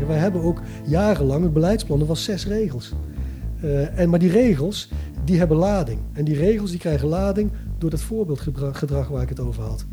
[0.00, 0.14] maken.
[0.14, 2.92] Wij hebben ook jarenlang het beleidsplan, dat was zes regels.
[3.64, 4.88] Uh, en, maar die regels,
[5.24, 5.98] die hebben lading.
[6.12, 9.84] En die regels die krijgen lading door dat voorbeeldgedrag waar ik het over had.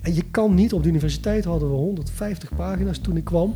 [0.00, 3.54] En je kan niet, op de universiteit hadden we 150 pagina's toen ik kwam.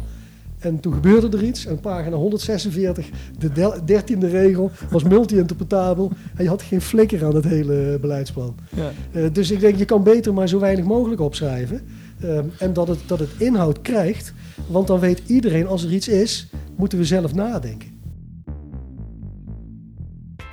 [0.59, 1.67] En toen gebeurde er iets.
[1.67, 3.09] En pagina 146,
[3.39, 6.13] de dertiende regel, was multi-interpretabel.
[6.35, 8.55] En je had geen flikker aan het hele beleidsplan.
[8.77, 8.91] Ja.
[9.13, 11.81] Uh, dus ik denk, je kan beter maar zo weinig mogelijk opschrijven.
[12.25, 14.33] Uh, en dat het, dat het inhoud krijgt.
[14.67, 17.93] Want dan weet iedereen, als er iets is, moeten we zelf nadenken.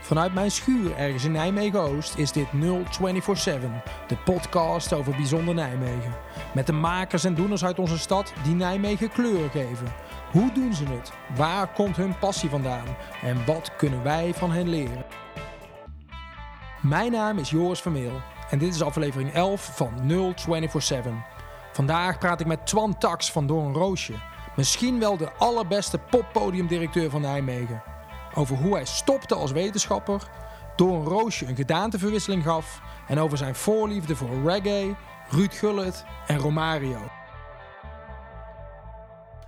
[0.02, 3.70] Vanuit mijn schuur ergens in Nijmegen-Oost is dit 0247,
[4.08, 6.14] de podcast over bijzonder Nijmegen.
[6.54, 9.88] Met de makers en doeners uit onze stad die Nijmegen kleur geven.
[10.32, 11.12] Hoe doen ze het?
[11.36, 12.86] Waar komt hun passie vandaan?
[13.24, 15.06] En wat kunnen wij van hen leren?
[16.82, 21.14] Mijn naam is Joris Vermeel en dit is aflevering 11 van 0247.
[21.72, 24.14] Vandaag praat ik met Twan Tax van Doorn Roosje.
[24.56, 27.84] Misschien wel de allerbeste poppodiumdirecteur van Nijmegen
[28.36, 30.28] over hoe hij stopte als wetenschapper,
[30.76, 34.96] door een roosje een gedaanteverwisseling gaf en over zijn voorliefde voor reggae,
[35.30, 37.00] Ruud Gullit en Romario.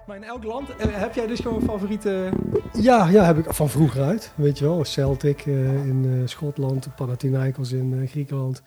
[0.08, 2.30] Maar in elk land eh, heb jij dus gewoon favoriete...
[2.74, 4.32] Ja, ja, heb ik van vroeger uit.
[4.36, 8.62] Weet je wel, Celtic uh, in uh, Schotland, Panathinaikos in Griekenland,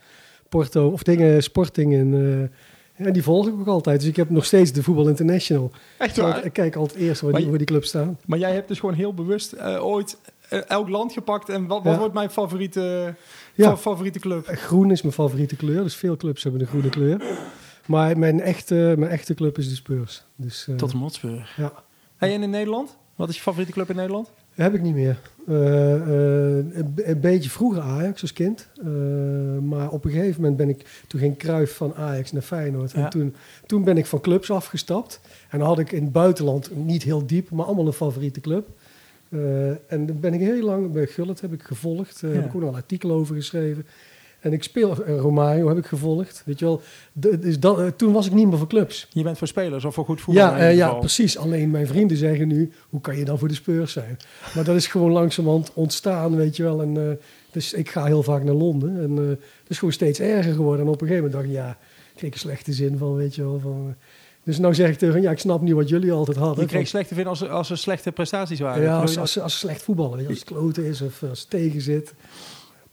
[0.49, 2.51] Porto, of dingen, Sporting in
[2.97, 4.01] en die volg ik ook altijd.
[4.01, 5.71] Dus ik heb nog steeds de Voetbal International.
[5.99, 6.45] Echt waar?
[6.45, 8.19] Ik kijk altijd eerst waar, die, waar die clubs staan.
[8.27, 10.19] Maar jij hebt dus gewoon heel bewust uh, ooit
[10.51, 11.49] uh, elk land gepakt.
[11.49, 13.15] En wat, wat wordt mijn favoriete,
[13.55, 13.77] ja.
[13.77, 14.47] favoriete club?
[14.47, 15.83] Groen is mijn favoriete kleur.
[15.83, 17.23] Dus veel clubs hebben de groene kleur.
[17.87, 20.25] Maar mijn echte, mijn echte club is de Spurs.
[20.37, 21.57] Dus, uh, Tot Motsburg.
[21.57, 21.73] Ja.
[22.17, 22.97] En in Nederland?
[23.17, 24.31] Wat is je favoriete club in Nederland?
[24.65, 25.19] Heb ik niet meer.
[25.49, 26.57] Uh, uh,
[27.07, 28.69] een, beetje vroeger Ajax als kind.
[28.79, 28.85] Uh,
[29.63, 31.03] maar op een gegeven moment ben ik...
[31.07, 32.93] Toen ging Kruif van Ajax naar Feyenoord.
[32.93, 33.35] En toen,
[33.67, 35.21] toen ben ik van clubs afgestapt.
[35.51, 37.51] En dan had ik in het buitenland niet heel diep...
[37.51, 38.69] maar allemaal een favoriete club.
[39.89, 40.93] en dan ben ik heel lang...
[40.93, 42.21] Bij Gullit heb ik gevolgd.
[42.21, 43.87] Daar heb ik ook nog een artikel over geschreven.
[44.47, 46.43] En ik speel uh, Romario, heb ik gevolgd.
[46.45, 46.81] Weet je wel,
[47.13, 49.09] dus dat, uh, toen was ik niet meer voor clubs.
[49.13, 50.45] Je bent voor spelers of voor goed voetbal?
[50.45, 51.39] Ja, uh, ja, precies.
[51.39, 54.17] Alleen mijn vrienden zeggen nu, hoe kan je dan voor de Spurs zijn?
[54.55, 56.83] Maar dat is gewoon langzamerhand ontstaan, weet je wel.
[56.83, 57.19] En,
[57.51, 59.01] dus ik ga heel vaak naar Londen.
[59.01, 60.87] En het is gewoon steeds erger geworden.
[60.87, 61.79] En op een gegeven moment dacht ik, ja,
[62.15, 63.59] kreeg ik een slechte zin van, weet je wel.
[63.59, 63.95] Van,
[64.47, 66.65] dus nou zeg ik tegen ja, ik snap niet wat jullie altijd hadden.
[66.65, 68.83] Je kreeg slechte vinden als, als er slechte prestaties waren?
[68.83, 70.27] Ja, als, als, als, slecht voetballen.
[70.27, 72.15] Als het kloten is of als het tegen zit.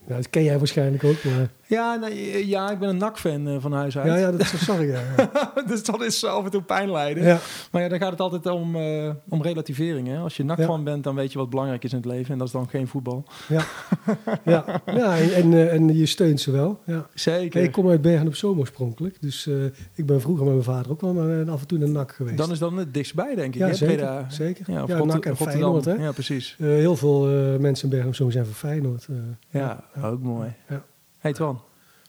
[0.06, 1.24] Ja, dat ken jij waarschijnlijk ook.
[1.24, 1.48] Maar...
[1.66, 4.06] Ja, nee, ja, ik ben een NAC-fan uh, van huis uit.
[4.06, 4.88] Ja, ja dat is sorry.
[4.88, 5.02] Ja,
[5.66, 7.22] dus dat is af en toe pijn lijden.
[7.22, 7.38] Ja.
[7.70, 10.08] Maar ja, dan gaat het altijd om, uh, om relativering.
[10.08, 10.18] Hè?
[10.18, 12.32] Als je NAC-fan bent, dan weet je wat belangrijk is in het leven.
[12.32, 13.24] En dat is dan geen voetbal.
[13.48, 13.64] Ja,
[14.44, 14.64] ja.
[14.86, 16.80] ja en, en, uh, en, je steunt ze wel.
[16.86, 17.06] Ja.
[17.14, 17.62] Zeker.
[17.62, 19.16] ik kom uit Bergen op Zoom oorspronkelijk.
[19.20, 19.50] Dus
[19.94, 22.36] ik ben vroeger met mijn vader ook wel af en toe naar NAC geweest.
[22.36, 23.60] Dan is dan het dichtstbij, denk ik.
[23.60, 24.24] Ja, zeker.
[24.28, 24.72] zeker.
[24.72, 25.84] Ja, ja NAC en Feyenoord.
[25.84, 25.92] Hè?
[25.92, 26.56] Ja, precies.
[26.58, 27.20] heel veel
[27.58, 29.08] mensen in Bergen op Zoom zijn van Feyenoord.
[29.50, 30.52] ja, ook mooi.
[30.68, 30.84] Ja.
[31.24, 31.60] Hey Twan,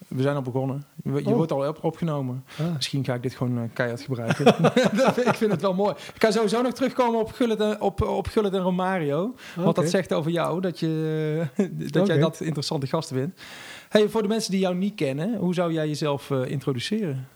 [0.07, 0.83] we zijn al begonnen.
[1.03, 1.33] Je oh.
[1.33, 2.43] wordt al op, opgenomen.
[2.59, 2.73] Ah.
[2.73, 4.45] Misschien ga ik dit gewoon uh, keihard gebruiken.
[5.31, 5.95] ik vind het wel mooi.
[6.13, 9.35] Ik ga sowieso nog terugkomen op Gullit en, op, op Gullit en Romario.
[9.55, 11.47] Wat dat zegt over jou, dat, je,
[11.91, 13.41] dat jij dat interessante gasten vindt.
[13.89, 17.27] Hey, voor de mensen die jou niet kennen, hoe zou jij jezelf uh, introduceren?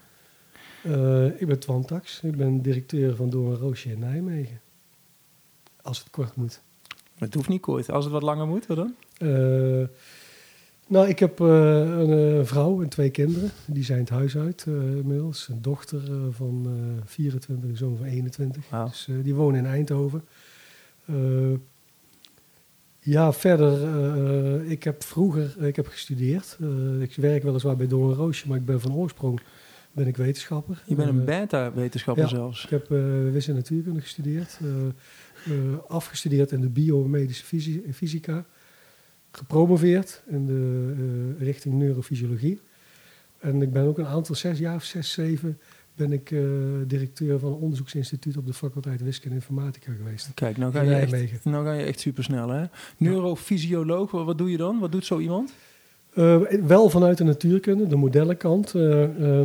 [0.84, 2.19] Uh, ik ben Twan Tax.
[2.23, 4.62] Ik ben directeur van Door Roosje in Nijmegen.
[5.81, 6.62] Als het kort moet.
[7.18, 7.91] Het hoeft niet kort.
[7.91, 8.95] Als het wat langer moet, wat dan?
[10.89, 11.47] Nou, ik heb uh,
[12.00, 13.50] een uh, vrouw en twee kinderen.
[13.66, 15.47] Die zijn het huis uit uh, inmiddels.
[15.47, 16.01] Een dochter
[16.31, 16.67] van
[17.05, 18.69] 24, een zoon van 21.
[18.69, 18.88] Wow.
[18.88, 20.23] Dus die wonen in Eindhoven.
[23.00, 26.57] ja, verder, ik heb vroeger ik heb gestudeerd.
[27.00, 29.39] ik werk weliswaar bij Doorn Roosje, maar ik ben van oorsprong
[29.91, 30.83] ben ik wetenschapper.
[30.85, 32.63] Je bent een beta-wetenschapper ja, zelfs?
[32.63, 32.88] ik heb
[33.31, 34.59] wiskunde en natuurkunde gestudeerd.
[35.88, 37.45] afgestudeerd in de biomedische
[37.91, 38.45] fysica
[39.31, 42.59] gepromoveerd in de uh, richting neurofysiologie.
[43.40, 45.57] En ik ben ook een aantal, zes jaar of zes, zeven,
[45.95, 46.41] ben ik uh,
[46.88, 50.31] directeur van een onderzoeksinstituut op de faculteit Wiskunde en Informatica geweest.
[50.33, 52.65] Kijk, nou ga, je echt, nou ga je echt supersnel hè?
[52.98, 54.80] Neurofysioloog, wat doe je dan?
[54.80, 55.53] Wat doet zo iemand?
[56.15, 59.42] Uh, wel vanuit de natuurkunde, de modellenkant, uh, uh,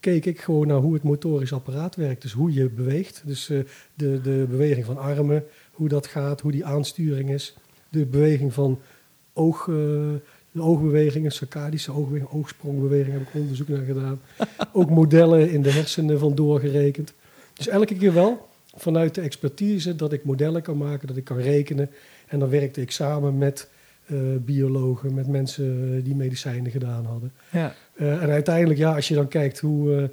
[0.00, 2.22] keek ik gewoon naar hoe het motorisch apparaat werkt.
[2.22, 3.64] Dus hoe je beweegt, dus de,
[3.94, 7.56] de beweging van armen, hoe dat gaat, hoe die aansturing is.
[7.88, 8.80] De beweging van
[9.38, 9.76] oog, uh,
[10.56, 14.20] oogbewegingen, saccadische oogbewegingen, oogsprongbewegingen heb ik onderzoek naar gedaan.
[14.72, 17.12] Ook modellen in de hersenen van doorgerekend.
[17.54, 21.38] Dus elke keer wel vanuit de expertise dat ik modellen kan maken, dat ik kan
[21.38, 21.90] rekenen.
[22.26, 23.68] En dan werkte ik samen met
[24.06, 27.32] uh, biologen, met mensen die medicijnen gedaan hadden.
[27.50, 27.74] Ja.
[27.94, 30.10] Uh, en uiteindelijk, ja, als je dan kijkt hoe,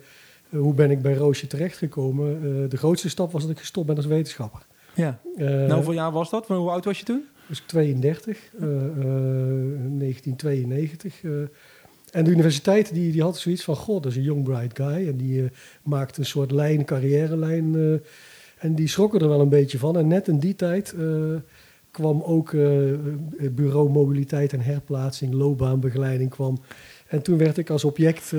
[0.50, 2.70] hoe ben ik bij Roosje terechtgekomen.
[2.70, 4.66] de grootste stap was dat ik gestopt ben als wetenschapper.
[4.94, 5.20] Ja.
[5.38, 6.48] nou, hoeveel jaar was dat?
[6.48, 7.26] Hoe oud was je toen?
[7.48, 11.22] Dus 32, 1992.
[12.16, 15.08] En de universiteit die, die had zoiets van, god, dat is een young bright guy.
[15.08, 15.50] En die uh,
[15.84, 17.74] maakt een soort lijn, carrière-lijn.
[17.74, 17.98] Uh,
[18.58, 19.98] en die schrokken er wel een beetje van.
[19.98, 21.36] En net in die tijd uh,
[21.92, 22.52] kwam ook
[23.52, 26.58] bureau mobiliteit en herplaatsing, loopbaanbegeleiding kwam.
[27.08, 28.30] En toen werd ik als object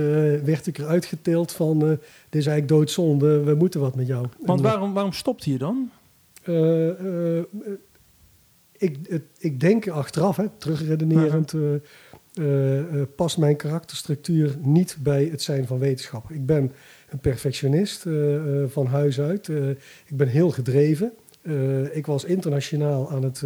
[0.44, 1.98] werd ik eruit getild van, dit
[2.30, 4.26] is eigenlijk doodzonde, we moeten wat met jou.
[4.40, 5.90] Want waarom, waarom stopte je dan?
[8.78, 11.52] Ik, ik denk achteraf, hè, terugredenerend...
[11.52, 11.80] -huh
[12.38, 16.34] uh, past mijn karakterstructuur niet bij het zijn van wetenschapper.
[16.34, 16.72] Ik ben
[17.10, 18.06] een perfectionist
[18.66, 19.48] van huis uit.
[20.06, 21.12] ik ben heel gedreven.
[21.92, 23.42] ik was internationaal aan het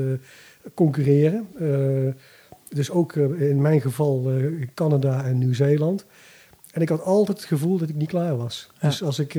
[0.75, 1.49] concurreren.
[2.69, 4.31] dus ook in mijn geval
[4.75, 6.07] Canada en Nieuw-Zeeland.
[6.73, 8.71] En ik had altijd het gevoel dat ik niet klaar was.
[8.81, 9.35] Dus als ik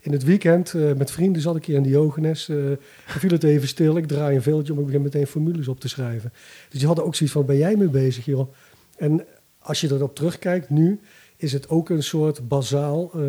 [0.00, 2.72] in het weekend met vrienden zat ik hier in Diogenes, uh,
[3.06, 3.96] viel het even stil.
[3.96, 6.32] Ik draai een veldje om, ik begin meteen formules op te schrijven.
[6.68, 8.52] Dus die hadden ook zoiets van, ben jij mee bezig, joh?
[8.96, 9.24] En
[9.58, 11.00] als je erop terugkijkt nu,
[11.36, 13.24] is het ook een soort bazaal uh,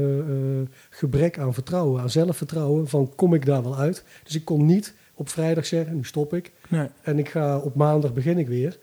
[0.89, 2.87] gebrek aan vertrouwen, aan zelfvertrouwen.
[2.87, 4.03] Van kom ik daar wel uit?
[4.23, 6.51] Dus ik kon niet op vrijdag zeggen, nu stop ik.
[6.67, 6.87] Nee.
[7.01, 8.77] En ik ga op maandag begin ik weer.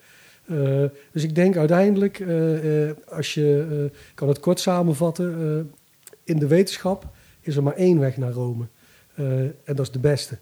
[0.51, 2.25] Uh, dus ik denk uiteindelijk,
[3.09, 5.71] als je kan het kort samenvatten,
[6.25, 7.07] in de wetenschap
[7.41, 8.67] is er maar één weg naar Rome.
[9.15, 10.39] en dat is de beste.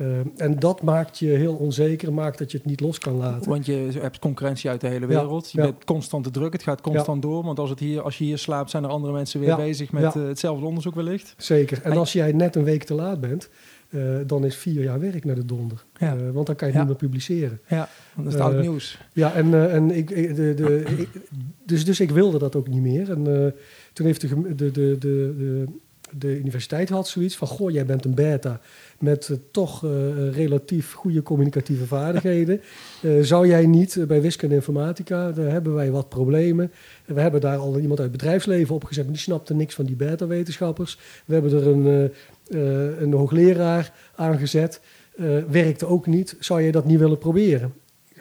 [0.00, 3.50] Uh, en dat maakt je heel onzeker, maakt dat je het niet los kan laten.
[3.50, 5.50] Want je hebt concurrentie uit de hele wereld.
[5.50, 7.44] je bent constant te druk, het gaat constant door.
[7.44, 10.14] Want als, het hier, als je hier slaapt, zijn er andere mensen weer bezig met
[10.14, 11.34] uh, hetzelfde onderzoek wellicht.
[11.36, 11.80] Zeker.
[11.82, 13.48] En als jij net een week te laat bent,
[13.90, 15.84] uh, dan is vier jaar werk naar de donder.
[16.32, 17.60] want dan kan je niet meer publiceren.
[17.66, 19.00] Ja, dat is het oud nieuws.
[19.12, 21.08] Ja, en, en ik, de, de, ik,
[21.64, 23.10] dus, dus ik wilde dat ook niet meer.
[23.10, 23.54] En
[23.92, 25.64] toen heeft de, de, de, de,
[26.18, 27.48] de universiteit had zoiets van...
[27.48, 28.60] goh, jij bent een beta
[28.98, 29.82] met toch
[30.32, 32.60] relatief goede communicatieve vaardigheden.
[33.20, 36.72] Zou jij niet bij wiskunde en informatica, daar hebben wij wat problemen.
[37.04, 39.96] We hebben daar al iemand uit het bedrijfsleven opgezet, maar die snapte niks van die
[39.96, 40.98] beta-wetenschappers.
[41.24, 42.12] We hebben er een,
[42.48, 44.80] een hoogleraar aangezet,
[45.50, 46.36] werkte ook niet.
[46.38, 47.72] Zou je dat niet willen proberen?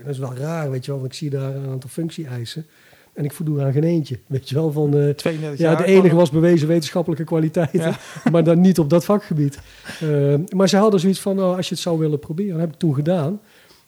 [0.03, 2.65] Dat is wel raar, weet je wel, want ik zie daar een aantal functie-eisen.
[3.17, 4.19] En ik voldoe aan geen eentje.
[4.27, 4.95] Weet je wel, van...
[4.95, 5.13] Uh,
[5.55, 7.95] ja, de enige was bewezen wetenschappelijke kwaliteiten.
[8.31, 9.59] Maar dan niet op dat vakgebied.
[10.03, 12.51] Uh, maar ze hadden zoiets van, nou, als je het zou willen proberen.
[12.51, 13.39] Dat heb ik toen gedaan.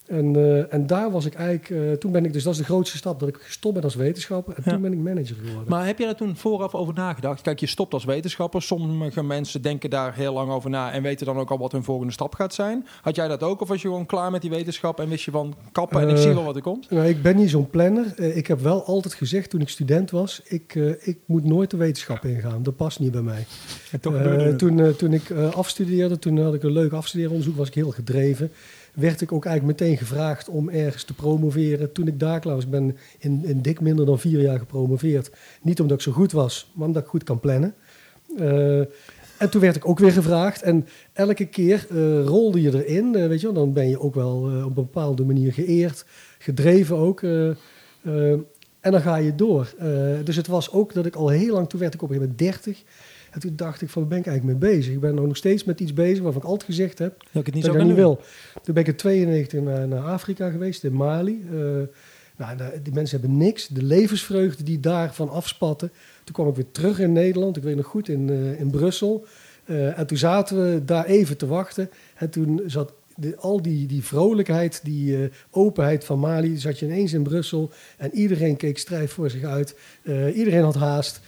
[0.10, 2.66] En, uh, en daar was ik eigenlijk, uh, toen ben ik dus, dat is de
[2.66, 4.54] grootste stap, dat ik gestopt ben als wetenschapper.
[4.56, 4.72] En ja.
[4.72, 5.64] toen ben ik manager geworden.
[5.68, 7.42] Maar heb je daar toen vooraf over nagedacht?
[7.42, 8.62] Kijk, je stopt als wetenschapper.
[8.62, 11.84] Sommige mensen denken daar heel lang over na en weten dan ook al wat hun
[11.84, 12.86] volgende stap gaat zijn.
[13.02, 13.62] Had jij dat ook?
[13.62, 16.12] Of was je gewoon klaar met die wetenschap en wist je van kappen en uh,
[16.12, 16.90] ik zie wel wat er komt?
[16.90, 18.20] Nou, ik ben niet zo'n planner.
[18.36, 22.26] ik heb wel altijd gezegd toen ik student was, ik, ik moet nooit de wetenschap
[22.26, 22.64] ingaan.
[22.64, 23.46] Dat past niet bij mij.
[24.58, 28.52] toen, toen ik afstudeerde, toen had ik een leuk afstudeeronderzoek, was ik heel gedreven
[29.00, 31.92] werd ik ook eigenlijk meteen gevraagd om ergens te promoveren.
[31.92, 35.32] Toen ik daar klaar ben in, in dik minder dan vier jaar gepromoveerd.
[35.62, 37.74] Niet omdat ik zo goed was, maar omdat ik goed kan plannen.
[38.38, 38.80] Uh,
[39.38, 40.62] en toen werd ik ook weer gevraagd.
[40.62, 43.14] En elke keer uh, rolde je erin.
[43.16, 46.06] Uh, weet je wel, dan ben je ook wel op een bepaalde manier geëerd,
[46.38, 47.22] gedreven ook.
[48.82, 49.74] en dan ga je door.
[50.24, 52.36] dus het was ook dat ik al heel lang, toen werd ik op een gegeven
[52.38, 52.84] moment 30.
[53.32, 54.94] En toen dacht ik van, waar ben ik eigenlijk mee bezig?
[54.94, 57.56] Ik ben nog steeds met iets bezig waarvan ik altijd gezegd heb dat ik het
[57.56, 58.22] niet, dat ik niet wil.
[58.64, 61.46] Toen ben ik in 92 naar, naar Afrika geweest, in Mali.
[61.52, 61.60] Uh,
[62.36, 63.68] nou, die mensen hebben niks.
[63.68, 65.92] De levensvreugde die daarvan afspatten.
[66.24, 67.58] Toen kwam ik weer terug in Nederland.
[67.58, 69.26] Ik weet nog goed, in, uh, in Brussel.
[69.66, 71.90] Uh, en toen zaten we daar even te wachten.
[72.16, 76.86] En toen zat de, al die, die vrolijkheid, die uh, openheid van Mali, zat je
[76.86, 77.72] ineens in Brussel.
[77.98, 79.76] En iedereen keek strijd voor zich uit.
[80.04, 81.22] Uh, iedereen had haast.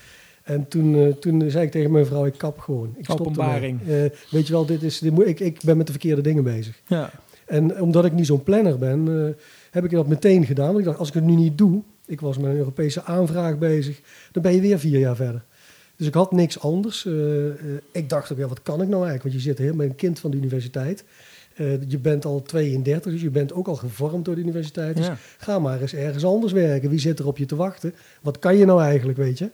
[0.52, 2.94] En toen, uh, toen zei ik tegen mijn vrouw, ik kap gewoon.
[2.96, 3.80] Ik Openbaring.
[3.88, 6.44] Uh, weet je wel, dit is, dit moet, ik, ik ben met de verkeerde dingen
[6.44, 6.80] bezig.
[6.86, 7.10] Ja.
[7.46, 9.28] En omdat ik niet zo'n planner ben, uh,
[9.70, 10.66] heb ik dat meteen gedaan.
[10.66, 13.58] Want ik dacht, als ik het nu niet doe, ik was met een Europese aanvraag
[13.58, 14.00] bezig,
[14.32, 15.44] dan ben je weer vier jaar verder.
[15.96, 17.08] Dus ik had niks anders.
[17.92, 19.22] ik dacht ook, ja, wat kan ik nou eigenlijk?
[19.22, 21.04] Want je zit helemaal een kind van de universiteit.
[21.88, 24.96] je bent al 32, dus je bent ook al gevormd door de universiteit.
[24.96, 25.16] Dus ja.
[25.38, 26.90] ga maar eens ergens anders werken.
[26.90, 27.94] Wie zit er op je te wachten?
[28.20, 29.50] Wat kan je nou eigenlijk, weet je?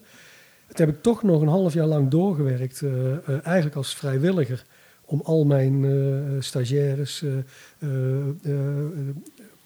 [0.68, 4.64] Toen heb ik toch nog een half jaar lang doorgewerkt, uh, uh, eigenlijk als vrijwilliger,
[5.04, 7.24] om al mijn uh, stagiaires,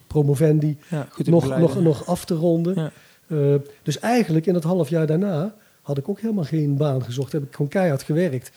[0.06, 2.92] promovendi, ja, nog, nog, nog af te ronden.
[3.26, 3.59] Ja.
[3.82, 7.32] dus eigenlijk in het half jaar daarna had ik ook helemaal geen baan gezocht.
[7.32, 8.52] Heb ik gewoon keihard gewerkt.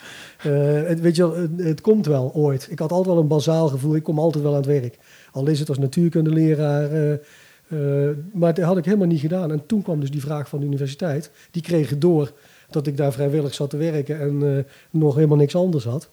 [0.87, 2.67] het, weet je, het, het, komt wel ooit.
[2.69, 3.95] Ik had altijd wel een bazaal gevoel.
[3.95, 4.97] Ik kom altijd wel aan het werk.
[5.31, 7.13] Al is het als natuurkundeleraar uh,
[8.33, 9.51] maar dat had ik helemaal niet gedaan.
[9.51, 11.31] En toen kwam dus die vraag van de universiteit.
[11.51, 12.31] Die kregen door
[12.69, 14.57] dat ik daar vrijwillig zat te werken en uh,
[14.89, 16.09] nog helemaal niks anders had.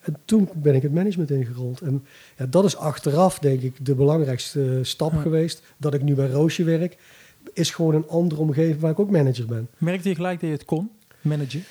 [0.00, 1.80] En toen ben ik het management ingerold.
[1.80, 2.04] En
[2.38, 5.62] ja, dat is achteraf, denk ik, de belangrijkste stap geweest.
[5.76, 6.96] Dat ik nu bij Roosje werk,
[7.52, 9.68] is gewoon een andere omgeving waar ik ook manager ben.
[9.78, 11.64] Merkte je gelijk dat je het kon, managen?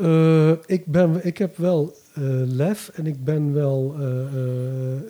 [0.00, 1.94] Uh, ik, ben, ik heb wel
[2.46, 4.06] lef en ik ben wel uh,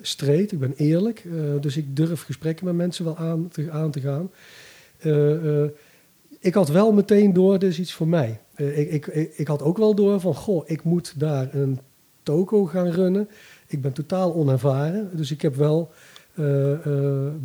[0.01, 1.25] streed, ik ben eerlijk.
[1.61, 4.31] dus ik durf gesprekken met mensen wel aan te, aan te gaan.
[6.39, 8.39] ik had wel meteen door, is iets voor mij.
[8.55, 11.79] Ik, ik, ik, had ook wel door van, goh, ik moet daar een
[12.23, 13.29] toko gaan runnen.
[13.67, 15.91] Ik ben totaal onervaren, dus ik heb wel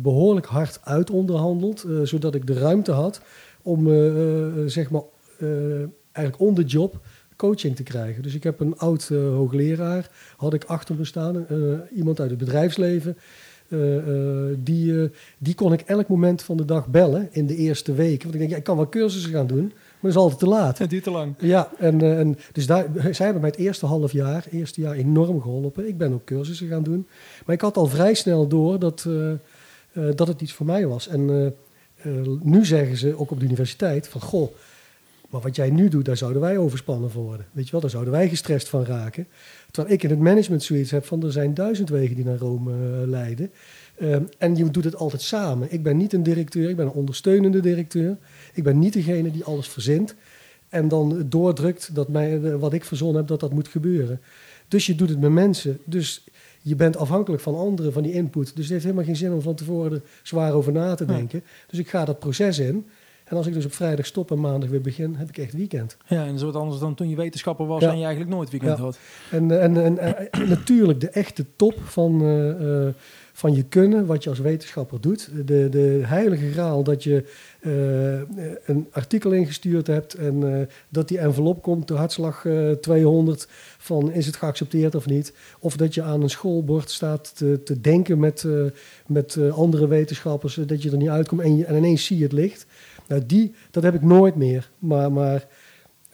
[0.01, 3.21] behoorlijk hard uitonderhandeld, zodat ik de ruimte had
[3.61, 3.87] om,
[4.67, 5.03] zeg maar,
[6.11, 6.99] eigenlijk on the job
[7.39, 8.23] coaching te krijgen.
[8.23, 12.29] Dus ik heb een oud uh, hoogleraar, had ik achter me staan, uh, iemand uit
[12.29, 13.17] het bedrijfsleven.
[13.67, 14.03] Uh,
[14.57, 18.21] die, die kon ik elk moment van de dag bellen in de eerste weken.
[18.21, 20.47] Want ik denk, ja, ik kan wel cursussen gaan doen, maar dat is altijd te
[20.47, 20.77] laat.
[20.77, 21.35] Het duurt te lang.
[21.39, 25.41] Ja, en, en dus daar, zij hebben mij het eerste half jaar, eerste jaar enorm
[25.41, 25.87] geholpen.
[25.87, 27.07] Ik ben ook cursussen gaan doen.
[27.45, 29.07] Maar ik had al vrij snel door dat,
[30.15, 31.07] dat het iets voor mij was.
[31.07, 31.53] En
[32.41, 34.51] nu zeggen ze, ook op de universiteit, van goh,
[35.29, 37.45] maar wat jij nu doet, daar zouden wij overspannen voor worden.
[37.51, 39.27] Weet je wel, daar zouden wij gestrest van raken.
[39.71, 42.71] Terwijl ik in het management zoiets heb van er zijn duizend wegen die naar Rome
[42.71, 43.51] uh, leiden.
[44.01, 45.71] Um, en je doet het altijd samen.
[45.71, 48.17] Ik ben niet een directeur, ik ben een ondersteunende directeur.
[48.53, 50.15] Ik ben niet degene die alles verzint
[50.69, 54.21] en dan doordrukt dat mij, eh, wat ik verzonnen heb, dat dat moet gebeuren.
[54.67, 55.79] Dus je doet het met mensen.
[55.83, 56.23] Dus
[56.61, 58.55] je bent afhankelijk van anderen, van die input.
[58.55, 61.43] Dus het heeft helemaal geen zin om van tevoren er zwaar over na te denken.
[61.67, 62.85] Dus ik ga dat proces in.
[63.29, 65.97] En als ik dus op vrijdag stop en maandag weer begin, heb ik echt weekend.
[66.07, 68.77] Ja, en zo wat anders dan toen je wetenschapper was en je eigenlijk nooit weekend
[68.77, 68.99] had.
[69.31, 72.87] En, en, en, en, natuurlijk de echte top van, uh,
[73.33, 75.29] van je kunnen, wat je als wetenschapper doet.
[75.45, 77.23] De, de heilige graal dat je
[77.61, 82.45] uh, een artikel ingestuurd hebt en uh, dat die envelop komt, de hartslag
[82.81, 85.33] 200, van is het geaccepteerd of niet.
[85.59, 88.45] Of dat je aan een schoolbord staat te, te denken met,
[89.05, 92.31] met andere wetenschappers, dat je er niet uitkomt en, je, en ineens zie je het
[92.33, 92.65] licht.
[93.09, 94.69] Nou, die, dat heb ik nooit meer.
[94.79, 95.47] Maar, maar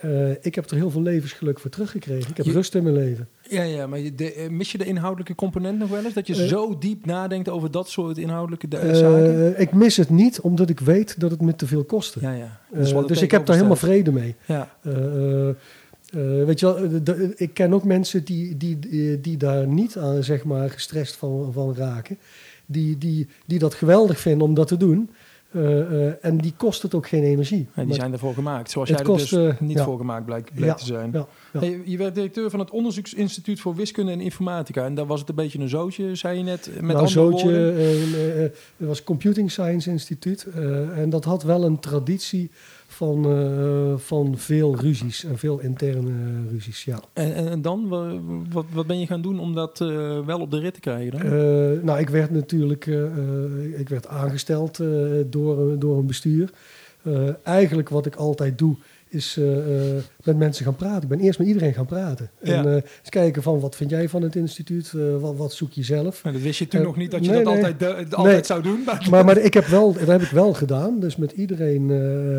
[0.03, 2.29] uh, ik heb er heel veel levensgeluk voor teruggekregen.
[2.29, 3.27] Ik heb rust in mijn leven.
[3.49, 6.13] Ja, ja maar de, eh, mis je de inhoudelijke component nog wel eens?
[6.13, 9.59] Dat je uh, zo diep nadenkt over dat soort inhoudelijke uh, zaken?
[9.59, 12.19] Ik mis het niet, omdat ik weet dat het me te veel kostte.
[12.21, 12.59] Ja, ja.
[13.07, 14.35] dus ik heb daar helemaal vrede mee.
[14.45, 14.69] Ja.
[16.45, 20.23] weet je wel, de, ik ken ook mensen die, die, die, die, daar niet aan
[20.23, 22.17] zeg maar, gestrest van, van raken.
[22.65, 25.09] Die, die, die dat geweldig vinden om dat te doen.
[25.55, 27.67] Uh, uh, en die kost het ook geen energie.
[27.75, 29.83] Ja, die zijn ervoor gemaakt, zoals jij er dus uh, niet ja.
[29.83, 31.11] voor gemaakt blijkt, te zijn.
[31.13, 34.85] Ja, hey, je werd directeur van het Onderzoeksinstituut voor Wiskunde en Informatica.
[34.85, 37.51] En daar was het een beetje een zootje, zei je net, met nou, andere zootje,
[38.77, 40.47] het was Computing Science Instituut.
[40.95, 42.51] en dat had wel een traditie
[42.95, 46.99] van, uh, van veel ruzies en veel interne ruzies, ja.
[47.13, 47.87] En, en, en dan,
[48.51, 51.11] wat, wat ben je gaan doen om dat uh, wel op de rit te krijgen?
[51.11, 51.25] Dan?
[51.25, 52.85] Uh, nou, ik werd natuurlijk
[53.77, 54.77] ik werd aangesteld
[55.25, 56.49] door, door een bestuur.
[57.43, 58.75] eigenlijk wat ik altijd doe,
[59.15, 59.55] is uh,
[60.23, 61.01] met mensen gaan praten.
[61.01, 62.29] Ik ben eerst met iedereen gaan praten.
[62.41, 62.53] Ja.
[62.53, 64.91] En uh, eens kijken van wat vind jij van het instituut?
[65.19, 66.23] Wat, wat, zoek je zelf?
[66.23, 67.63] Maar dat wist je toen nog niet dat je nee, dat nee.
[67.63, 67.79] altijd,
[68.09, 68.45] de, altijd nee.
[68.45, 68.83] zou doen.
[68.85, 70.99] Maar, maar, maar, ik heb wel, dat heb ik wel gedaan.
[70.99, 71.91] Dus met iedereen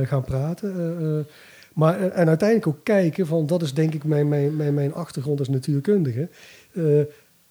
[0.06, 1.26] gaan praten.
[1.74, 5.38] maar, en uiteindelijk ook kijken van, dat is denk ik mijn, mijn, mijn, mijn achtergrond
[5.38, 6.28] als natuurkundige.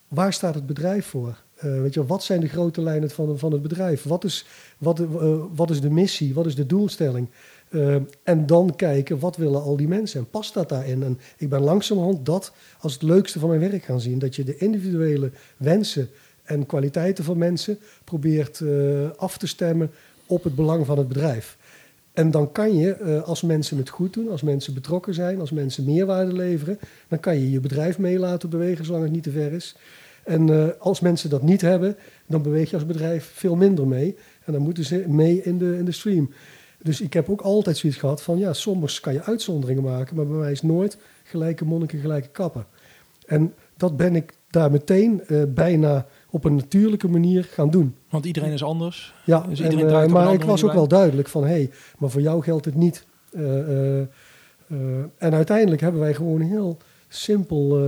[0.07, 1.43] waar staat het bedrijf voor?
[1.59, 4.03] weet je, wat zijn de grote lijnen van, van het bedrijf?
[4.03, 4.45] Wat is,
[4.77, 5.01] wat,
[5.55, 6.33] wat is de missie?
[6.33, 7.27] Wat is de doelstelling?
[7.69, 11.03] Uh, en dan kijken, wat willen al die mensen en past dat daarin?
[11.03, 14.19] En ik ben langzamerhand dat als het leukste van mijn werk gaan zien.
[14.19, 16.09] Dat je de individuele wensen
[16.43, 19.91] en kwaliteiten van mensen probeert uh, af te stemmen
[20.25, 21.57] op het belang van het bedrijf.
[22.13, 25.51] En dan kan je, uh, als mensen het goed doen, als mensen betrokken zijn, als
[25.51, 29.31] mensen meerwaarde leveren, dan kan je je bedrijf mee laten bewegen zolang het niet te
[29.31, 29.75] ver is.
[30.23, 31.95] En als mensen dat niet hebben,
[32.25, 34.15] dan beweeg je als bedrijf veel minder mee.
[34.45, 36.29] En dan moeten ze mee in de, in de stream.
[36.85, 40.27] Dus ik heb ook altijd zoiets gehad van, ja, soms kan je uitzonderingen maken, maar
[40.27, 42.65] bij mij is nooit gelijke monniken, gelijke kappen.
[43.25, 47.95] En dat ben ik daar meteen uh, bijna op een natuurlijke manier gaan doen.
[48.09, 49.13] Want iedereen is anders.
[49.25, 52.21] Ja, dus iedereen uh, maar ik was ook wel duidelijk van, hé, hey, maar voor
[52.21, 53.05] jou geldt het niet.
[53.31, 53.99] Uh,
[55.17, 56.77] en uiteindelijk hebben wij gewoon een heel
[57.07, 57.79] simpel,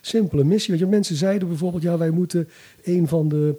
[0.00, 0.70] simpele missie.
[0.70, 2.48] Weet je, mensen zeiden bijvoorbeeld, ja, wij moeten
[2.84, 3.58] een van de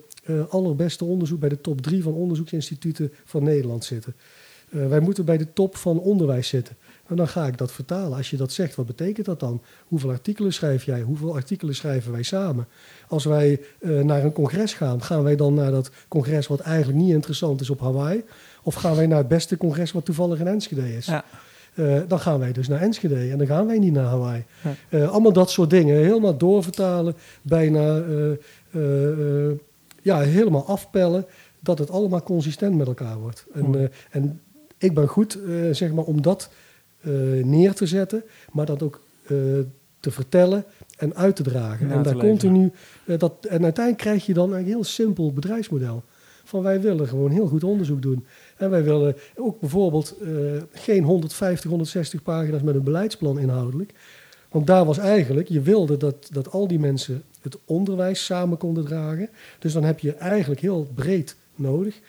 [0.49, 4.15] allerbeste onderzoek bij de top drie van onderzoeksinstituten van Nederland zitten.
[4.73, 6.75] Uh, wij moeten bij de top van onderwijs zitten.
[7.07, 8.17] En dan ga ik dat vertalen.
[8.17, 9.61] Als je dat zegt, wat betekent dat dan?
[9.87, 11.01] Hoeveel artikelen schrijf jij?
[11.01, 12.67] Hoeveel artikelen schrijven wij samen?
[13.07, 16.97] Als wij uh, naar een congres gaan, gaan wij dan naar dat congres wat eigenlijk
[16.97, 18.23] niet interessant is op Hawaii?
[18.63, 21.05] Of gaan wij naar het beste congres wat toevallig in Enschede is?
[21.05, 21.23] Ja.
[22.07, 24.43] dan gaan wij dus naar Enschede en dan gaan wij niet naar Hawaii.
[24.89, 25.95] allemaal dat soort dingen.
[25.95, 28.03] Helemaal doorvertalen, bijna
[30.01, 31.25] ja, helemaal afpellen,
[31.59, 33.45] dat het allemaal consistent met elkaar wordt.
[33.53, 34.41] En, en
[34.83, 35.39] ik ben goed
[35.71, 36.49] zeg maar, om dat
[37.43, 39.01] neer te zetten, maar dat ook
[39.99, 40.65] te vertellen
[40.97, 41.91] en uit te dragen.
[41.91, 42.71] en daar continu.
[43.05, 46.03] Dat, en uiteindelijk krijg je dan een heel simpel bedrijfsmodel.
[46.43, 48.25] Van wij willen gewoon heel goed onderzoek doen.
[48.57, 50.15] En wij willen ook bijvoorbeeld
[50.71, 53.93] geen 150, 160 pagina's met een beleidsplan inhoudelijk.
[54.51, 58.85] Want daar was eigenlijk, je wilde dat, dat al die mensen het onderwijs samen konden
[58.85, 59.29] dragen.
[59.59, 61.99] Dus dan heb je eigenlijk heel breed nodig.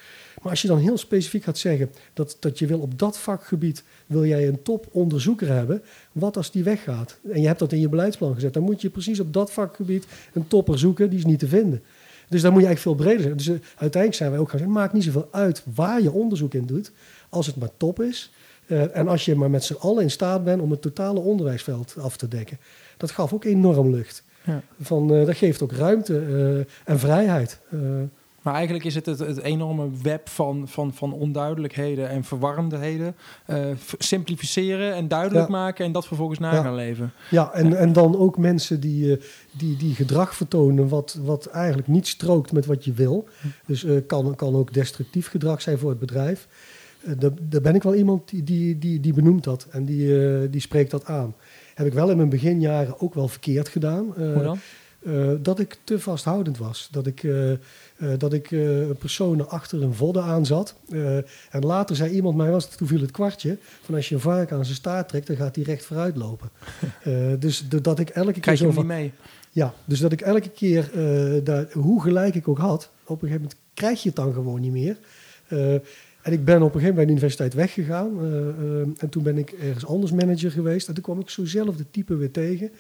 [0.44, 3.84] Maar als je dan heel specifiek gaat zeggen dat, dat je wil op dat vakgebied
[4.06, 5.82] wil jij een toponderzoeker hebben,
[6.12, 7.18] wat als die weggaat?
[7.32, 10.06] En je hebt dat in je beleidsplan gezet, dan moet je precies op dat vakgebied
[10.32, 11.82] een topper zoeken, die is niet te vinden.
[12.28, 13.36] Dus dan moet je eigenlijk veel breder zijn.
[13.36, 16.54] Dus uh, uiteindelijk zijn wij ook gaan zeggen, maakt niet zoveel uit waar je onderzoek
[16.54, 16.92] in doet,
[17.28, 18.32] als het maar top is.
[18.66, 21.94] Uh, en als je maar met z'n allen in staat bent om het totale onderwijsveld
[21.98, 22.58] af te dekken.
[22.96, 24.24] Dat gaf ook enorm lucht.
[24.44, 24.62] Ja.
[24.80, 27.60] Van, uh, dat geeft ook ruimte en vrijheid.
[28.44, 33.16] Maar eigenlijk is het het, het enorme web van, van, van onduidelijkheden en verwarmdheden.
[33.46, 33.66] Uh,
[33.98, 37.12] simplificeren en duidelijk maken en dat vervolgens na gaan leven.
[37.30, 41.88] Ja, en, en dan ook mensen die, uh, die, die gedrag vertonen wat, wat eigenlijk
[41.88, 43.28] niet strookt met wat je wil.
[43.66, 46.48] Dus uh, kan, kan ook destructief gedrag zijn voor het bedrijf.
[47.18, 50.60] daar, daar ben ik wel iemand die, die, die, die benoemt dat en die, die
[50.60, 51.34] spreekt dat aan.
[51.74, 54.12] Heb ik wel in mijn beginjaren ook wel verkeerd gedaan.
[54.16, 54.58] Hoe dan?
[55.42, 56.88] Dat ik te vasthoudend was.
[56.90, 57.22] Dat ik
[58.04, 60.74] uh, dat ik uh, personen achter een vodden aan zat.
[60.88, 61.16] Uh,
[61.50, 64.52] en later zei iemand mij, was, toen viel het kwartje, van als je een vark
[64.52, 66.50] aan zijn staart trekt, dan gaat hij recht vooruit lopen.
[67.38, 69.12] dus dat ik elke keer Krijg zo van, mee?
[69.50, 70.90] Ja, dus dat ik elke keer,
[71.44, 74.60] daar, hoe gelijk ik ook had, op een gegeven moment krijg je het dan gewoon
[74.60, 74.96] niet meer.
[76.22, 78.18] en ik ben op een gegeven moment bij de universiteit weggegaan.
[78.98, 80.88] en toen ben ik ergens anders manager geweest.
[80.88, 82.70] En toen kwam ik zo'nzelfde type weer tegen.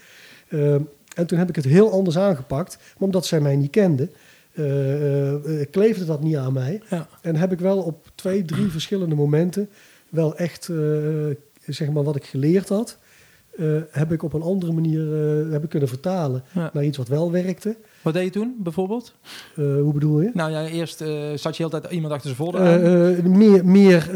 [1.14, 2.76] En toen heb ik het heel anders aangepakt.
[2.76, 4.10] Maar omdat zij mij niet kenden,
[4.54, 5.34] uh,
[5.70, 6.82] kleefde dat niet aan mij.
[6.90, 7.08] Ja.
[7.20, 9.68] En heb ik wel op twee, drie verschillende momenten
[10.08, 10.70] wel echt,
[11.66, 12.98] zeg maar, wat ik geleerd had,
[13.90, 15.00] heb ik op een andere manier
[15.52, 17.76] heb ik kunnen vertalen naar iets wat wel werkte.
[18.04, 19.14] Wat deed je toen bijvoorbeeld?
[19.54, 20.30] hoe bedoel je?
[20.34, 20.98] Nou ja, eerst
[21.34, 24.10] zat je heel tijd iemand achter zijn folder meer meer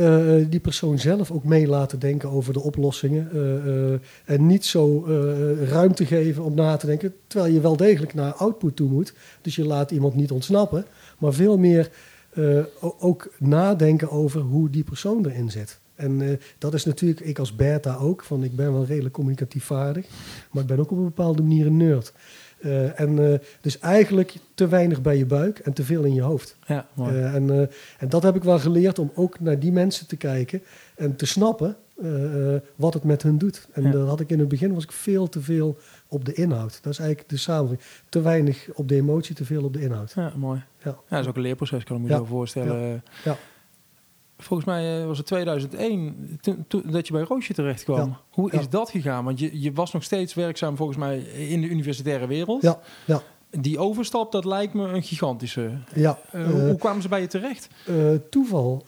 [0.50, 3.30] die persoon zelf ook mee laten denken over de oplossingen.
[4.24, 5.04] en niet zo
[5.64, 9.12] ruimte geven om na te denken, terwijl je wel degelijk naar output toe moet.
[9.42, 10.84] Dus je laat iemand niet ontsnappen,
[11.18, 11.90] maar veel meer
[12.80, 15.80] ook nadenken over hoe die persoon erin zit.
[15.94, 20.06] En dat is natuurlijk, ik als beta ook, van ik ben wel redelijk communicatief vaardig,
[20.50, 22.12] maar ik ben ook op een bepaalde manier een nerd.
[22.60, 26.22] Uh, en uh, dus eigenlijk te weinig bij je buik en te veel in je
[26.22, 26.56] hoofd.
[26.66, 30.16] Ja, uh, en, en dat heb ik wel geleerd om ook naar die mensen te
[30.16, 30.62] kijken
[30.96, 31.76] en te snappen
[32.76, 33.68] wat het met hun doet.
[33.72, 33.90] En ja.
[33.90, 35.76] dat had ik in het begin was ik veel te veel
[36.08, 36.78] op de inhoud.
[36.82, 37.88] Dat is eigenlijk de samenvatting.
[38.08, 40.12] Te weinig op de emotie, te veel op de inhoud.
[40.14, 40.62] Ja, mooi.
[40.82, 42.16] Ja, ja dat is ook een leerproces, kan ik me ja.
[42.16, 43.02] zo voorstellen.
[43.24, 43.36] ja
[44.38, 46.38] volgens mij was het 2001
[46.84, 48.16] dat je bij Roosje terecht kwam.
[48.30, 49.24] Hoe is dat gegaan?
[49.24, 52.62] Want je, je was nog steeds werkzaam volgens mij in de universitaire wereld.
[52.62, 53.22] Ja, ja.
[53.50, 55.70] Die overstap, dat lijkt me een gigantische.
[55.94, 56.18] Ja.
[56.34, 57.68] Uh, uh, hoe kwamen ze bij je terecht?
[57.88, 58.84] Uh, toeval.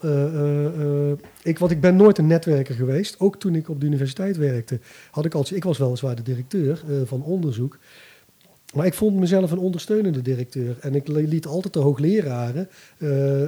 [1.43, 3.19] ik, want ik ben nooit een netwerker geweest.
[3.19, 4.79] Ook toen ik op de universiteit werkte,
[5.11, 7.77] had ik als ik was weliswaar de directeur van onderzoek.
[8.73, 10.77] Maar ik vond mezelf een ondersteunende directeur.
[10.79, 12.69] En ik liet altijd de hoogleraren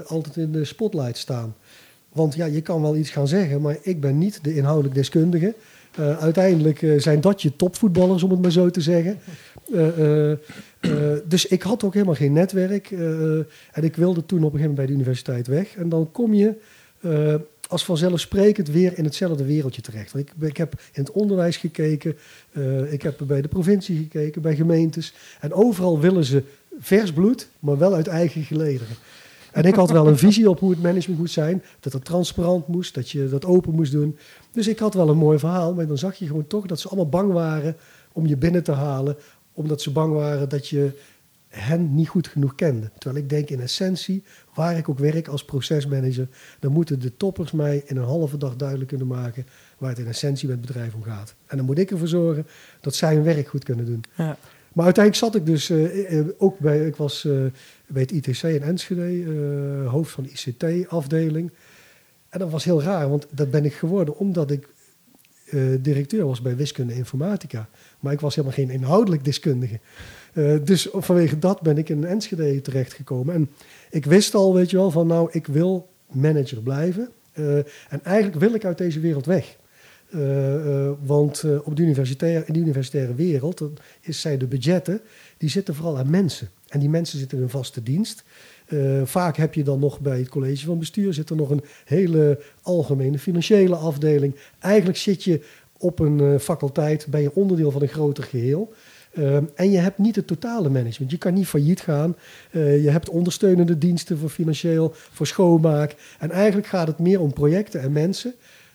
[0.06, 1.56] altijd in de spotlight staan.
[2.14, 5.54] Want ja, je kan wel iets gaan zeggen, maar ik ben niet de inhoudelijk deskundige.
[6.00, 9.20] Uh, uiteindelijk uh, zijn dat je topvoetballers, om het maar zo te zeggen.
[9.72, 10.34] Uh,
[11.28, 12.92] dus ik had ook helemaal geen netwerk.
[13.72, 15.76] en ik wilde toen op een gegeven moment bij de universiteit weg.
[15.76, 16.56] En dan kom je
[17.68, 20.16] als vanzelfsprekend weer in hetzelfde wereldje terecht.
[20.16, 22.18] Ik, ik heb in het onderwijs gekeken,
[22.90, 25.14] ik heb bij de provincie gekeken, bij gemeentes.
[25.40, 26.44] En overal willen ze
[26.80, 28.96] vers bloed, maar wel uit eigen gelederen.
[29.54, 31.64] En ik had wel een visie op hoe het management moest zijn.
[31.80, 34.18] Dat het transparant moest, dat je dat open moest doen.
[34.52, 35.74] Dus ik had wel een mooi verhaal.
[35.74, 37.76] Maar dan zag je gewoon toch dat ze allemaal bang waren
[38.12, 39.16] om je binnen te halen.
[39.54, 40.92] Omdat ze bang waren dat je
[41.48, 42.92] hen niet goed genoeg kende.
[42.98, 46.28] Terwijl ik denk in essentie, waar ik ook werk als procesmanager,
[46.60, 49.46] dan moeten de toppers mij in een halve dag duidelijk kunnen maken
[49.78, 51.36] waar het in essentie met het bedrijf om gaat.
[51.48, 52.48] En dan moet ik ervoor zorgen
[52.82, 54.04] dat zij hun werk goed kunnen doen.
[54.16, 54.38] Ja.
[54.74, 57.46] Maar uiteindelijk zat ik dus uh, ook bij, ik was uh,
[57.88, 59.26] bij het ITC in Enschede,
[59.88, 61.52] hoofd van de ICT-afdeling.
[62.30, 64.72] En dat was heel raar, want dat ben ik geworden omdat ik
[65.80, 67.70] directeur was bij wiskunde informatica.
[68.00, 69.80] Maar ik was helemaal geen inhoudelijk deskundige.
[70.64, 73.36] dus vanwege dat ben ik in Enschede terechtgekomen.
[73.36, 73.50] En
[73.90, 77.10] ik wist al, weet je wel, van nou, ik wil manager blijven.
[77.90, 79.58] en eigenlijk wil ik uit deze wereld weg.
[81.06, 83.62] Want op de universitaire, in de universitaire wereld
[84.02, 85.02] is zij de budgetten,
[85.38, 86.50] die zitten vooral aan mensen.
[86.68, 88.24] En die mensen zitten in een vaste dienst.
[89.04, 92.40] vaak heb je dan nog bij het college van bestuur zit er nog een hele
[92.62, 94.36] algemene financiële afdeling.
[94.60, 95.42] Eigenlijk zit je
[95.78, 98.74] op een faculteit, ben je onderdeel van een groter geheel.
[99.56, 101.12] En je hebt niet het totale management.
[101.12, 102.16] Je kan niet failliet gaan.
[102.52, 105.96] Je hebt ondersteunende diensten voor financieel, voor schoonmaak.
[106.20, 108.34] En eigenlijk gaat het meer om projecten en mensen.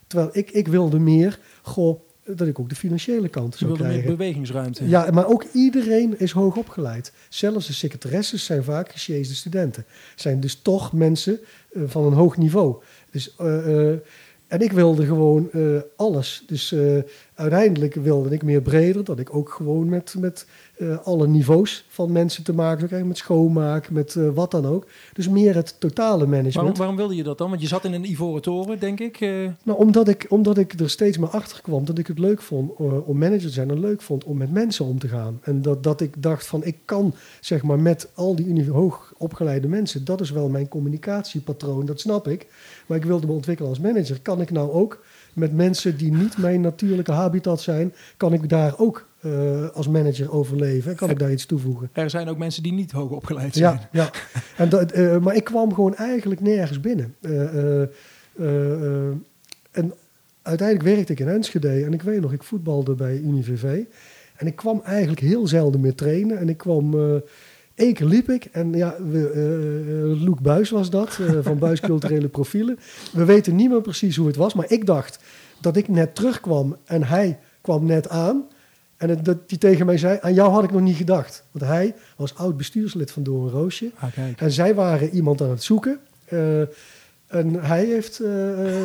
[0.09, 3.99] Terwijl ik, ik wilde meer, goh, dat ik ook de financiële kant zou krijgen.
[3.99, 4.89] meer bewegingsruimte.
[4.89, 7.13] Ja, maar ook iedereen is hoog opgeleid.
[7.29, 9.85] Zelfs de secretaresses zijn vaak gesjeesde studenten.
[10.17, 11.41] Zijn dus toch mensen
[11.73, 12.83] uh, van een hoog niveau.
[13.11, 13.35] Dus...
[13.41, 13.93] Uh,
[14.49, 15.51] en ik wilde gewoon
[15.97, 16.45] alles.
[16.47, 16.75] Dus
[17.35, 20.47] uiteindelijk wilde ik meer breder, dat ik ook gewoon met, met
[20.79, 24.87] uh, alle niveaus van mensen te maken zou krijgen, met schoonmaak, met wat dan ook.
[25.13, 26.55] Dus meer het totale management.
[26.55, 27.49] Waarom, waarom, wilde je dat dan?
[27.49, 29.21] Want je zat in een ivoren toren, denk ik.
[29.63, 32.71] Nou, omdat ik, omdat ik er steeds meer achter kwam dat ik het leuk vond
[33.05, 35.41] om manager te zijn en leuk vond om met mensen om te gaan.
[35.43, 39.69] En dat, dat ik dacht van ik kan zeg maar met al die hoog opgeleide
[39.69, 42.47] mensen, dat is wel mijn communicatiepatroon, dat snap ik.
[42.87, 44.21] Maar ik wilde me ontwikkelen als manager.
[44.21, 48.79] Kan ik nou ook met mensen die niet mijn natuurlijke habitat zijn, kan ik daar
[48.79, 50.95] ook uh, als manager overleven?
[50.95, 51.91] Kan ik daar iets toevoegen?
[51.93, 53.81] Er zijn ook mensen die niet hoog opgeleid zijn.
[53.93, 54.11] Ja, ja.
[54.65, 57.15] En dat, uh, maar ik kwam gewoon eigenlijk nergens binnen.
[57.21, 57.81] Uh,
[59.71, 59.93] en
[60.43, 63.85] uiteindelijk werkte ik in Enschede en ik weet nog, ik voetbalde bij UniVV.
[64.37, 66.39] En ik kwam eigenlijk heel zelden meer trainen.
[66.39, 66.95] En ik kwam
[67.79, 72.79] Eén keer liep ik en ja, we, Loek Buis was dat, van Buis Culturele Profielen.
[73.13, 75.19] We weten niet meer precies hoe het was, maar ik dacht
[75.61, 78.45] dat ik net terugkwam en hij kwam net aan.
[78.99, 81.45] En dat hij tegen mij zei, aan jou had ik nog niet gedacht.
[81.51, 83.91] Want hij was oud bestuurslid van Doorn Roosje.
[83.99, 85.99] Ah, en zij waren iemand aan het zoeken.
[86.29, 86.61] Uh,
[87.27, 88.29] en hij heeft uh,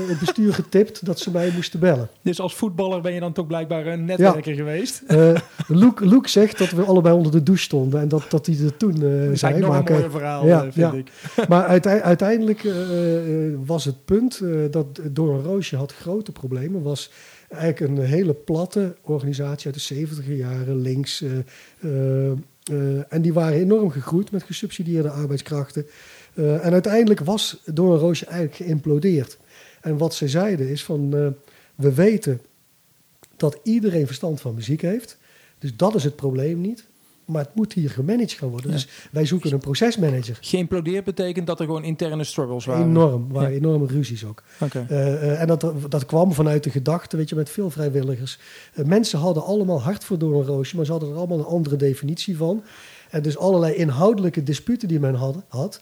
[0.08, 2.10] het bestuur getipt dat ze mij moesten bellen.
[2.22, 5.04] Dus als voetballer ben je dan toch blijkbaar een netwerker geweest?
[5.08, 5.36] Uh,
[5.68, 8.78] Luke, Luke zegt dat we allebei onder de douche stonden en dat, dat hij er
[8.78, 9.60] toen uh, dat zei.
[9.60, 10.92] nog een mooi verhaal, ja, vind ja.
[10.92, 11.12] ik.
[11.50, 11.66] Maar
[12.02, 12.68] uiteindelijk
[13.66, 16.82] was het punt dat Door een Roosje had grote problemen.
[16.82, 17.12] Was
[17.54, 21.24] eigenlijk een hele platte organisatie uit de 70 jaren, links.
[23.10, 25.86] en die waren enorm gegroeid met gesubsidieerde arbeidskrachten.
[26.36, 29.38] En uiteindelijk was Doornroosje eigenlijk geïmplodeerd.
[29.82, 31.10] En wat ze zeiden is van,
[31.76, 32.42] we weten
[33.38, 35.18] dat iedereen verstand van muziek heeft.
[35.60, 36.86] Dus dat is het probleem niet.
[37.26, 38.72] Maar het moet hier gemanaged gaan worden.
[38.72, 40.38] Dus wij zoeken een procesmanager.
[40.42, 42.86] Geïmplodeerd betekent dat er gewoon interne struggles waren?
[42.86, 44.44] Enorm, waren enorme ruzies ook.
[44.60, 44.86] Okay.
[44.90, 48.40] Uh, en dat, dat kwam vanuit de gedachte, weet je, met veel vrijwilligers.
[48.86, 52.64] mensen hadden allemaal hart voor Doornroosje, maar ze hadden er allemaal een andere definitie van.
[53.10, 55.82] En dus allerlei inhoudelijke disputen die men had, had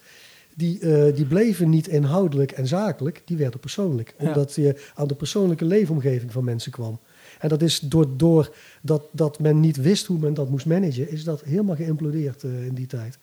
[0.56, 4.14] die, uh, die bleven niet inhoudelijk en zakelijk, die werden persoonlijk.
[4.18, 7.00] Omdat je aan de persoonlijke leefomgeving van mensen kwam.
[7.42, 11.10] En dat is door, door dat, dat men niet wist hoe men dat moest managen,
[11.10, 13.18] is dat helemaal geïmplodeerd uh, in die tijd.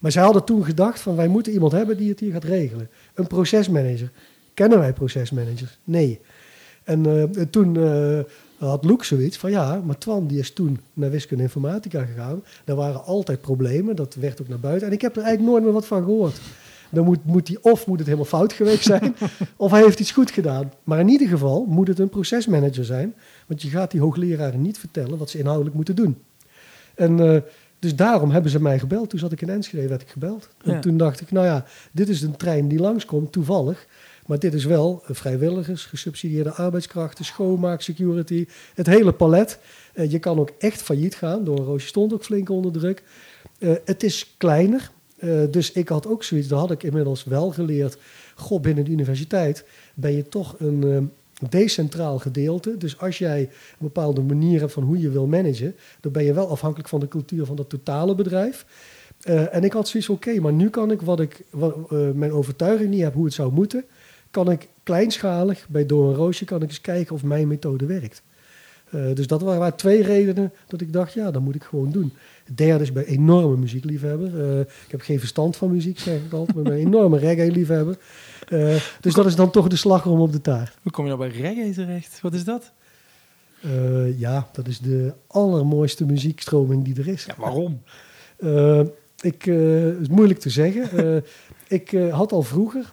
[0.00, 2.88] Maar zij hadden toen gedacht van wij moeten iemand hebben die het hier gaat regelen.
[3.14, 4.10] Een procesmanager.
[4.54, 5.78] Kennen wij procesmanagers?
[5.84, 6.20] Nee.
[6.84, 7.76] En uh, toen
[8.58, 12.42] had Loek zoiets van ja, maar Twan die is toen naar wiskunde informatica gegaan.
[12.64, 14.86] Daar waren altijd problemen, dat werd ook naar buiten.
[14.86, 16.40] En ik heb er eigenlijk nooit meer wat van gehoord.
[16.90, 19.16] Dan moet, moet hij of moet het helemaal fout geweest zijn,
[19.56, 20.72] of hij heeft iets goed gedaan.
[20.84, 23.14] Maar in ieder geval moet het een procesmanager zijn,
[23.48, 26.16] want je gaat die hoogleraren niet vertellen wat ze inhoudelijk moeten doen.
[26.94, 27.36] En uh,
[27.78, 29.10] dus daarom hebben ze mij gebeld.
[29.10, 30.48] Toen zat ik in Enschede, werd ik gebeld.
[30.64, 33.86] En toen dacht ik, nou ja, dit is een trein die langskomt, toevallig.
[34.26, 39.58] Maar dit is wel vrijwilligers, gesubsidieerde arbeidskrachten, schoonmaak, security, het hele palet.
[39.94, 41.44] Uh, je kan ook echt failliet gaan.
[41.44, 43.02] Door roosje stond ook flink onder druk.
[43.58, 44.90] Uh, het is kleiner.
[45.18, 47.98] Uh, dus ik had ook zoiets, dat had ik inmiddels wel geleerd.
[48.34, 51.12] God, binnen de universiteit ben je toch een
[51.48, 52.76] decentraal gedeelte.
[52.76, 53.48] Dus als jij een
[53.78, 57.08] bepaalde manier hebt van hoe je wil managen, dan ben je wel afhankelijk van de
[57.08, 58.66] cultuur van het totale bedrijf.
[59.50, 63.02] en ik had zoiets, oké, maar nu kan ik wat ik, wat, mijn overtuiging niet
[63.02, 63.84] heb hoe het zou moeten,
[64.30, 68.22] kan ik kleinschalig bij Door een Roosje kan ik eens kijken of mijn methode werkt.
[68.94, 72.12] Uh, dus dat waren, twee redenen dat ik dacht, ja, dat moet ik gewoon doen.
[72.54, 74.34] Derde is bij enorme muziekliefhebber.
[74.34, 77.98] Uh, ik heb geen verstand van muziek, zeg ik altijd, maar ben een enorme reggae-liefhebber.
[78.48, 80.76] Uh, dus dat is dan toch de slagroom op de taart.
[80.82, 82.20] Hoe kom je nou bij reggae terecht?
[82.20, 82.72] Wat is dat?
[84.16, 87.24] ja, dat is de allermooiste muziekstroming die er is.
[87.24, 87.82] Ja, waarom?
[89.20, 91.24] ik, het is moeilijk te zeggen.
[91.68, 92.92] ik had al vroeger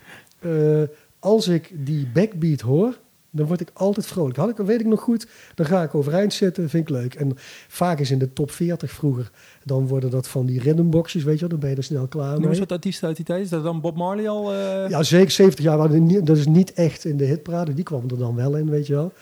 [1.26, 3.00] als ik die backbeat hoor,
[3.36, 4.38] dan word ik altijd vrolijk.
[4.38, 7.14] Had ik, weet ik nog goed, dan ga ik overeind zitten, vind ik leuk.
[7.14, 7.32] En
[7.68, 9.32] vaak is in de top 40 vroeger,
[9.64, 12.32] dan worden dat van die rhythmboxjes, weet je wel, dan ben je er snel klaar
[12.32, 12.40] mee.
[12.40, 14.54] Noem eens wat artiesten uit die tijd, is dat dan Bob Marley al?
[14.54, 14.90] Uh...
[14.90, 15.78] Ja, zeker 70 jaar,
[16.24, 18.94] dat is niet echt in de hitparade, die kwam er dan wel in, weet je
[18.94, 19.14] wel.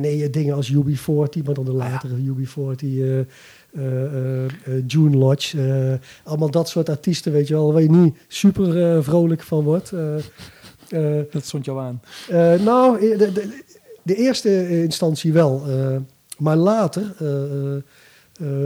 [0.00, 3.28] nee, dingen als UB40, maar dan de latere UB40...
[4.86, 6.00] June Lodge.
[6.24, 9.92] allemaal dat soort artiesten, weet je wel, waar je niet super vrolijk van wordt.
[11.30, 12.00] Dat stond jou aan?
[12.64, 13.62] nou, de, de,
[14.02, 15.62] de, eerste instantie wel.
[16.38, 17.14] maar later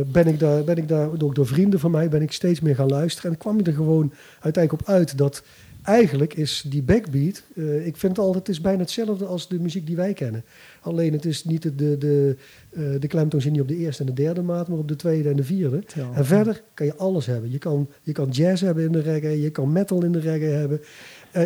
[0.07, 2.75] ben ik daar, ben ik daar ook door vrienden van mij, ben ik steeds meer
[2.75, 3.31] gaan luisteren.
[3.31, 5.43] En kwam je er gewoon uiteindelijk op uit dat
[5.87, 9.61] eigenlijk is die backbeat, uh, ik vind het altijd, het is bijna hetzelfde als de
[9.61, 10.45] muziek die wij kennen.
[10.81, 12.37] Alleen het is niet de, de, de,
[12.71, 14.97] uh, de klemtoon zit niet op de eerste en de derde maat, maar op de
[14.97, 15.83] tweede en de vierde.
[16.15, 17.51] En verder kan je alles hebben.
[17.51, 20.49] Je kan, je kan jazz hebben in de reggae, je kan metal in de reggae
[20.49, 20.81] hebben.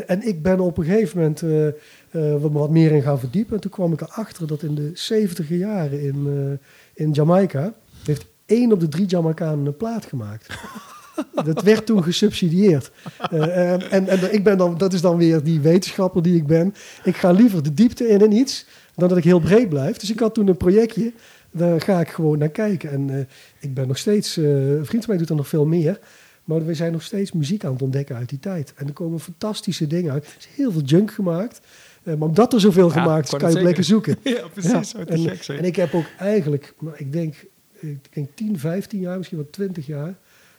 [0.07, 3.55] En ik ben op een gegeven moment uh, wat meer in gaan verdiepen.
[3.55, 6.59] En toen kwam ik erachter dat in de 70 jaren in,
[6.95, 7.75] in Jamaica
[8.05, 10.47] heeft één op de drie Jamaicanen een plaat gemaakt.
[11.45, 12.91] dat werd toen gesubsidieerd.
[13.33, 16.75] Uh, en, en, ik ben dan, dat is dan weer die wetenschapper die ik ben.
[17.05, 19.97] Ik ga liever de diepte in en iets dan dat ik heel breed blijf.
[19.97, 21.13] Dus ik had toen een projectje,
[21.51, 22.91] daar ga ik gewoon naar kijken.
[22.91, 23.19] En uh,
[23.59, 25.99] ik ben nog steeds, uh, een vriend van mij doet er nog veel meer.
[26.51, 28.73] Maar we zijn nog steeds muziek aan het ontdekken uit die tijd.
[28.77, 30.25] En er komen fantastische dingen uit.
[30.25, 31.61] Er is heel veel junk gemaakt.
[32.03, 34.17] maar omdat er zoveel gemaakt is, kan je het lekker zoeken.
[34.23, 34.93] Ja, precies.
[34.93, 35.05] Ja.
[35.05, 37.35] En, en, ik heb ook eigenlijk, nou, ik denk
[37.81, 40.15] ik denk 10, 15 jaar, misschien wel 20 jaar,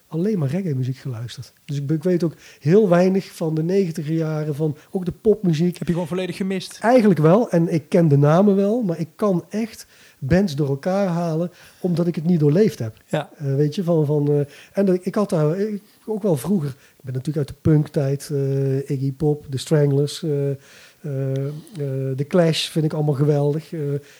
[0.08, 1.54] alleen maar reggae muziek geluisterd.
[1.66, 5.78] Dus ik, ik, weet ook heel weinig van de 90 jaren, van ook de popmuziek.
[5.78, 6.80] Heb je gewoon volledig gemist?
[6.82, 7.50] Eigenlijk wel.
[7.50, 9.86] En ik ken de namen wel, maar ik kan echt
[10.24, 12.96] bands door elkaar halen, omdat ik het niet doorleefd heb.
[13.08, 13.30] Ja.
[13.42, 14.06] Uh, weet je, van...
[14.06, 14.40] van uh,
[14.74, 16.70] en dat, ik had daar ik, ook wel vroeger...
[16.70, 20.20] Ik ben natuurlijk uit de punktijd, uh, Iggy Pop, The Stranglers...
[20.20, 23.74] de Clash vind ik allemaal geweldig.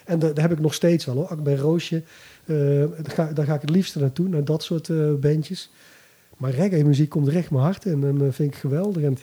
[0.06, 1.28] en daar heb ik nog steeds wel hoor.
[1.28, 2.04] Akbar Roosje
[2.46, 5.70] daar, ga, ga, ik het liefste naartoe, naar dat soort bandjes.
[6.38, 9.04] Maar reggae-muziek komt recht mijn hart in en dat vind ik geweldig.
[9.04, 9.18] En,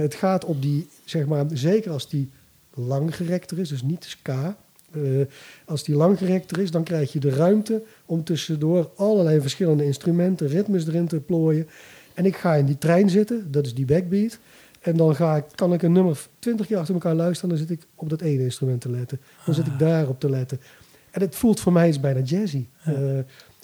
[0.00, 2.30] het gaat op die, zeg maar, zeker als die
[2.74, 4.56] langgerekter is, dus niet ska.
[5.64, 10.86] Als die langgerekter is, dan krijg je de ruimte om tussendoor allerlei verschillende instrumenten, ritmes
[10.86, 11.68] erin te plooien.
[12.14, 14.38] En ik ga in die trein zitten, dat is die backbeat.
[14.80, 17.48] En dan ga ik, kan ik een nummer 20 jaar achter elkaar luisteren.
[17.48, 19.20] Dan zit ik op dat ene instrument te letten.
[19.44, 19.78] Dan zit ik ah.
[19.78, 20.60] daarop te letten.
[21.10, 22.66] En het voelt voor mij is bijna jazzy.
[22.88, 23.16] Uh,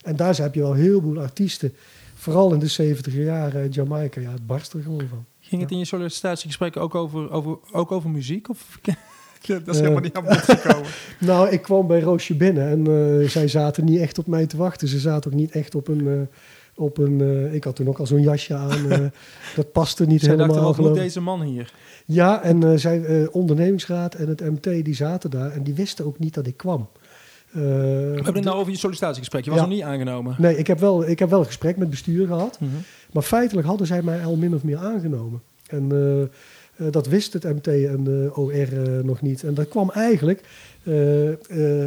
[0.03, 1.73] en daar heb je wel heel veel artiesten.
[2.15, 4.21] Vooral in de 70 jaren Jamaica.
[4.21, 5.25] Ja, het barst er gewoon van.
[5.41, 8.49] Ging het in je sollicitatiegesprekken ook over, over, ook over muziek?
[8.49, 8.79] Of
[9.47, 10.91] dat is helemaal niet aan bod gekomen.
[11.21, 14.57] nou, ik kwam bij Roosje binnen en uh, zij zaten niet echt op mij te
[14.57, 14.89] wachten.
[14.89, 16.01] Ze zaten ook niet echt op een...
[16.01, 16.21] Uh,
[16.75, 19.11] op een uh, ik had toen ook al zo'n jasje aan.
[19.57, 20.57] dat paste niet zij helemaal.
[20.57, 21.73] Dachten, wat moet deze man hier?
[22.07, 25.51] Ja, en zij, ondernemingsraad en het MT, die zaten daar.
[25.51, 26.89] En die wisten ook niet dat ik kwam.
[27.49, 29.45] Uh, We hebben het nou over je sollicitatiegesprek.
[29.45, 30.35] Je was nog niet aangenomen.
[30.39, 32.61] Nee, ik heb wel, ik heb wel een gesprek met bestuur gehad.
[32.61, 32.71] Mhm.
[33.13, 35.43] Maar feitelijk hadden zij mij al min of meer aangenomen.
[35.67, 36.25] En uh,
[36.81, 39.43] uh, dat wist het MT en de OR nog niet.
[39.43, 40.41] En dat kwam eigenlijk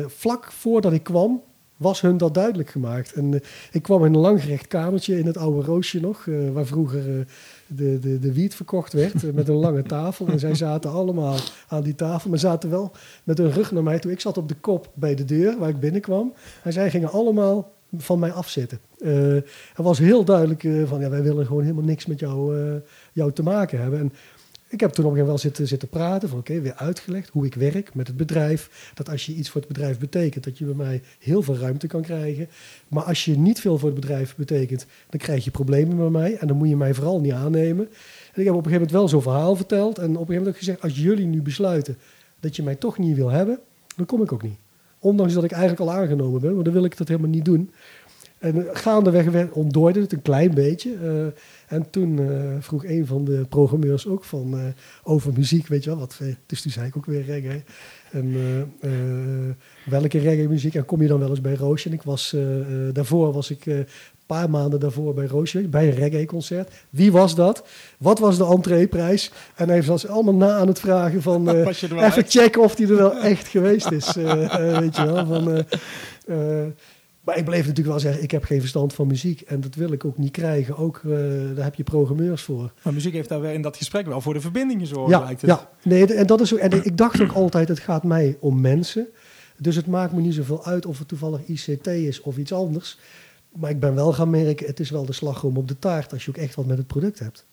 [0.08, 1.41] vlak voordat ik kwam,
[1.77, 3.13] was hun dat duidelijk gemaakt.
[3.13, 7.25] En ik kwam in een langgerecht kamertje in het oude Roosje nog, waar vroeger
[7.75, 10.27] de, de, de wiet verkocht werd eh, met een lange tafel.
[10.27, 12.91] En zij zaten allemaal aan die tafel, maar zaten wel
[13.23, 14.12] met hun rug naar mij toe.
[14.12, 16.34] Ik zat op de kop bij de deur waar ik binnenkwam.
[16.63, 18.80] En zij gingen allemaal van mij afzitten.
[18.99, 22.56] Er was heel duidelijk van, ja, wij willen gewoon helemaal niks met jou,
[23.13, 23.99] jou te maken hebben.
[23.99, 24.13] En
[24.71, 27.45] ik heb toen op een gegeven moment zitten, zitten praten van oké, weer uitgelegd hoe
[27.45, 28.91] ik werk met het bedrijf.
[28.93, 31.88] Dat als je iets voor het bedrijf betekent, dat je bij mij heel veel ruimte
[31.88, 32.47] kan krijgen.
[32.88, 36.38] Maar als je niet veel voor het bedrijf betekent, dan krijg je problemen met mij.
[36.38, 37.88] En dan moet je mij vooral niet aannemen.
[38.34, 39.97] En ik heb op een gegeven moment wel zo'n verhaal verteld.
[39.97, 41.97] En op een gegeven moment ik gezegd, als jullie nu besluiten
[42.39, 43.60] dat je mij toch niet wil hebben,
[43.95, 44.57] dan kom ik ook niet.
[44.99, 47.71] Ondanks dat ik eigenlijk al aangenomen ben, maar dan wil ik dat helemaal niet doen.
[48.41, 50.93] En gaandeweg ontdooide het een klein beetje.
[51.04, 51.25] Uh,
[51.67, 54.63] en toen uh, vroeg een van de programmeurs ook van, uh,
[55.04, 55.99] over muziek, weet je wel.
[55.99, 57.63] Wat, dus toen zei ik ook weer reggae.
[58.12, 58.34] En
[59.86, 60.75] welke reggae muziek?
[60.75, 61.88] En kom je dan wel eens bij Roosje?
[61.88, 62.36] En ik was,
[62.93, 63.86] daarvoor was ik een
[64.25, 66.71] paar maanden daarvoor bij Roosje, bij een reggae concert.
[66.89, 67.63] Wie was dat?
[67.97, 69.32] Wat was de entreeprijs?
[69.56, 71.49] En hij was allemaal na aan het vragen van,
[72.08, 74.13] even checken of hij er wel echt geweest is.
[74.13, 75.65] weet je wel, van...
[77.21, 79.41] Maar ik bleef natuurlijk wel zeggen, ik heb geen verstand van muziek.
[79.41, 80.77] En dat wil ik ook niet krijgen.
[80.77, 81.13] Ook, uh,
[81.55, 82.71] daar heb je programmeurs voor.
[82.84, 85.49] Maar muziek heeft daar in dat gesprek wel voor de verbinding gezorgd, ja, lijkt het.
[85.49, 88.62] Ja, nee, en, dat is ook, en ik dacht ook altijd, het gaat mij om
[88.62, 89.07] mensen.
[89.57, 92.99] Dus het maakt me niet zoveel uit of het toevallig ICT is of iets anders.
[93.51, 96.13] Maar ik ben wel gaan merken, het is wel de slagroom op de taart...
[96.13, 97.45] als je ook echt wat met het product hebt.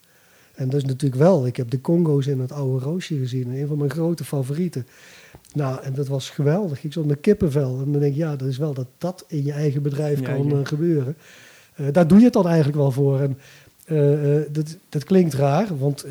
[0.54, 3.50] En dat is natuurlijk wel, ik heb de Congo's in het oude roosje gezien.
[3.50, 4.86] Een van mijn grote favorieten.
[5.58, 6.84] Nou, en dat was geweldig.
[6.84, 7.78] Ik zat met kippenvel.
[7.78, 10.52] En dan denk ik, ja, dat is wel dat dat in je eigen bedrijf kan
[10.52, 11.16] uh, gebeuren.
[11.76, 13.20] Uh, daar doe je het dan eigenlijk wel voor.
[13.20, 13.38] En
[13.86, 16.04] uh, dat, dat klinkt raar, want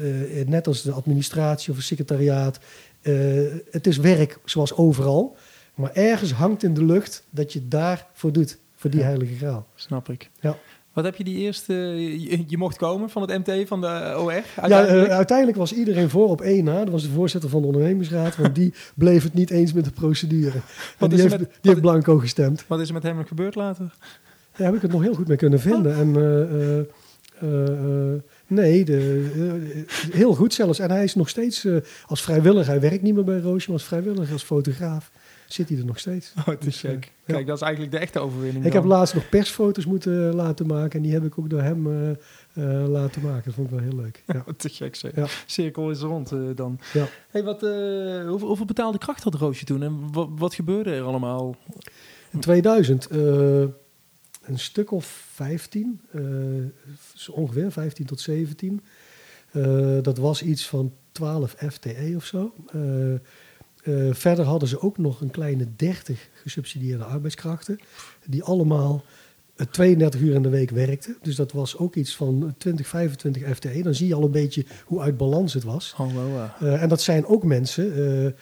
[0.45, 2.59] net als de administratie of een secretariaat
[3.71, 5.35] het is werk zoals overal.
[5.75, 8.57] Maar ergens hangt in de lucht dat je daarvoor doet.
[8.75, 9.67] Voor die heilige graal.
[9.75, 10.29] Snap ik.
[10.39, 10.57] Ja.
[10.97, 11.73] Wat heb je die eerste...
[12.47, 14.43] Je, mocht komen van het MT, van de OR?
[14.55, 15.07] Uiteindelijk?
[15.07, 16.77] Ja, uiteindelijk was iedereen voor op één na.
[16.79, 18.35] Dat was de voorzitter van de ondernemingsraad.
[18.35, 20.59] Want die bleef het niet eens met de procedure.
[20.97, 22.65] Want die, heeft, met, die heeft blanco gestemd.
[22.67, 23.93] Wat is er met hem gebeurd later?
[24.55, 25.95] Daar heb ik het nog heel goed mee kunnen vinden.
[25.95, 26.15] En...
[27.43, 29.25] Uh, Nee, de,
[30.11, 30.79] heel goed zelfs.
[30.79, 31.67] En hij is nog steeds
[32.05, 32.71] als vrijwilliger.
[32.71, 35.11] Hij werkt niet meer bij Roosje, maar als vrijwilliger, als fotograaf
[35.47, 36.33] zit hij er nog steeds.
[36.37, 37.11] Oh, het is check.
[37.25, 38.65] Kijk, dat is eigenlijk de echte overwinning.
[38.65, 42.17] Ik heb laatst nog persfoto's moeten laten maken en die heb ik ook door hem
[42.87, 43.43] laten maken.
[43.45, 44.23] Dat vond ik wel heel leuk.
[44.27, 44.43] Ja.
[44.57, 45.15] te gek zeg.
[45.15, 45.25] Ja.
[45.45, 46.79] Cirkel is rond dan.
[46.93, 47.07] Ja.
[47.29, 51.55] Hey, wat, hoeveel, hoeveel, betaalde kracht had Roosje toen en wat, wat gebeurde er allemaal?
[52.31, 53.07] In 2000
[54.47, 56.65] een stuk of 15, uh,
[57.31, 58.81] ongeveer 15 tot 17.
[59.51, 62.53] Uh, dat was iets van 12 FTE of zo.
[63.87, 67.79] Uh, verder hadden ze ook nog een kleine 30 gesubsidieerde arbeidskrachten,
[68.25, 69.03] die allemaal
[69.71, 71.17] 32 uur in de week werkten.
[71.21, 73.81] Dus dat was ook iets van 20, 25 FTE.
[73.83, 75.95] Dan zie je al een beetje hoe uit balans het was.
[75.97, 78.35] Oh, en dat zijn ook mensen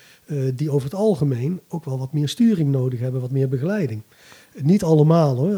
[0.56, 4.02] die over het algemeen ook wel wat meer sturing nodig hebben, wat meer begeleiding.
[4.62, 5.54] Niet allemaal hoor,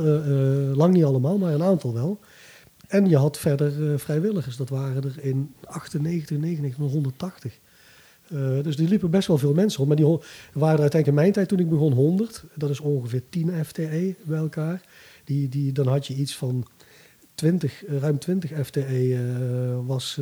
[0.76, 2.20] lang niet allemaal, maar een aantal wel.
[2.88, 7.60] En je had verder vrijwilligers, dat waren er in 98, 99, 180.
[8.62, 9.88] Dus die liepen best wel veel mensen rond.
[9.88, 10.20] Maar die
[10.54, 12.44] waren er uiteindelijk in mijn tijd toen ik begon 100.
[12.56, 14.82] Dat is ongeveer 10 FTE bij elkaar.
[15.24, 16.68] Die, die, dan had je iets van
[17.36, 19.20] 20, ruim 20 FTE
[19.86, 20.20] was,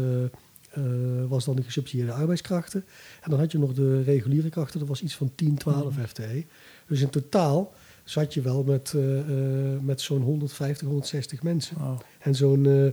[1.27, 2.85] was dan de gesubsidieerde arbeidskrachten.
[3.21, 6.05] En dan had je nog de reguliere krachten, dat was iets van 10, 12 mm.
[6.05, 6.45] FTE.
[6.87, 7.73] Dus in totaal
[8.05, 11.77] zat je wel met, uh, uh, met zo'n 150, 160 mensen.
[11.79, 11.99] Wow.
[12.19, 12.91] En zo'n uh,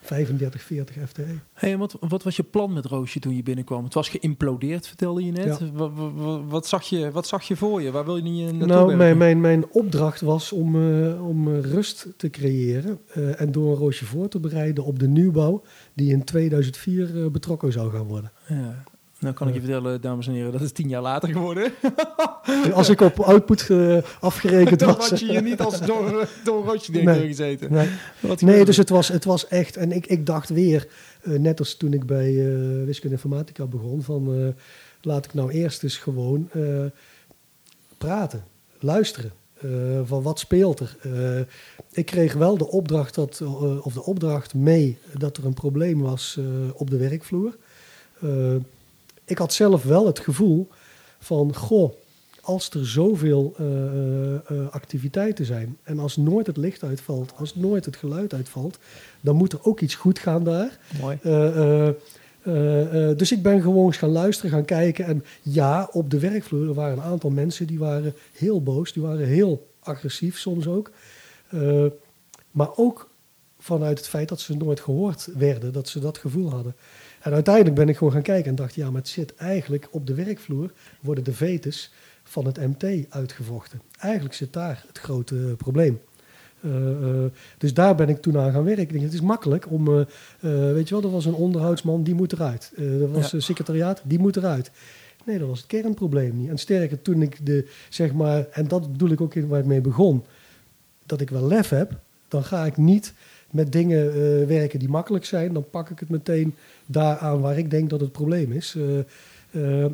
[0.00, 1.24] 35, 40 FTE.
[1.52, 3.84] Hey, en wat, wat was je plan met Roosje toen je binnenkwam?
[3.84, 5.58] Het was geïmplodeerd, vertelde je net.
[5.58, 5.72] Ja.
[5.72, 7.90] Wat, wat, wat, zag je, wat zag je voor je?
[7.90, 12.06] Waar wil je niet naartoe Nou, mijn, mijn, mijn opdracht was om, uh, om rust
[12.16, 12.98] te creëren...
[13.16, 15.62] Uh, en door een Roosje voor te bereiden op de nieuwbouw...
[15.94, 18.32] die in 2004 betrokken zou gaan worden.
[18.48, 18.84] Ja.
[19.20, 21.72] Nou kan ik je vertellen, dames en heren, dat is tien jaar later geworden.
[22.72, 24.96] als ik op output uh, afgerekend was.
[24.96, 27.72] Dan had je hier niet als door, door roodje nee, gezeten.
[27.72, 27.88] Nee,
[28.38, 29.76] nee dus het was, het was echt...
[29.76, 30.88] En ik, ik dacht weer,
[31.22, 34.02] uh, net als toen ik bij uh, wiskunde informatica begon...
[34.02, 34.54] van
[35.00, 36.50] laat ik nou eerst eens gewoon
[37.98, 38.44] praten,
[38.78, 39.32] luisteren.
[40.04, 40.96] van wat speelt er?
[41.92, 43.42] ik kreeg wel de opdracht, dat,
[43.82, 46.38] of de opdracht mee dat er een probleem was
[46.74, 47.56] op de werkvloer
[49.30, 50.68] ik had zelf wel het gevoel
[51.18, 51.92] van, goh,
[52.40, 57.96] als er zoveel uh, activiteiten zijn en als nooit het licht uitvalt, als nooit het
[57.96, 58.78] geluid uitvalt,
[59.20, 60.78] dan moet er ook iets goed gaan daar.
[61.00, 61.18] Mooi.
[63.16, 65.04] dus ik ben gewoon eens gaan luisteren, gaan kijken.
[65.04, 69.02] En ja, op de werkvloer er waren een aantal mensen die waren heel boos, die
[69.02, 70.90] waren heel agressief soms ook.
[72.50, 73.08] maar ook
[73.58, 76.74] vanuit het feit dat ze nooit gehoord werden, dat ze dat gevoel hadden.
[77.20, 80.06] En uiteindelijk ben ik gewoon gaan kijken en dacht, ja, maar het zit eigenlijk op
[80.06, 83.80] de werkvloer, worden de vetes van het MT uitgevochten.
[83.98, 86.00] Eigenlijk zit daar het grote probleem.
[86.60, 87.24] Uh, uh,
[87.58, 88.82] dus daar ben ik toen aan gaan werken.
[88.82, 90.04] Ik denk, het is makkelijk om, uh,
[90.72, 92.72] weet je wel, er was een onderhoudsman, die moet eruit.
[92.76, 94.70] er was een secretariaat, die moet eruit.
[95.24, 96.48] Nee, dat was het kernprobleem niet.
[96.48, 99.66] En sterker, toen ik de, zeg maar, en dat bedoel ik ook in waar ik
[99.66, 100.24] mee begon,
[101.06, 103.12] dat ik wel lef heb, dan ga ik niet
[103.50, 106.54] met dingen uh, werken die makkelijk zijn, dan pak ik het meteen
[106.86, 108.74] daar aan waar ik denk dat het probleem is.
[108.76, 108.98] Uh,
[109.50, 109.84] uh,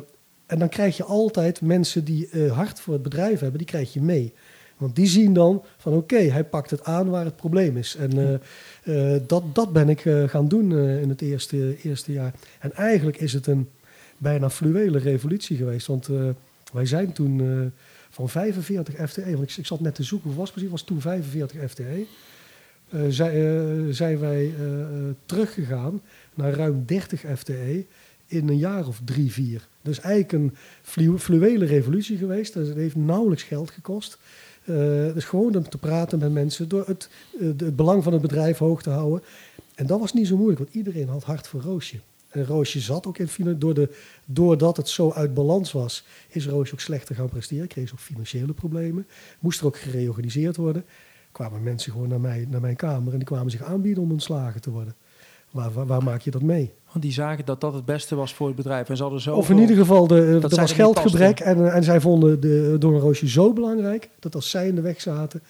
[0.45, 4.01] en dan krijg je altijd mensen die hard voor het bedrijf hebben, die krijg je
[4.01, 4.33] mee.
[4.77, 7.95] Want die zien dan van oké, hij pakt het aan waar het probleem is.
[7.95, 8.41] En
[9.27, 12.33] dat, dat ben ik gaan doen in het eerste, eerste jaar.
[12.59, 13.69] En eigenlijk is het een
[14.17, 15.87] bijna fluwele revolutie geweest.
[15.87, 16.09] Want
[16.73, 17.71] wij zijn toen
[18.09, 21.01] van 45 FTE, want ik, ik zat net te zoeken, hoe was precies, was toen
[21.01, 22.05] 45 FTE.
[22.89, 23.01] Uh,
[23.89, 24.85] zijn wij uh,
[25.25, 26.01] teruggegaan
[26.33, 27.85] naar ruim 30 FTE
[28.25, 29.67] in een jaar of drie, vier.
[29.81, 32.53] Dus eigenlijk een flu fluwele revolutie geweest.
[32.53, 34.17] Het heeft nauwelijks geld gekost.
[35.13, 37.09] dus gewoon om te praten met mensen, door het,
[37.73, 39.23] belang van het bedrijf hoog te houden.
[39.75, 41.97] En dat was niet zo moeilijk, want iedereen had hart voor Roosje.
[42.29, 43.89] En Roosje zat ook in door de,
[44.25, 47.67] doordat het zo uit balans was, is Roosje ook slechter gaan presteren.
[47.67, 49.07] Kreeg ze ook financiële problemen.
[49.39, 50.85] Moest er ook gereorganiseerd worden
[51.37, 54.61] kwamen mensen gewoon naar, mij, naar mijn kamer en die kwamen zich aanbieden om ontslagen
[54.61, 54.95] te worden.
[55.51, 56.73] Waar, waar, maak je dat mee?
[56.91, 58.89] Want die zagen dat dat het beste was voor het bedrijf.
[58.89, 61.39] En ze hadden zo of in ieder geval, de, er was geldgebrek.
[61.39, 64.09] En, en zij vonden de Doornroosje zo belangrijk...
[64.19, 65.41] dat als zij in de weg zaten...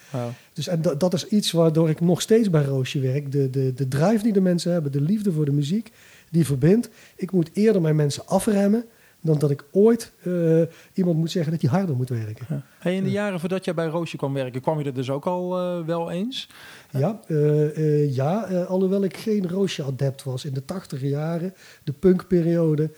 [0.53, 3.31] Dus en dat, dat is iets waardoor ik nog steeds bij Roosje werk.
[3.31, 5.91] De, de, de drive die de mensen hebben, de liefde voor de muziek...
[6.31, 6.89] die verbindt.
[7.15, 8.85] Ik moet eerder mijn mensen afremmen
[9.27, 10.61] dan dat ik ooit uh,
[10.93, 12.45] iemand moet zeggen dat hij harder moet werken.
[12.49, 12.63] Ja.
[12.79, 15.25] Hey, in de jaren voordat jij bij Roosje kwam werken, kwam je er dus ook
[15.25, 16.49] al uh, wel eens?
[16.91, 20.45] Ja, uh, ja alhoewel ik geen Roosje-adept was.
[20.45, 21.53] In de tachtige jaren,
[21.83, 22.91] de punkperiode,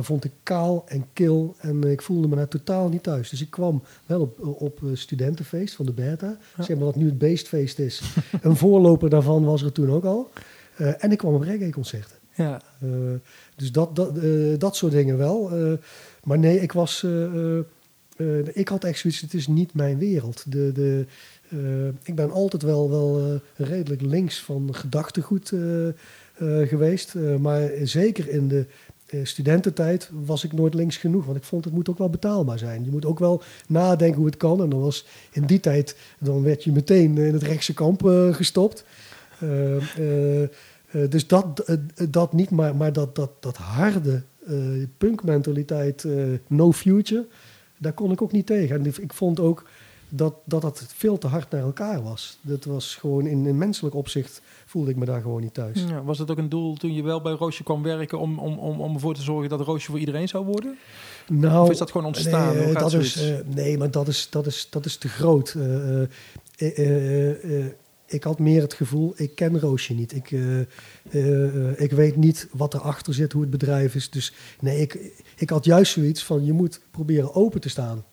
[0.00, 3.28] vond ik kaal en kil en ik voelde me daar totaal niet thuis.
[3.28, 7.18] Dus ik kwam wel op, op studentenfeest van de Beta, zeg maar dat nu het
[7.18, 8.02] beestfeest is.
[8.42, 10.30] een voorloper daarvan was er toen ook al.
[10.76, 12.19] en ik kwam op reggae-concerten.
[12.34, 12.60] Ja.
[13.56, 15.58] Dus dat, dat, uh, dat soort dingen wel.
[15.58, 15.72] Uh,
[16.24, 17.02] maar nee, ik was.
[17.02, 17.58] Uh,
[18.52, 20.44] ik had echt zoiets, het is niet mijn wereld.
[20.52, 21.06] De, de,
[22.02, 25.52] ik ben altijd wel, wel redelijk links van gedachtegoed
[26.64, 27.14] geweest.
[27.38, 28.66] maar zeker in de
[29.22, 31.24] studententijd was ik nooit links genoeg.
[31.24, 32.84] Want ik vond het moet ook wel betaalbaar zijn.
[32.84, 34.62] Je moet ook wel nadenken hoe het kan.
[34.62, 38.02] En dan was in die tijd, dan werd je meteen in het rechtse kamp
[38.32, 38.84] gestopt.
[40.90, 41.76] Eh, dus dat, uh,
[42.10, 46.06] dat niet, maar, maar dat, dat, dat harde uh, punkmentaliteit,
[46.46, 47.26] no future,
[47.78, 48.76] daar kon ik ook niet tegen.
[48.76, 49.64] En ik vond ook
[50.08, 52.38] dat, dat dat veel te hard naar elkaar was.
[52.40, 55.84] Dat was gewoon in, in menselijk opzicht voelde ik me daar gewoon niet thuis.
[55.88, 58.58] Ja, was dat ook een doel toen je wel bij Roosje kwam werken om, om,
[58.58, 60.78] om, om ervoor te zorgen dat Roosje voor iedereen zou worden?
[61.28, 62.56] Nou, of is dat gewoon ontstaan?
[62.56, 65.56] Nee, dat is, nee maar dat is, dat is, dat is te groot
[68.10, 70.14] ik had meer het gevoel, ik ken Roosje niet.
[70.14, 70.58] Ik, uh,
[71.10, 74.10] uh, ik weet niet wat erachter zit, hoe het bedrijf is.
[74.10, 78.04] Dus nee, ik, ik had juist zoiets van, je moet proberen open te staan.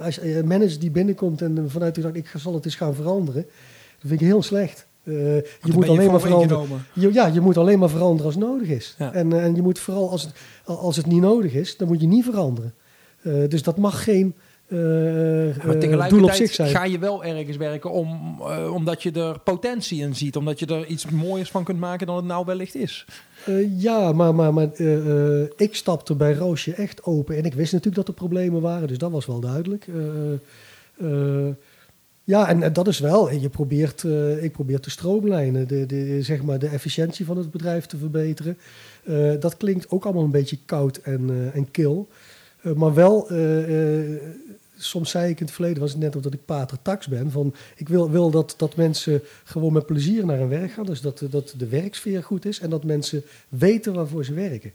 [0.00, 3.42] als een manager die binnenkomt en vanuit die dacht, ik zal het eens gaan veranderen.
[3.42, 4.86] Dat vind ik heel slecht.
[5.04, 6.84] je moet alleen maar veranderen.
[6.94, 8.94] Je, ja, je moet alleen maar veranderen als het nodig is.
[8.98, 10.32] En, en je moet vooral als het,
[10.64, 12.74] als het niet nodig is, dan moet je niet veranderen.
[13.22, 14.34] dus dat mag geen
[14.72, 20.14] uh, maar tegelijkertijd ga je wel ergens werken om, uh, omdat je er potentie in
[20.14, 20.36] ziet.
[20.36, 23.06] Omdat je er iets mooiers van kunt maken dan het nou wellicht is.
[23.76, 24.68] Ja, maar, maar, maar
[25.56, 27.36] ik stapte bij Roosje echt open.
[27.36, 28.88] En ik wist natuurlijk dat er problemen waren.
[28.88, 29.86] Dus dat was wel duidelijk.
[32.24, 33.30] ja, en, en, dat is wel.
[33.30, 34.04] Je probeert,
[34.40, 35.68] ik probeer te stroomlijnen.
[35.68, 38.58] De, de, zeg maar de efficiëntie van het bedrijf te verbeteren.
[39.40, 42.08] dat klinkt ook allemaal een beetje koud en, en kil.
[42.76, 43.28] maar wel
[44.84, 47.54] soms zei ik in het verleden, was het net omdat ik pater tax ben, van
[47.76, 50.86] ik wil, wil dat, dat mensen gewoon met plezier naar hun werk gaan.
[50.86, 54.72] Dus dat, dat de werksfeer goed is en dat mensen weten waarvoor ze werken.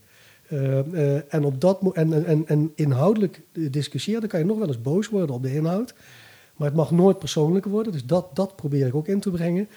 [0.50, 4.68] Uh, uh, en, op dat en, en, en inhoudelijk discussiëren, dan kan je nog wel
[4.68, 5.94] eens boos worden op de inhoud.
[6.56, 7.92] Maar het mag nooit persoonlijker worden.
[7.92, 9.68] Dus dat, dat probeer ik ook in te brengen.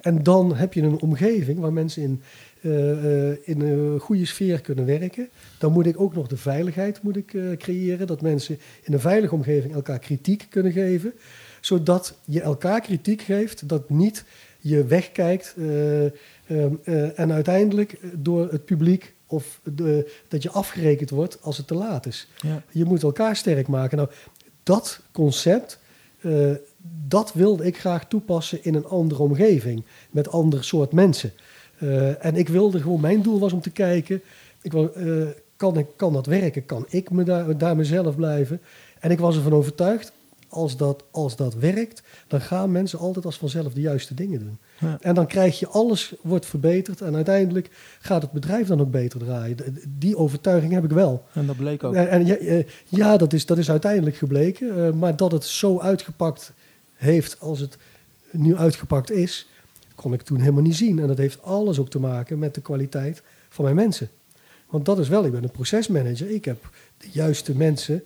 [0.00, 2.22] En dan heb je een omgeving waar mensen in,
[3.42, 5.28] in een goede sfeer kunnen werken.
[5.58, 8.06] Dan moet ik ook nog de veiligheid moet ik, uh, creëren.
[8.06, 11.12] Dat mensen in een veilige omgeving elkaar kritiek kunnen geven.
[11.60, 13.68] Zodat je elkaar kritiek geeft.
[13.68, 14.24] Dat niet
[14.58, 15.54] je wegkijkt.
[15.58, 16.80] Um,
[17.14, 22.06] en uiteindelijk door het publiek of de, dat je afgerekend wordt als het te laat
[22.06, 22.28] is.
[22.36, 22.62] Ja.
[22.70, 23.96] Je moet elkaar sterk maken.
[23.96, 24.08] Nou,
[24.62, 25.78] dat concept,
[27.08, 29.84] dat wilde ik graag toepassen in een andere omgeving.
[30.10, 31.32] Met ander soort mensen.
[31.82, 34.22] Uh, en ik wilde gewoon, mijn doel was om te kijken,
[34.62, 35.26] ik wil, uh,
[35.56, 36.66] kan, ik, kan dat werken?
[36.66, 38.60] Kan ik me daar, daar mezelf blijven?
[39.00, 40.12] En ik was ervan overtuigd,
[40.48, 44.58] als dat, als dat werkt, dan gaan mensen altijd als vanzelf de juiste dingen doen.
[44.78, 44.98] Ja.
[45.00, 47.70] En dan krijg je alles wordt verbeterd en uiteindelijk
[48.00, 49.56] gaat het bedrijf dan ook beter draaien.
[49.98, 51.24] Die overtuiging heb ik wel.
[51.32, 51.94] En dat bleek ook.
[51.94, 54.98] En, en ja, ja, dat, is, dat is uiteindelijk gebleken.
[54.98, 56.52] Maar dat het zo uitgepakt
[56.94, 57.76] heeft als het
[58.30, 59.48] nu uitgepakt is,
[60.00, 60.98] kon ik toen helemaal niet zien.
[60.98, 64.08] En dat heeft alles ook te maken met de kwaliteit van mijn mensen.
[64.68, 66.30] Want dat is wel, ik ben een procesmanager.
[66.30, 68.02] Ik heb de juiste mensen,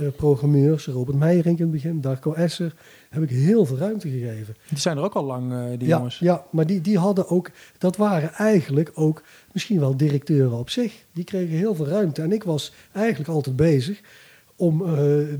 [0.00, 2.74] uh, programmeurs, Robert Meijering in het begin, Darko Esser,
[3.10, 4.56] heb ik heel veel ruimte gegeven.
[4.68, 6.18] Die zijn er ook al lang, uh, die ja, jongens.
[6.18, 9.22] Ja, maar die, die hadden ook, dat waren eigenlijk ook
[9.52, 11.04] misschien wel directeuren op zich.
[11.12, 12.22] Die kregen heel veel ruimte.
[12.22, 14.00] En ik was eigenlijk altijd bezig
[14.56, 14.88] om uh,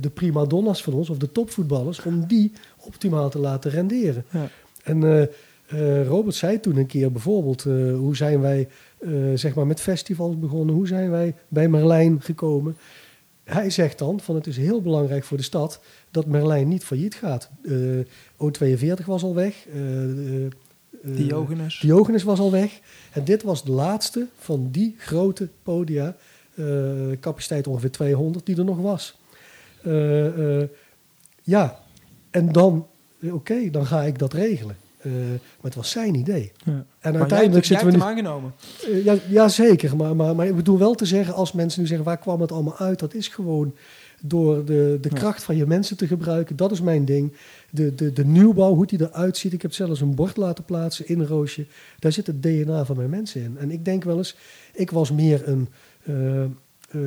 [0.00, 4.24] de prima donna's van ons, of de topvoetballers, om die optimaal te laten renderen.
[4.30, 4.48] Ja.
[4.82, 5.28] En
[5.72, 8.68] uh, Robert zei toen een keer bijvoorbeeld, uh, hoe zijn wij
[9.00, 12.76] uh, zeg maar met festivals begonnen, hoe zijn wij bij Merlijn gekomen.
[13.44, 17.14] Hij zegt dan van het is heel belangrijk voor de stad dat Merlijn niet failliet
[17.14, 17.50] gaat.
[18.36, 19.66] O42 was al weg.
[21.02, 21.78] Diogenes.
[21.80, 22.80] Diogenes was al weg.
[23.12, 26.16] En dit was de laatste van die grote podia,
[27.20, 29.18] capaciteit ongeveer 200, die er nog was.
[31.42, 31.80] ja,
[32.30, 32.86] en dan,
[33.30, 34.76] oké, dan ga ik dat regelen.
[35.02, 36.52] Uh, maar het was zijn idee.
[36.64, 36.84] Ja.
[36.98, 37.92] En maar uiteindelijk zitten we.
[37.92, 38.52] Hem aangenomen.
[38.88, 39.96] Uh, ja, ja, zeker.
[39.96, 42.52] Maar, maar, maar ik bedoel wel te zeggen, als mensen nu zeggen waar kwam het
[42.52, 43.74] allemaal uit, dat is gewoon
[44.22, 46.56] door de, de kracht van je mensen te gebruiken.
[46.56, 47.32] Dat is mijn ding.
[47.70, 49.52] De, de, de nieuwbouw, hoe die eruit ziet.
[49.52, 51.66] Ik heb zelfs een bord laten plaatsen in een roosje.
[51.98, 53.56] Daar zit het DNA van mijn mensen in.
[53.58, 54.36] En ik denk wel eens,
[54.74, 55.68] ik was meer een.
[56.04, 56.44] Uh,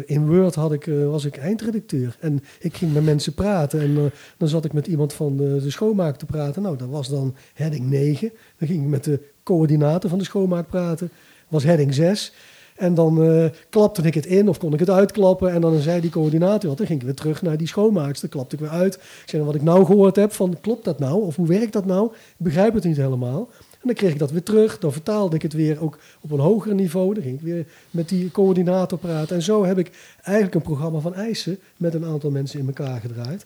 [0.05, 2.17] in Word had ik, was ik eindredacteur.
[2.19, 3.79] En ik ging met mensen praten.
[3.79, 6.61] En dan zat ik met iemand van de, de schoonmaak te praten.
[6.61, 8.31] Nou, dat was dan heading 9.
[8.57, 11.09] Dan ging ik met de coördinator van de schoonmaak praten.
[11.47, 12.33] was heading 6.
[12.75, 15.51] En dan klapte ik het in of kon ik het uitklappen.
[15.51, 16.77] En dan zei die coördinator wat.
[16.77, 18.29] Dan ging ik weer terug naar die schoonmaakster.
[18.29, 18.95] Klapte ik weer uit.
[18.95, 21.21] Ik zei, wat ik nou gehoord heb, van klopt dat nou?
[21.21, 22.05] Of hoe werkt dat nou?
[22.13, 23.49] Ik begrijp het niet helemaal.
[23.83, 24.79] Dan kreeg ik dat weer terug.
[24.79, 27.13] Dan vertaalde ik het weer ook op een hoger niveau.
[27.13, 29.35] Dan ging ik weer met die coördinator praten.
[29.35, 32.99] En zo heb ik eigenlijk een programma van eisen met een aantal mensen in elkaar
[32.99, 33.45] gedraaid.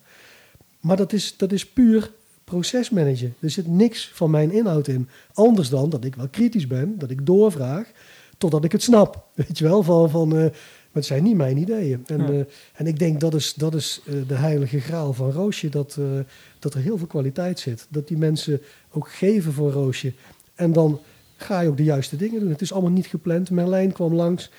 [0.79, 2.11] Maar dat is, dat is puur
[2.43, 3.36] procesmanagen.
[3.39, 5.09] Er zit niks van mijn inhoud in.
[5.33, 7.91] Anders dan dat ik wel kritisch ben, dat ik doorvraag
[8.38, 9.25] totdat ik het snap.
[9.33, 10.51] Weet je wel, van, van maar
[10.96, 12.04] het zijn niet mijn ideeën.
[12.08, 12.39] En, uh,
[12.74, 16.00] en ik denk dat is, dat is uh, de heilige graal van Roosje, dat,
[16.60, 17.88] dat er heel veel kwaliteit zit.
[17.89, 20.14] Dat die mensen ook geven voor Roosje.
[20.56, 21.00] En dan
[21.36, 22.50] ga je ook de juiste dingen doen.
[22.50, 23.50] Het is allemaal niet gepland.
[23.50, 24.52] Merlijn kwam langs,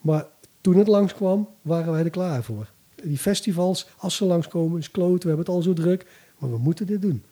[0.00, 0.26] maar
[0.60, 2.70] toen het langskwam, waren wij er klaar voor.
[3.02, 6.06] Die festivals, als ze langskomen, is kloten, we hebben het al zo druk,
[6.38, 7.22] maar we moeten dit doen.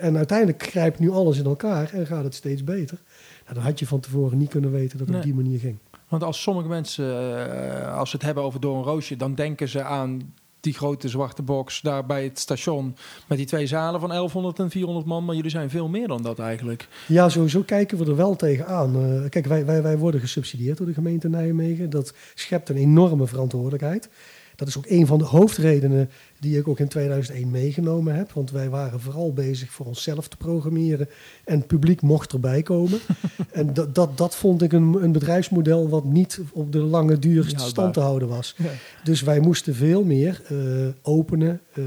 [0.00, 2.98] en uiteindelijk grijpt nu alles in elkaar en gaat het steeds beter.
[3.42, 5.76] Nou, dan had je van tevoren niet kunnen weten dat het op die manier ging.
[6.08, 9.68] Want als sommige mensen, uh, als ze het hebben over Door een Roosje, dan denken
[9.68, 10.34] ze aan
[10.66, 12.96] die grote zwarte box daar bij het station
[13.26, 15.24] met die twee zalen van 1100 en 400 man.
[15.24, 16.88] Maar jullie zijn veel meer dan dat eigenlijk.
[17.06, 19.02] Ja, sowieso kijken we er wel tegenaan.
[19.02, 21.90] Uh, kijk, wij, wij, wij worden gesubsidieerd door de gemeente Nijmegen.
[21.90, 24.08] Dat schept een enorme verantwoordelijkheid.
[24.56, 28.32] Dat is ook een van de hoofdredenen die ik ook in 2001 meegenomen heb.
[28.32, 31.08] Want wij waren vooral bezig voor onszelf te programmeren.
[31.44, 32.98] En het publiek mocht erbij komen.
[33.52, 37.52] en dat, dat, dat vond ik een, een bedrijfsmodel wat niet op de lange duur
[37.56, 38.56] stand te houden was.
[39.04, 41.84] Dus wij moesten veel meer uh, openen, uh,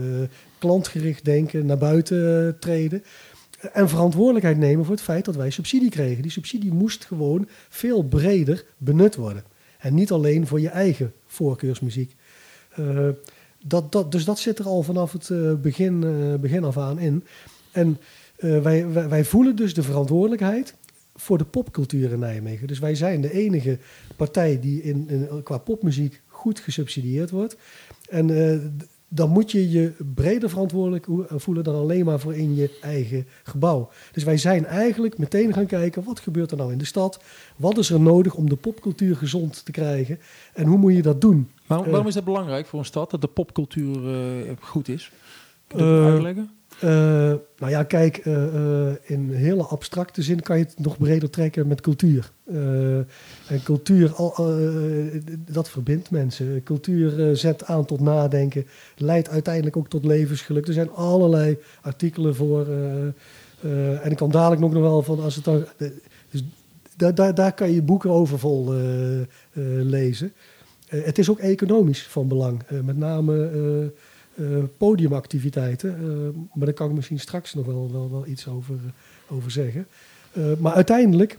[0.58, 3.04] klantgericht denken, naar buiten uh, treden.
[3.74, 6.22] En verantwoordelijkheid nemen voor het feit dat wij subsidie kregen.
[6.22, 9.44] Die subsidie moest gewoon veel breder benut worden.
[9.80, 12.16] En niet alleen voor je eigen voorkeursmuziek.
[12.80, 13.10] Uh,
[13.64, 17.00] dat, dat, dus dat zit er al vanaf het uh, begin, uh, begin af aan
[17.00, 17.24] in.
[17.72, 17.98] En
[18.38, 20.76] wij, wij, wij, voelen dus de verantwoordelijkheid
[21.16, 22.68] voor de popcultuur in Nijmegen.
[22.68, 23.78] Dus wij zijn de enige
[24.16, 27.58] partij die in, in qua popmuziek goed gesubsidieerd wordt.
[28.10, 28.28] En
[29.10, 33.90] dan moet je je breder verantwoordelijk voelen dan alleen maar voor in je eigen gebouw.
[34.12, 37.20] Dus wij zijn eigenlijk meteen gaan kijken, wat gebeurt er nou in de stad?
[37.56, 40.20] Wat is er nodig om de popcultuur gezond te krijgen?
[40.54, 41.50] En hoe moet je dat doen?
[41.68, 45.12] Waarom, waarom is dat belangrijk voor een stad, dat de popcultuur uh, goed is?
[45.68, 46.50] Kun je dat uh, uitleggen?
[46.84, 46.90] Uh,
[47.58, 48.18] nou ja, kijk,
[49.04, 52.32] in hele abstracte zin kan je het nog breder trekken met cultuur.
[53.48, 54.14] en cultuur,
[55.52, 56.64] dat verbindt mensen.
[56.64, 58.66] Cultuur zet aan tot nadenken,
[58.98, 60.68] leidt uiteindelijk ook tot levensgeluk.
[60.68, 62.68] Er zijn allerlei artikelen voor.
[64.02, 65.66] en ik kan dadelijk nog wel van, als het dan.
[66.32, 66.44] Dus
[66.96, 68.74] daar, daar, daar kan je boeken over vol
[69.84, 70.34] lezen.
[70.90, 72.62] Uh, het is ook economisch van belang.
[72.72, 73.52] Uh, met name
[74.40, 75.98] uh, podiumactiviteiten.
[76.54, 78.76] maar daar kan ik misschien straks nog wel, wel, wel iets over,
[79.30, 79.88] over zeggen.
[80.58, 81.38] maar uiteindelijk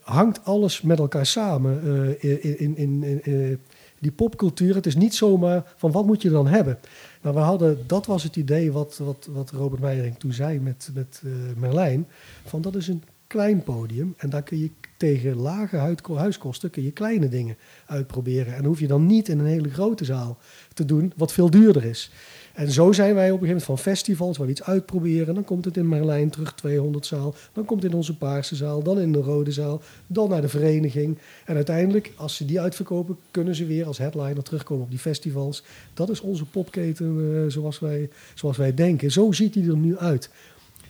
[0.00, 1.80] hangt alles met elkaar samen
[2.20, 3.58] in, in, in, in
[3.98, 4.74] die popcultuur.
[4.74, 6.78] Het is niet zomaar van wat moet je dan hebben.
[7.22, 10.90] Nou, we hadden, dat was het idee wat, wat, wat Robert Meijering toen zei met,
[10.94, 11.22] met
[11.56, 12.06] Merlijn.
[12.44, 14.70] Van dat is een klein podium en daar kun je
[15.02, 18.54] tegen lage huiskosten kun je kleine dingen uitproberen.
[18.54, 20.38] En hoef je dan niet in een hele grote zaal
[20.74, 22.10] te doen, wat veel duurder is.
[22.52, 25.34] En zo zijn wij op een gegeven moment van festivals waar we iets uitproberen.
[25.34, 27.34] Dan komt het in Merlijn terug, 200 zaal.
[27.52, 29.82] Dan komt het in onze paarse zaal, dan in de rode zaal.
[30.06, 31.18] Dan naar de vereniging.
[31.44, 35.62] En uiteindelijk, als ze die uitverkopen, kunnen ze weer als headliner terugkomen op die festivals.
[35.94, 39.10] Dat is onze popketen uh, zoals, wij, zoals wij denken.
[39.10, 40.30] Zo ziet die er nu uit.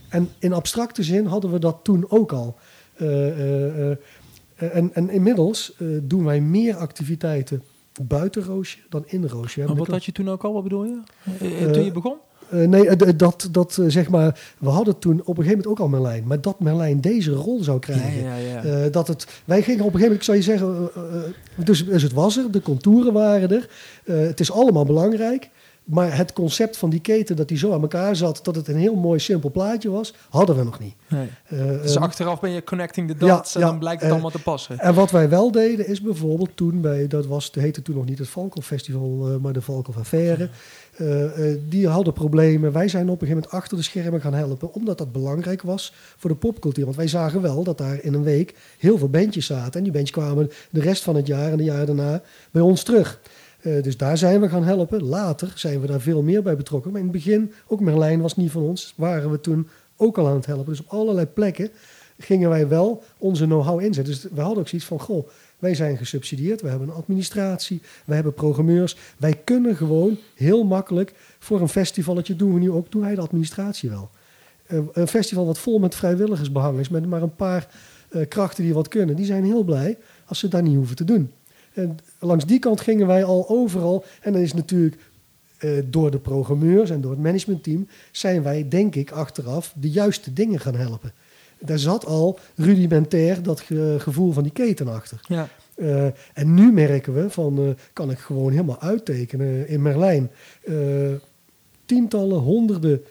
[0.09, 2.57] En in abstracte zin hadden we dat toen ook al.
[2.97, 3.91] Uh,
[4.57, 7.63] en, en, inmiddels doen wij meer activiteiten
[8.03, 9.65] buiten Roosje dan in Roosje.
[9.65, 11.01] Maar wat had je toen ook al, wat bedoel je?
[11.73, 12.17] toen je begon?
[12.53, 15.79] Uh, nee, dat, dat uh, zeg maar, we hadden toen op een gegeven moment ook
[15.79, 18.23] al Merlijn, maar dat Merlijn deze rol zou krijgen.
[18.23, 18.89] Ja, ja, ja.
[18.89, 20.91] Dat het, wij gingen op een gegeven moment, zou je zeggen,
[21.65, 23.69] dus, dus het was er, de contouren waren er,
[24.27, 25.51] het is allemaal belangrijk.
[25.85, 28.77] Maar het concept van die keten, dat die zo aan elkaar zat, dat het een
[28.77, 30.95] heel mooi simpel plaatje was, hadden we nog niet.
[31.09, 31.29] Nee.
[31.53, 34.43] Uh, dus achteraf ben je connecting the dots en dan blijkt het uh, allemaal te
[34.43, 34.79] passen.
[34.79, 38.05] En wat wij wel deden is bijvoorbeeld toen bij, dat was, het heette toen nog
[38.05, 40.49] niet het Valkel Festival, uh, maar de Valkel Affaire.
[41.69, 42.73] die hadden problemen.
[42.73, 45.93] Wij zijn op een gegeven moment achter de schermen gaan helpen, omdat dat belangrijk was
[46.17, 46.85] voor de popcultuur.
[46.85, 49.73] Want wij zagen wel dat daar in een week heel veel bandjes zaten.
[49.73, 52.83] En die bandjes kwamen de rest van het jaar en de jaar daarna bij ons
[52.83, 53.21] terug.
[53.63, 55.03] Uh, dus daar zijn we gaan helpen.
[55.03, 56.91] Later zijn we daar veel meer bij betrokken.
[56.91, 60.29] Maar in het begin, ook Merlijn was niet van ons, waren we toen ook al
[60.29, 60.67] aan het helpen.
[60.67, 61.71] Dus op allerlei plekken
[62.19, 64.15] gingen wij wel onze know-how inzetten.
[64.15, 68.15] Dus we hadden ook zoiets van, goh, Wij zijn gesubsidieerd, we hebben een administratie, wij
[68.15, 68.97] hebben programmeurs.
[69.19, 73.21] Wij kunnen gewoon heel makkelijk voor een festivalletje doen we nu ook, doen wij de
[73.21, 74.11] administratie wel.
[74.69, 77.69] Uh, een festival wat vol met vrijwilligers behangen is, met maar een paar
[78.11, 81.05] uh, krachten die wat kunnen, die zijn heel blij als ze dat niet hoeven te
[81.05, 81.31] doen.
[81.73, 84.05] En langs die kant gingen wij al overal.
[84.21, 84.97] En dan is natuurlijk
[85.61, 90.33] uh, door de programmeurs en door het managementteam zijn wij, denk ik, achteraf de juiste
[90.33, 91.13] dingen gaan helpen.
[91.59, 95.21] Daar zat al rudimentair dat ge gevoel van die keten achter.
[95.29, 95.49] Ja.
[95.77, 100.31] Uh, en nu merken we van, uh, kan ik gewoon helemaal uittekenen in Merlijn.
[101.85, 103.05] tientallen, honderden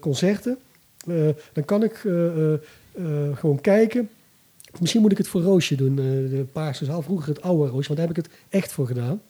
[0.00, 0.58] concerten.
[1.52, 1.94] dan kan ik
[3.34, 4.08] gewoon kijken
[4.80, 7.02] Misschien moet ik het voor Roosje doen, uh, de Paarse Zaal.
[7.02, 9.20] Vroeger het oude Roosje, want daar heb ik het echt voor gedaan.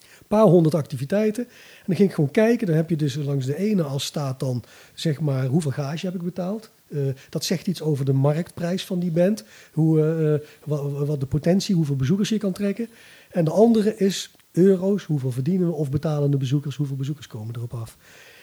[0.00, 1.44] Een paar honderd activiteiten.
[1.44, 2.66] En dan ging ik gewoon kijken.
[2.66, 4.62] Dan heb je dus langs de ene als staat dan,
[4.94, 6.70] zeg maar, hoeveel gage heb ik betaald.
[6.88, 9.44] Uh, dat zegt iets over de marktprijs van die band.
[9.72, 12.88] Hoe, uh, wat, de potentie, hoeveel bezoekers je kan trekken.
[13.30, 17.54] En de andere is euro's, hoeveel verdienen we of betalen de bezoekers, hoeveel bezoekers komen
[17.56, 17.96] erop af.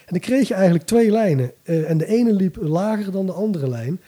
[0.06, 1.52] En dan kreeg je eigenlijk twee lijnen.
[1.64, 4.00] En de ene liep lager dan de andere lijn.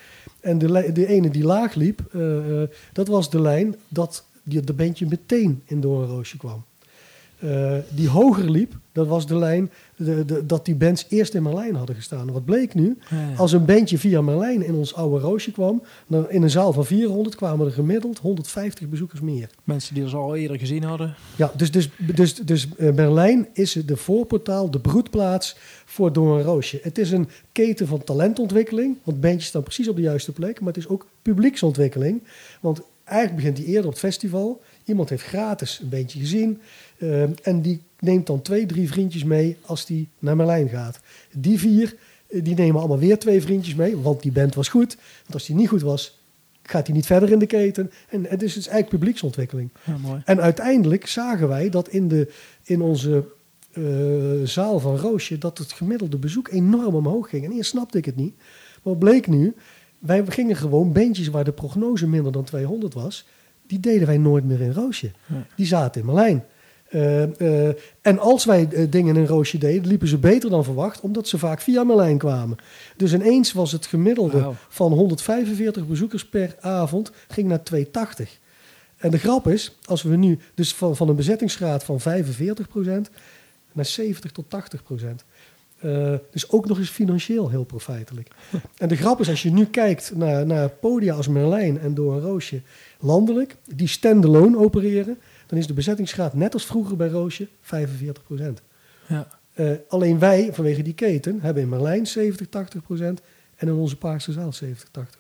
[0.46, 4.74] En de, de ene die laag liep, uh, dat was de lijn dat die, de
[4.74, 6.64] bandje meteen in Doornroosje kwam.
[7.46, 11.44] Uh, die hoger liep, dat was de lijn de, de, dat die bands eerst in
[11.44, 12.32] Merlijn hadden gestaan.
[12.32, 12.98] wat bleek nu?
[13.10, 13.36] Ja, ja.
[13.36, 16.86] Als een bandje via Merlijn in ons oude roosje kwam, dan in een zaal van
[16.86, 19.50] 400 kwamen er gemiddeld 150 bezoekers meer.
[19.64, 21.16] Mensen die ons al eerder gezien hadden.
[21.36, 26.80] Ja, dus, dus, dus, dus uh, Merlijn is de voorportaal, de broedplaats voor Doornroosje.
[26.82, 30.74] Het is een keten van talentontwikkeling, want bandjes staan precies op de juiste plek, maar
[30.74, 32.24] het is ook publieksontwikkeling.
[32.62, 34.62] Want eigenlijk begint die eerder op het festival.
[34.86, 36.62] Iemand heeft gratis een beetje gezien.
[36.98, 41.00] Uh, en die neemt dan twee, drie vriendjes mee als die naar Merlijn gaat.
[41.32, 41.96] Die vier,
[42.30, 44.98] die nemen allemaal weer twee vriendjes mee, want die band was goed.
[45.22, 46.20] Want als die niet goed was,
[46.64, 47.92] gaat hij niet verder in de keten.
[48.10, 49.70] En het is dus eigenlijk publieksontwikkeling.
[49.84, 50.22] Ja, mooi.
[50.26, 52.32] En uiteindelijk zagen wij dat in, de,
[52.64, 53.26] in onze
[53.74, 57.46] uh, zaal van Roosje, dat het gemiddelde bezoek enorm omhoog ging.
[57.46, 58.36] En eerst snapte ik het niet.
[58.38, 59.56] Maar wat bleek nu,
[60.00, 63.26] wij gingen gewoon bandjes waar de prognose minder dan 200 was,
[63.68, 65.12] die deden wij nooit meer in Roosje.
[65.56, 66.44] Die zaten in Merlijn.
[66.90, 67.68] Uh, uh,
[68.02, 71.38] en als wij uh, dingen in Roosje deden, liepen ze beter dan verwacht, omdat ze
[71.38, 72.58] vaak via Merlijn kwamen.
[72.98, 74.54] Dus ineens was het gemiddelde wow.
[74.70, 78.40] van 145 bezoekers per avond, ging naar 280.
[78.98, 82.04] En de grap is, als we nu dus van, van een bezettingsgraad van 45%
[83.72, 85.06] naar 70 tot 80%.
[85.86, 88.28] Uh, dus ook nog eens financieel heel profijtelijk.
[88.78, 92.14] en de grap is, als je nu kijkt naar, naar podia als Merlijn en Door
[92.14, 92.62] een Roosje
[93.00, 98.24] landelijk, die standalone opereren, dan is de bezettingsgraad net als vroeger bij Roosje 45
[99.08, 99.28] Ja.
[99.56, 103.24] Uh, alleen wij, vanwege die keten, hebben in Merlijn 70, 80%
[103.56, 105.20] en in onze Paarse Zaal 70, 80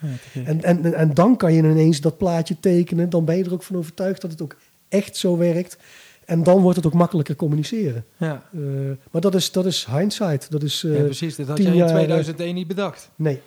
[0.00, 3.10] Ja, en, en, en dan kan je ineens dat plaatje tekenen.
[3.10, 4.56] Dan ben je er ook van overtuigd dat het ook
[4.88, 5.76] echt zo werkt.
[6.24, 8.04] En dan wordt het ook makkelijker communiceren.
[8.16, 8.42] Ja.
[8.52, 10.50] Uh, maar dat is, dat is hindsight.
[10.50, 11.36] Dat is, uh, ja, precies.
[11.36, 13.10] Dat had jij in 2001 niet bedacht.
[13.16, 13.40] Nee,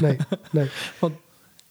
[0.00, 0.16] nee,
[0.50, 0.70] nee.
[1.00, 1.14] Want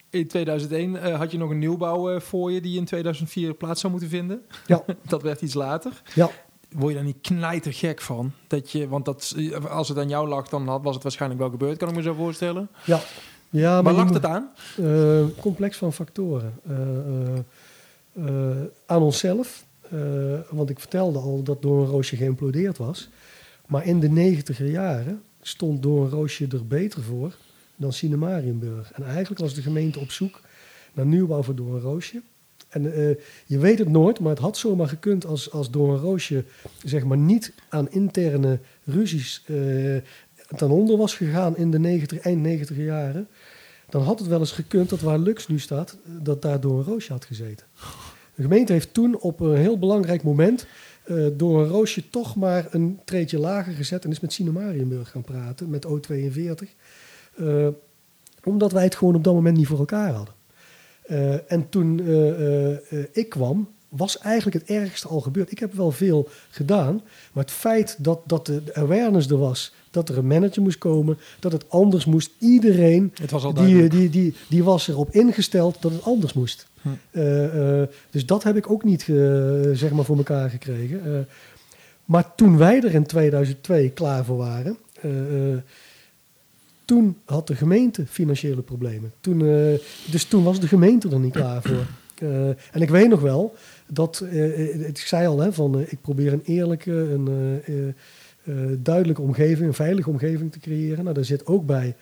[0.10, 3.92] in 2001 uh, had je nog een nieuwbouw voor je die in 2004 plaats zou
[3.92, 4.42] moeten vinden.
[4.66, 4.84] Ja.
[5.08, 6.02] dat werd iets later.
[6.14, 6.30] Ja.
[6.70, 8.32] Word je daar niet knijtergek van?
[8.48, 9.36] Dat je, want dat,
[9.70, 12.02] als het aan jou lag, dan had, was het waarschijnlijk wel gebeurd, kan ik me
[12.02, 12.70] zo voorstellen.
[12.86, 13.00] Ja.
[13.50, 14.52] ja maar lag het aan?
[15.40, 16.60] Complex van factoren.
[18.86, 19.66] Aan onszelf.
[20.50, 23.10] Want ik vertelde al dat Door een Roosje geïmplodeerd was.
[23.68, 27.36] Maar in de negentiger jaren stond Door een Roosje er beter voor
[27.76, 28.92] dan Cinemarienburg.
[28.92, 30.42] En eigenlijk was de gemeente op zoek
[30.94, 32.22] naar nieuwbouw voor Door een Roosje.
[32.70, 33.16] En uh,
[33.46, 36.44] je weet het nooit, maar het had zomaar gekund als, als Door een Roosje
[36.84, 39.98] zeg maar, niet aan interne ruzies uh,
[40.56, 43.28] ten onder was gegaan in de 90, eind 90 jaren.
[43.90, 46.86] Dan had het wel eens gekund dat waar Lux nu staat, dat daar Door een
[46.86, 47.66] Roosje had gezeten.
[48.36, 50.66] De gemeente heeft toen op een heel belangrijk moment
[51.06, 55.22] uh, door een roosje toch maar een treedje lager gezet en is met Cinemarienburg gaan
[55.22, 56.68] praten, met O42.
[57.36, 57.68] Uh,
[58.44, 60.34] omdat wij het gewoon op dat moment niet voor elkaar hadden.
[61.08, 62.02] Uh, en toen
[63.12, 65.52] ik kwam, was eigenlijk het ergste al gebeurd.
[65.52, 67.02] Ik heb wel veel gedaan,
[67.34, 71.18] maar het feit dat, dat de awareness er was, dat er een manager moest komen,
[71.40, 75.78] dat het anders moest, iedereen het was al die, die, die, die was erop ingesteld
[75.82, 76.68] dat het anders moest.
[76.82, 76.90] Hm.
[78.10, 79.02] dus dat heb ik ook niet
[79.74, 81.28] zeg maar voor elkaar gekregen.
[82.06, 84.78] maar toen wij er in 2002 klaar voor waren
[86.86, 89.12] toen had de gemeente financiële problemen.
[89.20, 89.40] Toen,
[90.12, 91.86] dus toen was de gemeente er niet klaar voor.
[92.24, 93.56] Uh, en ik weet nog wel
[93.88, 97.96] dat, uh, ik zei al, hè, van, ik probeer een eerlijke, een
[98.78, 101.04] duidelijke omgeving, een veilige omgeving te creëren.
[101.04, 101.96] Nou, daar zit ook bij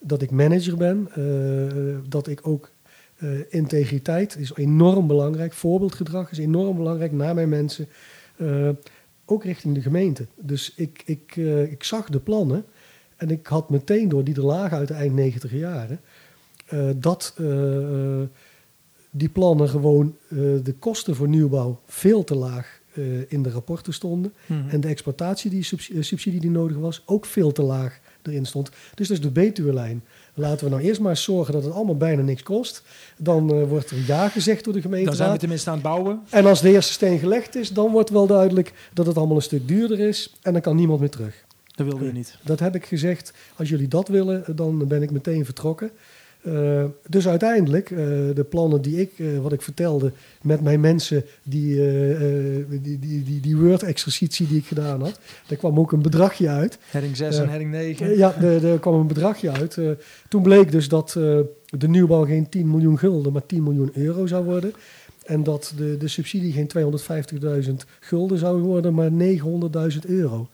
[0.00, 1.08] dat ik manager ben,
[2.08, 2.70] dat ik ook
[3.48, 5.52] integriteit is enorm belangrijk.
[5.52, 7.86] Voorbeeldgedrag is enorm belangrijk naar mijn mensen.
[9.24, 10.26] ook richting de gemeente.
[10.34, 11.36] Dus ik, ik,
[11.70, 12.64] ik zag de plannen.
[13.16, 16.00] En ik had meteen door die er lagen uit de eind 90 jaren.
[16.96, 17.34] dat
[19.10, 20.16] die plannen gewoon
[20.62, 22.77] de kosten voor nieuwbouw veel te laag
[23.28, 24.32] in de rapporten stonden.
[24.46, 24.68] Mhm.
[24.68, 25.62] En de exploitatie die
[26.00, 28.70] subsidie die nodig was, ook veel te laag erin stond.
[28.94, 30.04] Dus dat is de Betuwe-lijn.
[30.34, 32.82] Laten we nou eerst maar zorgen dat het allemaal bijna niks kost.
[33.16, 35.06] Dan uh, wordt er ja gezegd door de gemeente.
[35.06, 36.20] Dan zijn we tenminste aan het bouwen.
[36.30, 39.42] En als de eerste steen gelegd is, dan wordt wel duidelijk dat het allemaal een
[39.42, 40.34] stuk duurder is.
[40.42, 41.46] En dan kan niemand meer terug.
[41.74, 42.38] Dat wilde je niet.
[42.44, 43.32] Dat heb ik gezegd.
[43.56, 45.90] Als jullie dat willen, dan ben ik meteen vertrokken.
[46.42, 47.98] Uh, dus uiteindelijk, uh,
[48.34, 50.12] de plannen die ik, uh, wat ik vertelde
[50.42, 51.76] met mijn mensen, die,
[52.68, 56.78] die, die, die, die Word-exercitie die ik gedaan had, daar kwam ook een bedragje uit.
[56.90, 58.16] Heading 6 en heading 9.
[58.16, 59.78] ja, er kwam een bedragje uit.
[60.28, 61.10] toen bleek dus dat
[61.64, 64.72] de nieuwbouw geen 10 miljoen gulden, maar 10 miljoen euro zou worden.
[65.24, 66.70] En dat de, de subsidie geen
[67.68, 70.48] 250.000 gulden zou worden, maar 900.000 euro.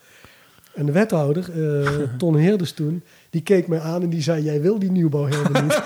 [0.75, 1.51] En de wethouder,
[2.19, 3.03] Ton Heerders toen,
[3.35, 5.83] die keek mij aan en die zei: Jij wil die nieuwbouw helemaal niet.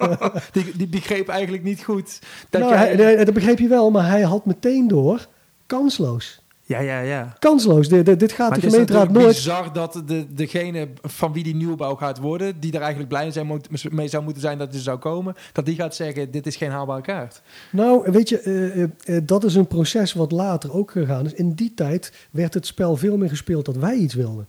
[0.54, 2.18] die, die begreep eigenlijk niet goed.
[2.50, 2.94] Dat, nou, jij...
[2.94, 5.26] hij, dat begreep je wel, maar hij had meteen door
[5.66, 6.42] kansloos.
[6.62, 7.36] Ja, ja, ja.
[7.38, 7.88] Kansloos.
[7.88, 9.26] dit, dit gaat de gemeenteraad nooit.
[9.26, 13.08] Het is bizar dat de, degene van wie die nieuwbouw gaat worden, die er eigenlijk
[13.08, 16.30] blij zijn moet, mee zou moeten zijn dat er zou komen, dat die gaat zeggen:
[16.30, 17.42] Dit is geen haalbare kaart.
[17.70, 21.32] Nou, weet je, uh, uh, dat is een proces wat later ook gegaan is.
[21.32, 24.46] In die tijd werd het spel veel meer gespeeld dat wij iets wilden.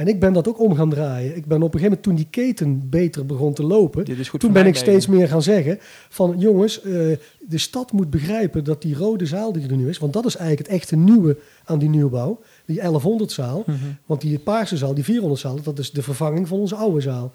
[0.00, 1.36] En ik ben dat ook om gaan draaien.
[1.36, 4.04] Ik ben op een gegeven moment, toen die keten beter begon te lopen,
[4.38, 5.78] toen ben ik steeds meer gaan zeggen
[6.08, 9.98] van jongens, uh, de stad moet begrijpen dat die rode zaal die er nu is,
[9.98, 13.78] want dat is eigenlijk het echte nieuwe aan die nieuwbouw, die 1100 zaal, mhm.
[14.06, 17.32] want die paarse zaal, die 400 zaal, dat is de vervanging van onze oude zaal.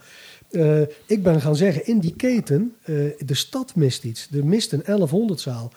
[0.52, 4.28] Uh, ik ben gaan zeggen, in die keten, uh, de stad mist iets.
[4.32, 5.72] Er mist een 1100 zaal.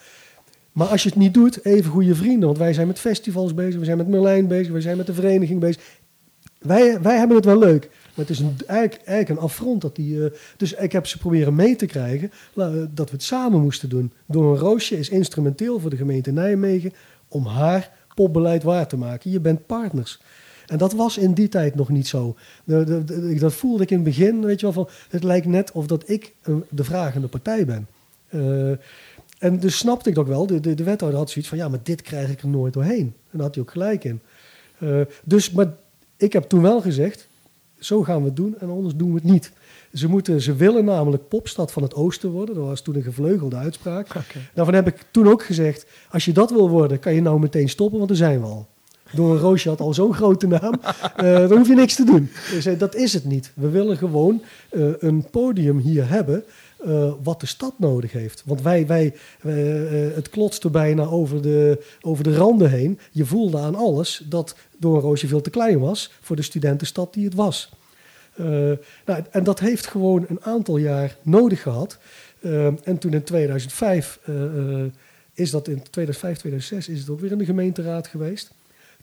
[0.78, 2.46] Maar als je het niet doet, even goede vrienden.
[2.46, 5.14] Want wij zijn met festivals bezig, we zijn met Merlijn bezig, we zijn met de
[5.14, 5.82] vereniging bezig.
[6.58, 7.90] Wij, wij hebben het wel leuk.
[7.90, 9.80] Maar het is een, eigenlijk, eigenlijk een affront.
[9.80, 12.30] Dat die, uh, dus ik heb ze proberen mee te krijgen
[12.90, 14.12] dat we het samen moesten doen.
[14.26, 16.92] Door een Roosje is instrumenteel voor de gemeente Nijmegen
[17.28, 19.30] om haar popbeleid waar te maken.
[19.30, 20.20] Je bent partners.
[20.66, 22.36] En dat was in die tijd nog niet zo.
[23.38, 26.08] Dat voelde ik in het begin, weet je wel, van het lijkt net of dat
[26.08, 26.34] ik
[26.68, 27.86] de vragende partij ben.
[29.38, 30.46] En dus snapte ik dat wel.
[30.46, 33.06] De, de, de, wethouder had zoiets van, ja, maar dit krijg ik er nooit doorheen.
[33.06, 34.20] En daar had hij ook gelijk in.
[35.24, 35.72] Dus, maar
[36.18, 37.28] ik heb toen wel gezegd,
[37.78, 39.52] zo gaan we het doen en anders doen we het niet.
[39.94, 42.54] Ze, moeten, ze willen namelijk popstad van het oosten worden.
[42.54, 44.08] Dat was toen een gevleugelde uitspraak.
[44.54, 47.68] Daarvan heb ik toen ook gezegd, als je dat wil worden, kan je nou meteen
[47.68, 48.66] stoppen, want er zijn we al.
[49.12, 50.74] Door een Roosje had al zo'n grote naam.
[51.22, 52.30] Uh, dan hoef je niks te doen.
[52.50, 53.52] Dus, dat is het niet.
[53.54, 54.42] We willen gewoon
[54.72, 56.44] uh, een podium hier hebben
[56.86, 58.42] uh, wat de stad nodig heeft.
[58.46, 59.14] Want wij, wij,
[59.44, 62.98] uh, het klotste bijna over de, over de randen heen.
[63.10, 67.34] Je voelde aan alles dat Doornroosje veel te klein was voor de studentenstad die het
[67.34, 67.72] was.
[69.04, 71.98] Nou, en dat heeft gewoon een aantal jaar nodig gehad.
[72.84, 74.20] en toen in 2005
[75.34, 78.52] is dat in 2005, 2006 is het ook weer in de gemeenteraad geweest.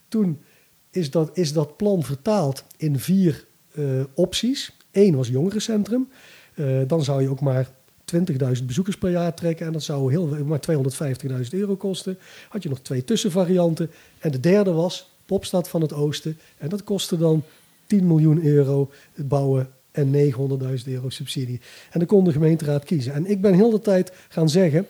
[0.08, 0.42] Toen
[0.90, 3.46] is dat, is dat plan vertaald in vier
[4.14, 4.72] opties.
[4.92, 6.08] Eén was jongerencentrum.
[6.56, 7.70] Uh, dan zou je ook maar
[8.16, 10.60] 20.000 bezoekers per jaar trekken en dat zou heel, maar
[11.30, 12.18] 250.000 euro kosten.
[12.50, 13.92] Had je nog twee tussenvarianten.
[14.20, 16.38] En de derde was Popstad van het Oosten.
[16.58, 17.44] En dat kostte dan
[17.86, 21.62] 10 miljoen euro het bouwen en 900.000 euro subsidie.
[21.92, 23.14] En dan kon de gemeenteraad kiezen.
[23.14, 24.88] En ik ben heel de tijd gaan zeggen,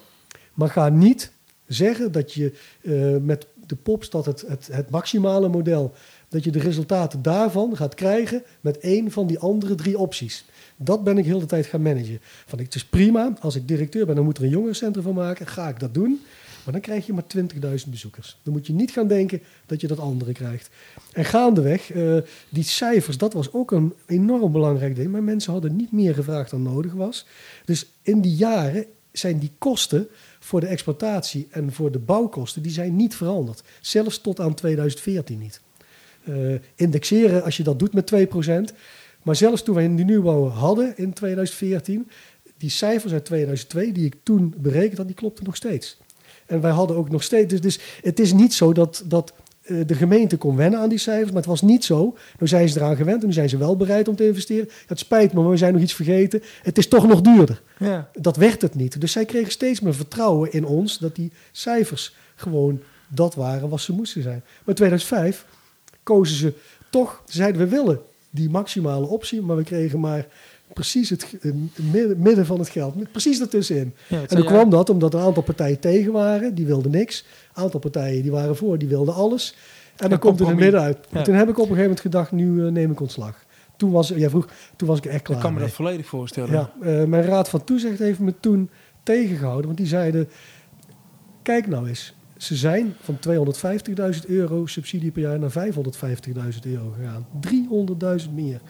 [0.53, 1.31] maar ga niet
[1.67, 5.93] zeggen dat je uh, met de Popstad het, het, het maximale model,
[6.29, 10.45] dat je de resultaten daarvan gaat krijgen met één van die andere drie opties.
[10.75, 12.19] Dat ben ik heel de tijd gaan managen.
[12.21, 15.47] Van, het is prima, als ik directeur ben, dan moet er een jongerencentrum van maken.
[15.47, 16.19] Ga ik dat doen?
[16.63, 18.37] Maar dan krijg je maar 20.000 bezoekers.
[18.43, 20.69] Dan moet je niet gaan denken dat je dat andere krijgt.
[21.11, 22.17] En gaandeweg, uh,
[22.49, 25.11] die cijfers, dat was ook een enorm belangrijk ding.
[25.11, 27.25] Maar mensen hadden niet meer gevraagd dan nodig was.
[27.65, 30.07] Dus in die jaren zijn die kosten
[30.39, 33.63] voor de exploitatie en voor de bouwkosten, die zijn niet veranderd.
[33.81, 35.61] Zelfs tot aan 2014 niet.
[36.29, 38.11] Uh, indexeren, als je dat doet met
[38.71, 38.75] 2%,
[39.25, 42.09] maar zelfs toen wij de nieuwbouw hadden in 2014,
[42.57, 45.97] die cijfers uit 2002 die ik toen berekend had, die klopten nog steeds.
[46.45, 47.47] En wij hadden ook nog steeds.
[47.47, 49.33] Dus, dus het is niet zo dat, dat
[49.65, 52.17] uh, de gemeente kon wennen aan die cijfers, maar het was niet zo.
[52.39, 54.69] Nu zijn ze eraan gewend en nu zijn ze wel bereid om te investeren.
[54.87, 56.41] Het spijt me, maar we zijn nog iets vergeten.
[56.61, 57.61] Het is toch nog duurder.
[57.79, 58.09] Ja.
[58.13, 59.01] Dat werd het niet.
[59.01, 63.81] Dus zij kregen steeds meer vertrouwen in ons dat die cijfers gewoon dat waren wat
[63.81, 64.41] ze moesten zijn.
[64.43, 65.45] Maar in 2005
[66.03, 66.53] kozen ze
[66.89, 67.99] toch, zeiden we willen
[68.35, 70.27] die maximale optie, maar we kregen maar
[70.73, 71.35] precies het,
[71.91, 73.11] midden, midden van het geld.
[73.11, 73.93] Precies ertussenin.
[74.07, 76.55] Ja, en dan kwam dat omdat een aantal partijen tegen waren.
[76.55, 77.25] Die wilden niks.
[77.53, 78.77] Een aantal partijen die waren voor.
[78.77, 79.55] Die wilden alles.
[79.95, 80.97] En dan komt het in het midden uit.
[81.11, 83.43] En toen heb ik op een gegeven moment gedacht, nu neem ik ontslag.
[83.77, 85.37] Toen was, jij vroeg, toen was ik echt klaar.
[85.37, 86.51] Ik kan me dat volledig voorstellen.
[86.51, 86.71] Ja,
[87.05, 88.69] mijn raad van toezicht heeft me toen
[89.03, 89.65] tegengehouden.
[89.65, 90.29] Want die zeiden,
[91.41, 92.15] kijk nou eens.
[92.45, 93.17] Ze zijn van
[94.15, 97.27] 250.000 euro subsidie per jaar naar 550.000 euro gegaan.
[98.27, 98.61] 300.000 meer.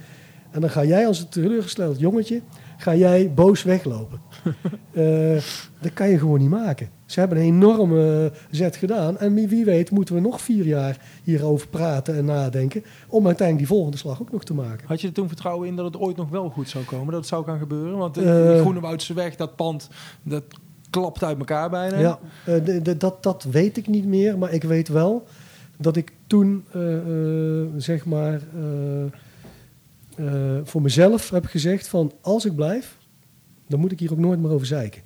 [0.52, 2.42] En dan ga jij als een teleurgesteld jongetje,
[2.78, 4.22] ga jij boos weglopen.
[4.92, 5.42] uh,
[5.82, 6.90] dat kan je gewoon niet maken.
[7.06, 9.18] Ze hebben een enorme zet gedaan.
[9.18, 12.84] En wie weet moeten we nog vier jaar hierover praten en nadenken...
[13.08, 14.88] om uiteindelijk die volgende slag ook nog te maken.
[14.88, 17.08] Had je er toen vertrouwen in dat het ooit nog wel goed zou komen?
[17.08, 17.98] Dat het zou gaan gebeuren?
[17.98, 19.90] Want de, uh, Groene Woudse weg, dat pand...
[20.24, 20.44] dat
[21.00, 22.00] klapt uit elkaar bijna.
[22.00, 24.38] Ja, uh, de, de, dat, dat weet ik niet meer.
[24.38, 25.28] Maar ik weet wel
[25.78, 26.66] dat ik toen,
[27.78, 28.42] zeg maar
[30.64, 32.98] voor mezelf heb gezegd van als ik blijf,
[33.68, 35.02] dan moet ik hier ook nooit meer over zeiken.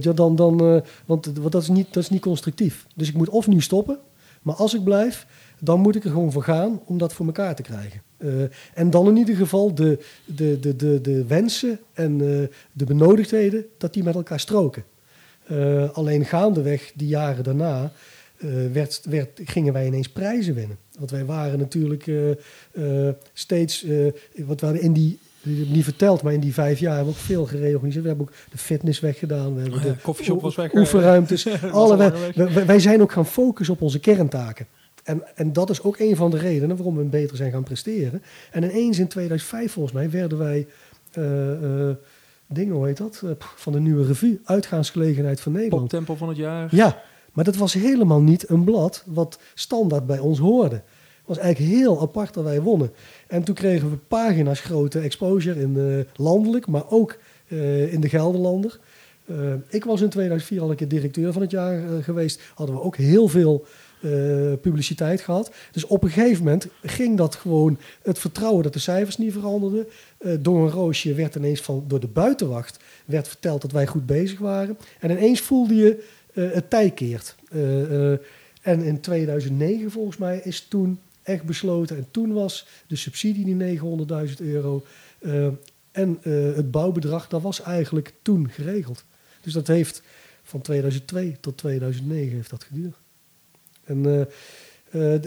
[0.00, 2.86] Je, dan, dan, want, want dat, is niet, dat is niet constructief.
[2.96, 3.98] Dus ik moet of nu stoppen,
[4.42, 5.26] maar als ik blijf,
[5.60, 8.02] dan moet ik er gewoon voor gaan om dat voor elkaar te krijgen.
[8.74, 12.18] En dan in ieder geval de, de, de, de, de wensen en
[12.72, 14.84] de benodigdheden, dat die met elkaar stroken.
[15.92, 17.92] Alleen gaandeweg, die jaren daarna,
[18.72, 20.76] werd, werd, gingen wij ineens prijzen winnen.
[20.98, 22.30] Want wij waren natuurlijk uh,
[22.72, 23.86] uh, steeds,
[24.34, 27.46] wat waren in die, niet verteld, maar in die vijf jaar hebben we ook veel
[27.46, 28.02] gereorganiseerd.
[28.02, 29.54] We hebben ook de fitness weggedaan.
[29.54, 30.74] We hebben oh de koffieshop was weg.
[30.74, 31.46] Oefenruimtes.
[31.70, 34.66] alle, wij, wij, zijn ook gaan focussen op onze kerntaken.
[35.04, 38.22] En, en dat is ook een van de redenen waarom we beter zijn gaan presteren.
[38.50, 40.66] En ineens in 2005 volgens mij werden wij,
[42.52, 45.90] dingen, hoe heet dat, van de nieuwe revue, uitgaansgelegenheid van Nederland.
[45.90, 46.74] Tempo van het jaar.
[46.74, 50.74] Ja, maar dat was helemaal niet een blad wat standaard bij ons hoorde.
[50.74, 52.92] Het was eigenlijk heel apart dat wij wonnen.
[53.26, 58.08] En toen kregen we pagina's grote exposure in de landelijk, maar ook uh, in de
[58.08, 58.78] Gelderlander.
[59.26, 59.36] Uh,
[59.68, 62.40] ik was in 2004 al een keer directeur van het jaar uh, geweest.
[62.54, 63.64] Hadden we ook heel veel
[64.60, 65.52] publiciteit gehad.
[65.72, 69.86] Dus op een gegeven moment ging dat gewoon het vertrouwen dat de cijfers niet veranderden.
[70.40, 74.38] door een roosje werd ineens van door de buitenwacht werd verteld dat wij goed bezig
[74.38, 74.78] waren.
[74.98, 77.34] En ineens voelde je uh, het tij keert.
[78.62, 81.96] En in 2009 volgens mij is toen echt besloten.
[81.96, 84.84] En toen was de subsidie die 900.000 euro.
[85.92, 86.18] en
[86.54, 89.04] het bouwbedrag, dat was eigenlijk toen geregeld.
[89.40, 90.02] Dus dat heeft
[90.42, 92.96] van 2002 tot 2009 heeft dat geduurd.
[93.90, 94.28] En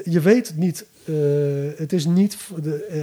[0.03, 0.85] je weet het niet,
[1.77, 3.01] het is niet de,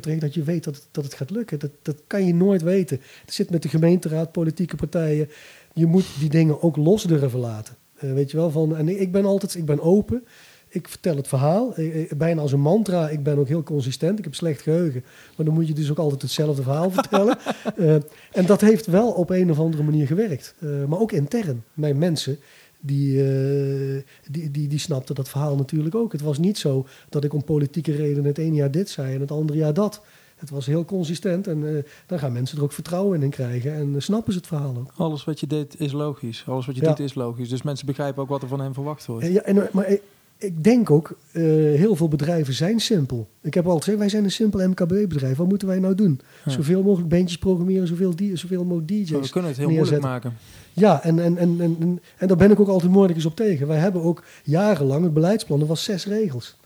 [0.00, 1.58] terug dat je weet dat het, dat het gaat lukken.
[1.58, 3.00] Dat, dat kan je nooit weten.
[3.24, 5.28] Het zit met de gemeenteraad, politieke partijen
[5.72, 7.76] je moet die dingen ook los durven laten.
[7.98, 10.24] Weet je wel, van, en ik ben altijd, ik ben open.
[10.68, 13.08] Ik vertel het verhaal, eh, eh, bijna als een mantra.
[13.08, 14.18] Ik ben ook heel consistent.
[14.18, 15.04] Ik heb slecht geheugen.
[15.36, 17.38] Maar dan moet je dus ook altijd hetzelfde verhaal vertellen.
[17.76, 17.94] uh,
[18.32, 20.54] en dat heeft wel op een of andere manier gewerkt.
[20.58, 21.64] Uh, maar ook intern.
[21.74, 22.38] Mijn mensen,
[22.84, 26.12] die, uh, die, die, die snapten dat verhaal natuurlijk ook.
[26.12, 29.20] Het was niet zo dat ik om politieke redenen het ene jaar dit zei en
[29.20, 30.02] het andere jaar dat.
[30.36, 33.94] Het was heel consistent en uh, dan gaan mensen er ook vertrouwen in krijgen en
[33.94, 34.92] uh, snappen ze het verhaal ook.
[34.96, 36.44] Alles wat je deed is logisch.
[36.46, 36.88] Alles wat je ja.
[36.88, 37.48] doet is logisch.
[37.48, 39.26] Dus mensen begrijpen ook wat er van hen verwacht wordt.
[39.26, 39.96] Ja, en, maar
[40.42, 41.42] ik denk ook, uh,
[41.78, 43.28] heel veel bedrijven zijn simpel.
[43.40, 45.36] Ik heb altijd gezegd, wij zijn een simpel MKB-bedrijf.
[45.36, 46.20] Wat moeten wij nou doen?
[46.44, 46.50] Ja.
[46.50, 50.00] Zoveel mogelijk bandjes programmeren, zoveel, die, zoveel mogelijk DJ's We kunnen het heel neerzetten.
[50.00, 50.32] moeilijk maken.
[50.72, 53.66] Ja, en, en, en, en, en, daar ben ik ook altijd moeilijk op tegen.
[53.66, 56.56] Wij hebben ook jarenlang, het beleidsplan, was zes regels.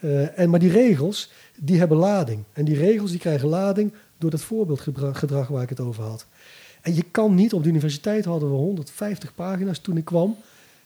[0.00, 2.42] Uh, en, maar die regels, die hebben lading.
[2.52, 6.26] En die regels die krijgen lading door dat voorbeeldgedrag waar ik het over had.
[6.82, 10.36] En je kan niet, op de universiteit hadden we 150 pagina's toen ik kwam.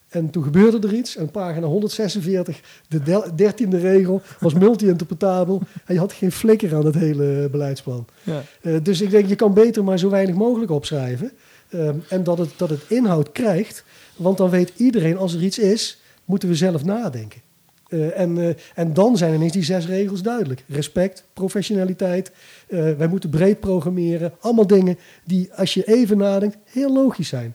[0.09, 1.17] En toen gebeurde er iets.
[1.17, 5.63] En pagina 146, de dertiende regel, was multi-interpretabel.
[5.87, 8.07] en je had geen flikker aan het hele beleidsplan.
[8.23, 8.43] Ja.
[8.63, 11.33] Uh, dus ik denk, je kan beter maar zo weinig mogelijk opschrijven.
[11.69, 13.85] Uh, en dat het, dat het inhoud krijgt.
[14.17, 17.41] Want dan weet iedereen, als er iets is, moeten we zelf nadenken.
[17.89, 20.65] Uh, en, uh, en dan zijn ineens die zes regels duidelijk.
[20.69, 22.31] Respect, professionaliteit,
[22.69, 24.33] wij moeten breed programmeren.
[24.41, 27.55] Allemaal dingen die, als je even nadenkt, heel logisch zijn.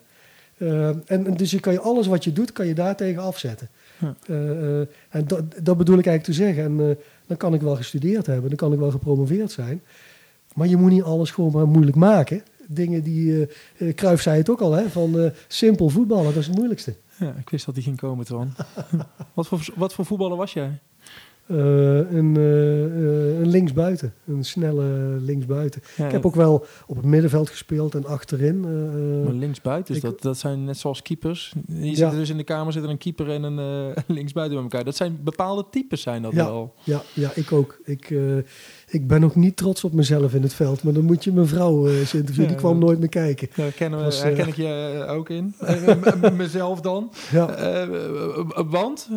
[1.06, 3.68] En, en, dus je kan je alles wat je doet, kan je daartegen afzetten.
[3.98, 4.14] Ja.
[5.08, 6.64] en dat, dat bedoel ik eigenlijk te zeggen.
[6.64, 9.82] En dan kan ik wel gestudeerd hebben, dan kan ik wel gepromoveerd zijn.
[10.54, 12.42] Maar je moet niet alles gewoon maar moeilijk maken.
[12.66, 13.48] Dingen die,
[13.94, 16.96] Kruif zei het ook al, hè, van simpel voetballen, dat is het moeilijkste.
[17.18, 18.52] Ja, ik wist dat hij ging komen, Twan.
[19.34, 20.78] wat, voor, wat voor voetballer was jij?
[21.46, 21.58] Uh,
[22.10, 24.84] een, uh, een linksbuiten, een snelle
[25.20, 25.82] linksbuiten.
[25.96, 28.60] Ja, ik heb ook wel op het middenveld gespeeld en achterin.
[29.24, 31.54] Maar linksbuiten, ik, dat, dat zijn net zoals keepers.
[31.66, 31.94] Hier ja.
[31.94, 34.84] zitten dus in de kamer zitten een keeper en een linksbuiten bij elkaar.
[34.84, 36.74] Dat zijn bepaalde types zijn dat ja, wel.
[36.84, 37.78] Ja, ja, ik ook.
[37.84, 38.14] Ik,
[38.92, 40.82] ik ben ook niet trots op mezelf in het veld.
[40.82, 42.48] Maar dan moet je mijn vrouw uh, interviewen.
[42.48, 43.48] die kwam nooit meer kijken.
[43.54, 45.54] Daar kennen we, Was, herken ik je ook in.
[46.36, 47.12] mezelf dan.
[47.30, 47.86] Ja.
[48.66, 49.08] want?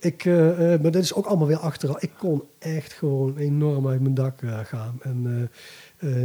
[0.00, 2.02] ik, maar dat is ook allemaal weer achteraf.
[2.02, 4.98] Ik kon echt gewoon enorm uit mijn dak gaan.
[5.02, 5.50] En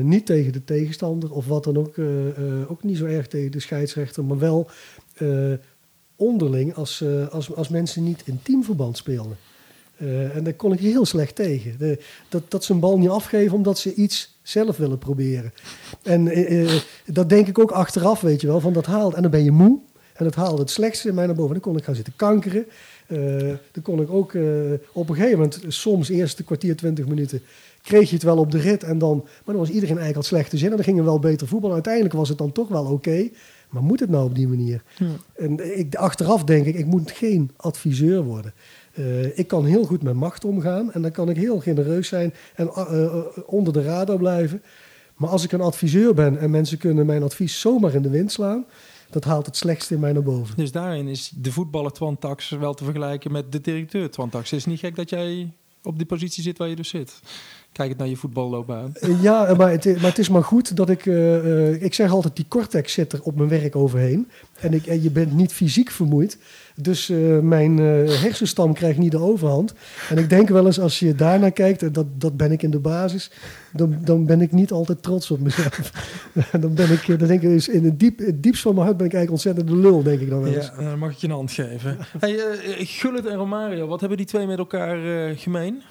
[0.08, 1.96] niet tegen de tegenstander of wat dan ook.
[2.68, 4.26] ook niet zo erg tegen de scheidsrechter.
[4.26, 4.70] Maar wel
[6.16, 9.38] onderling als, als, als mensen niet in teamverband speelden.
[10.02, 11.76] Uh, en daar kon ik heel slecht tegen.
[11.78, 12.00] De,
[12.30, 15.54] dat, dat ze een bal niet afgeven omdat ze iets zelf willen proberen.
[16.04, 16.72] En uh,
[17.06, 19.14] dat denk ik ook achteraf, weet je wel, van dat haalt.
[19.14, 19.80] En dan ben je moe.
[20.14, 21.54] En dat haalde het slechtste in mij naar boven.
[21.54, 22.66] Dan kon ik gaan zitten kankeren.
[23.72, 24.34] dan kon ik ook
[24.92, 27.42] op een gegeven moment, soms eerste kwartier, twintig minuten,
[27.82, 28.84] kreeg je het wel op de rit.
[28.84, 30.70] En dan, maar dan was iedereen eigenlijk al slechte zin.
[30.70, 31.76] En dan gingen we wel beter voetballen.
[31.76, 33.30] Uiteindelijk was het dan toch wel oké.
[33.72, 34.84] Maar moet het nou op die manier?
[35.34, 38.54] En ik, achteraf denk ik, ik moet geen adviseur worden.
[38.94, 42.34] Uh, ik kan heel goed met macht omgaan en dan kan ik heel genereus zijn
[42.56, 43.16] en uh,
[43.46, 44.64] onder de radar blijven.
[45.16, 48.32] Maar als ik een adviseur ben en mensen kunnen mijn advies zomaar in de wind
[48.32, 48.66] slaan,
[49.10, 50.56] dat haalt het slechtste in mij naar boven.
[50.56, 54.50] Dus daarin is de voetballer Twan Tax wel te vergelijken met de directeur Twan Tax.
[54.50, 57.20] Het is niet gek dat jij op die positie zit waar je dus zit.
[57.72, 58.94] Kijk het naar je voetballoopbaan.
[59.22, 61.06] Ja, maar het, maar het is maar goed dat ik...
[61.06, 64.30] Uh, ik zeg altijd, die cortex zit er op mijn werk overheen.
[64.60, 66.38] En, ik, en je bent niet fysiek vermoeid.
[66.76, 69.74] Dus uh, mijn uh, hersenstam krijgt niet de overhand.
[70.10, 72.80] En ik denk wel eens, als je daarnaar kijkt, dat, dat ben ik in de
[72.80, 73.32] basis,
[73.74, 75.92] dan, dan ben ik niet altijd trots op mezelf.
[76.62, 78.98] dan ben ik, dan denk ik, dus in het, diep, het diepst van mijn hart
[78.98, 80.72] ben ik eigenlijk ontzettend de lul, denk ik dan wel eens.
[80.78, 81.98] Ja, dan mag ik je een hand geven.
[82.20, 82.38] hey,
[82.78, 84.98] Gullit en Romario, wat hebben die twee met elkaar
[85.36, 85.82] gemeen?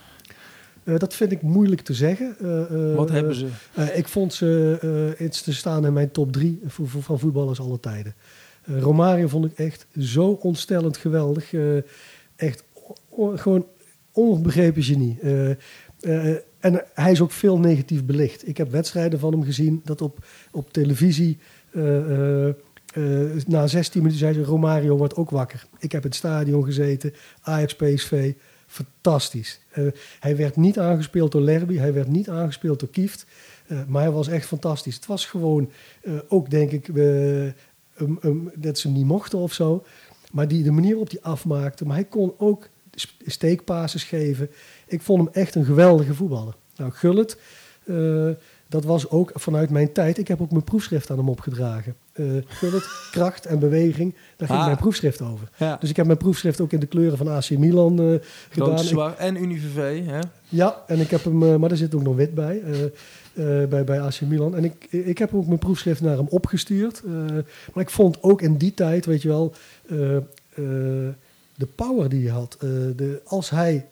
[0.84, 2.36] Uh, dat vind ik moeilijk te zeggen.
[2.42, 3.46] Uh, Wat hebben ze?
[3.94, 6.60] ik vond ze iets te staan in mijn top drie
[7.00, 8.14] van voetballers alle tijden.
[8.64, 11.52] Romario vond ik echt zo ontstellend geweldig.
[12.36, 12.64] echt
[13.34, 13.66] gewoon
[14.12, 15.18] onbegrepen genie.
[16.60, 18.48] en hij is ook veel negatief belicht.
[18.48, 21.38] Ik heb wedstrijden van hem gezien dat op, op televisie...
[23.46, 25.66] na 16 minuten zei ze, Romario wordt ook wakker.
[25.78, 28.32] Ik heb in het stadion gezeten, Ajax PSV
[28.70, 29.60] fantastisch.
[29.74, 29.86] Uh,
[30.20, 33.26] hij werd niet aangespeeld door Lerby, hij werd niet aangespeeld door Kieft.
[33.66, 34.94] Uh, maar hij was echt fantastisch.
[34.94, 35.70] Het was gewoon
[36.02, 36.86] uh, ook, denk ik,
[38.54, 39.84] dat ze hem niet mochten of zo.
[40.32, 41.86] Maar die, de manier waarop hij afmaakte.
[41.86, 42.68] Maar hij kon ook
[43.26, 44.50] steekpases geven.
[44.86, 46.54] Ik vond hem echt een geweldige voetballer.
[46.76, 47.36] Nou, Gullit,
[48.70, 50.18] dat was ook vanuit mijn tijd.
[50.18, 51.94] Ik heb ook mijn proefschrift aan hem opgedragen.
[52.14, 54.66] Uh, Gullit, kracht en beweging, daar ging ah.
[54.66, 55.48] mijn proefschrift over.
[55.80, 58.18] Dus ik heb mijn proefschrift ook in de kleuren van AC Milan uh,
[58.50, 58.78] gedaan.
[58.78, 59.16] Zwaar.
[59.16, 60.18] En UniVV, hè?
[60.48, 62.62] Ja, en ik heb hem, uh, maar daar zit ook nog wit bij,
[63.68, 64.56] bij, bij AC Milan.
[64.56, 67.02] En ik, ik heb ook mijn proefschrift naar hem opgestuurd.
[67.72, 69.54] maar ik vond ook in die tijd, weet je wel,
[71.54, 72.56] de power die hij had.
[72.60, 73.86] de, als hij,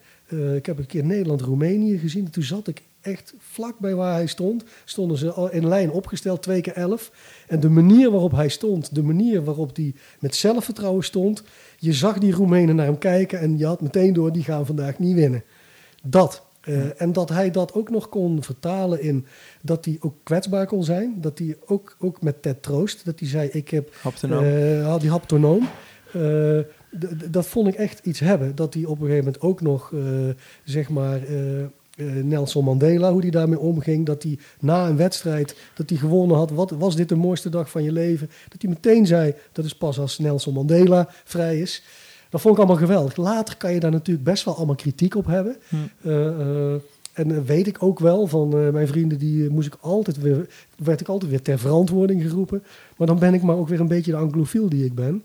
[0.54, 4.64] ik heb een keer Nederland-Roemenië gezien, toen zat ik echt vlak bij waar hij stond,
[4.84, 7.12] stonden ze al in lijn opgesteld, twee keer elf.
[7.46, 11.42] En de manier waarop hij stond, de manier waarop hij met zelfvertrouwen stond,
[11.78, 14.98] je zag die Roemenen naar hem kijken en je had meteen door, die gaan vandaag
[14.98, 15.44] niet winnen.
[16.02, 16.46] Dat.
[16.64, 19.26] Uh, en dat hij dat ook nog kon vertalen in
[19.62, 21.14] dat hij ook kwetsbaar kon zijn.
[21.20, 23.94] Dat hij ook, ook met Ted Troost, dat hij zei: Ik heb.
[24.02, 24.44] Haptonoom.
[24.44, 25.68] Uh, had die haptonoom.
[26.16, 26.60] Uh,
[27.30, 28.54] dat vond ik echt iets hebben.
[28.54, 29.92] Dat hij op een gegeven moment ook nog,
[30.64, 31.64] zeg maar, eh,
[32.04, 34.06] Nelson Mandela, hoe hij daarmee omging.
[34.06, 37.70] Dat hij na een wedstrijd dat hij gewonnen had, wat was dit de mooiste dag
[37.70, 38.30] van je leven?
[38.48, 41.82] Dat hij meteen zei, dat is pas als Nelson Mandela vrij is.
[42.30, 43.16] Dat vond ik allemaal geweldig.
[43.16, 45.56] Later kan je daar natuurlijk best wel allemaal kritiek op hebben.
[45.68, 45.76] Hm.
[46.02, 46.74] Uh, uh,
[47.12, 50.46] en weet ik ook wel van mijn vrienden, die moest ik altijd weer,
[50.76, 52.62] werd ik altijd weer ter verantwoording geroepen.
[52.96, 55.22] Maar dan ben ik maar ook weer een beetje de anglofiel die ik ben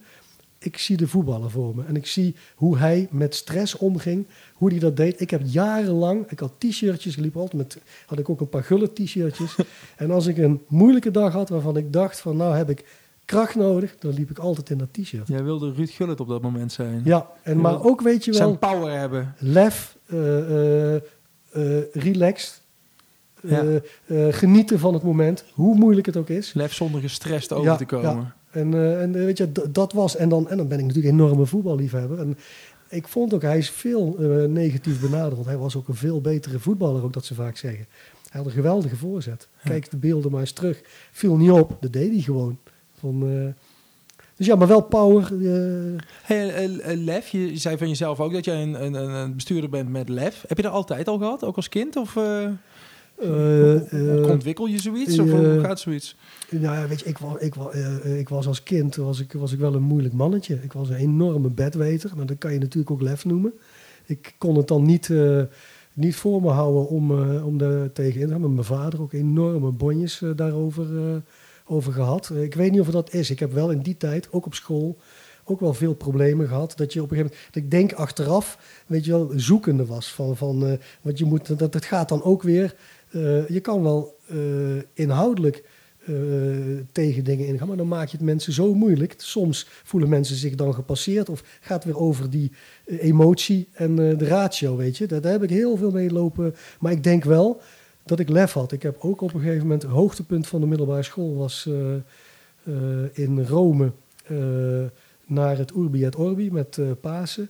[0.63, 1.83] ik zie de voetballer voor me.
[1.85, 5.21] En ik zie hoe hij met stress omging, hoe hij dat deed.
[5.21, 8.93] Ik heb jarenlang, ik had t-shirtjes, liep altijd met, had ik ook een paar gulle
[8.93, 9.55] t-shirtjes.
[9.95, 12.85] en als ik een moeilijke dag had waarvan ik dacht van nou heb ik
[13.25, 15.27] kracht nodig, dan liep ik altijd in dat t-shirt.
[15.27, 17.01] Jij wilde Ruud Gullit op dat moment zijn.
[17.05, 18.39] Ja, en maar ook weet je wel...
[18.39, 19.35] Zijn power hebben.
[19.37, 20.99] Lef, uh, uh,
[21.91, 22.61] relaxed,
[24.29, 26.53] genieten van het moment, hoe moeilijk het ook is.
[26.53, 28.15] Lef zonder gestrest over te komen.
[28.15, 28.35] Ja.
[28.53, 30.15] En, uh, en weet je, dat was.
[30.15, 32.19] En dan, en dan ben ik natuurlijk een enorme voetballiefhebber.
[32.19, 32.37] En
[32.89, 35.45] ik vond ook, hij is veel uh, negatief benaderd.
[35.45, 37.85] Hij was ook een veel betere voetballer, ook dat ze vaak zeggen.
[38.29, 39.47] Hij had een geweldige voorzet.
[39.63, 40.81] Kijk de beelden maar eens terug.
[41.11, 42.57] Viel niet op, dat deed hij gewoon.
[42.99, 43.47] Van, uh,
[44.35, 45.31] dus ja, maar wel power.
[46.23, 50.09] Hey, lef, je zei van jezelf ook dat jij een, een, een, bestuurder bent met
[50.09, 50.43] lef.
[50.47, 51.95] Heb je dat altijd al gehad, ook als kind?
[51.95, 52.17] Of,
[53.15, 55.19] hoe ontwikkel je zoiets?
[55.19, 56.15] of hoe gaat zoiets?
[56.49, 59.51] Nou ja, weet je, ik was, ik, was, ik was als kind was ik, was
[59.51, 60.59] ik wel een moeilijk mannetje.
[60.63, 62.11] Ik was een enorme bedweter.
[62.15, 63.53] maar dat kan je natuurlijk ook lef noemen.
[64.05, 65.09] Ik kon het dan niet...
[65.95, 68.41] Niet voor me houden om, uh, om daar tegen in te gaan.
[68.41, 70.85] Met mijn vader ook enorme bonjes daarover
[71.65, 72.29] over gehad.
[72.29, 73.29] ik weet niet of dat is.
[73.29, 74.97] Ik heb wel in die tijd, ook op school,
[75.43, 76.73] ook wel veel problemen gehad.
[76.77, 78.57] Dat je op een gegeven moment, dat ik denk achteraf,
[78.87, 80.11] weet je wel, zoekende was.
[80.11, 82.75] Van, van, want je moet, dat, dat gaat dan ook weer.
[83.47, 84.17] Je kan wel
[84.93, 85.63] inhoudelijk
[86.09, 87.67] uh, tegen dingen ingaan.
[87.67, 89.13] Maar dan maak je het mensen zo moeilijk.
[89.17, 92.51] Soms voelen mensen zich dan gepasseerd of gaat weer over die
[92.85, 95.05] eh, emotie en de ratio, weet je.
[95.05, 96.55] Daar, daar, heb ik heel veel mee lopen.
[96.79, 97.61] Maar ik denk wel
[98.05, 98.71] dat ik lef had.
[98.71, 101.69] Ik heb ook op een gegeven moment, het hoogtepunt van de middelbare school was
[103.13, 103.91] in Rome
[105.25, 107.49] naar het Urbi et Orbi met Pasen.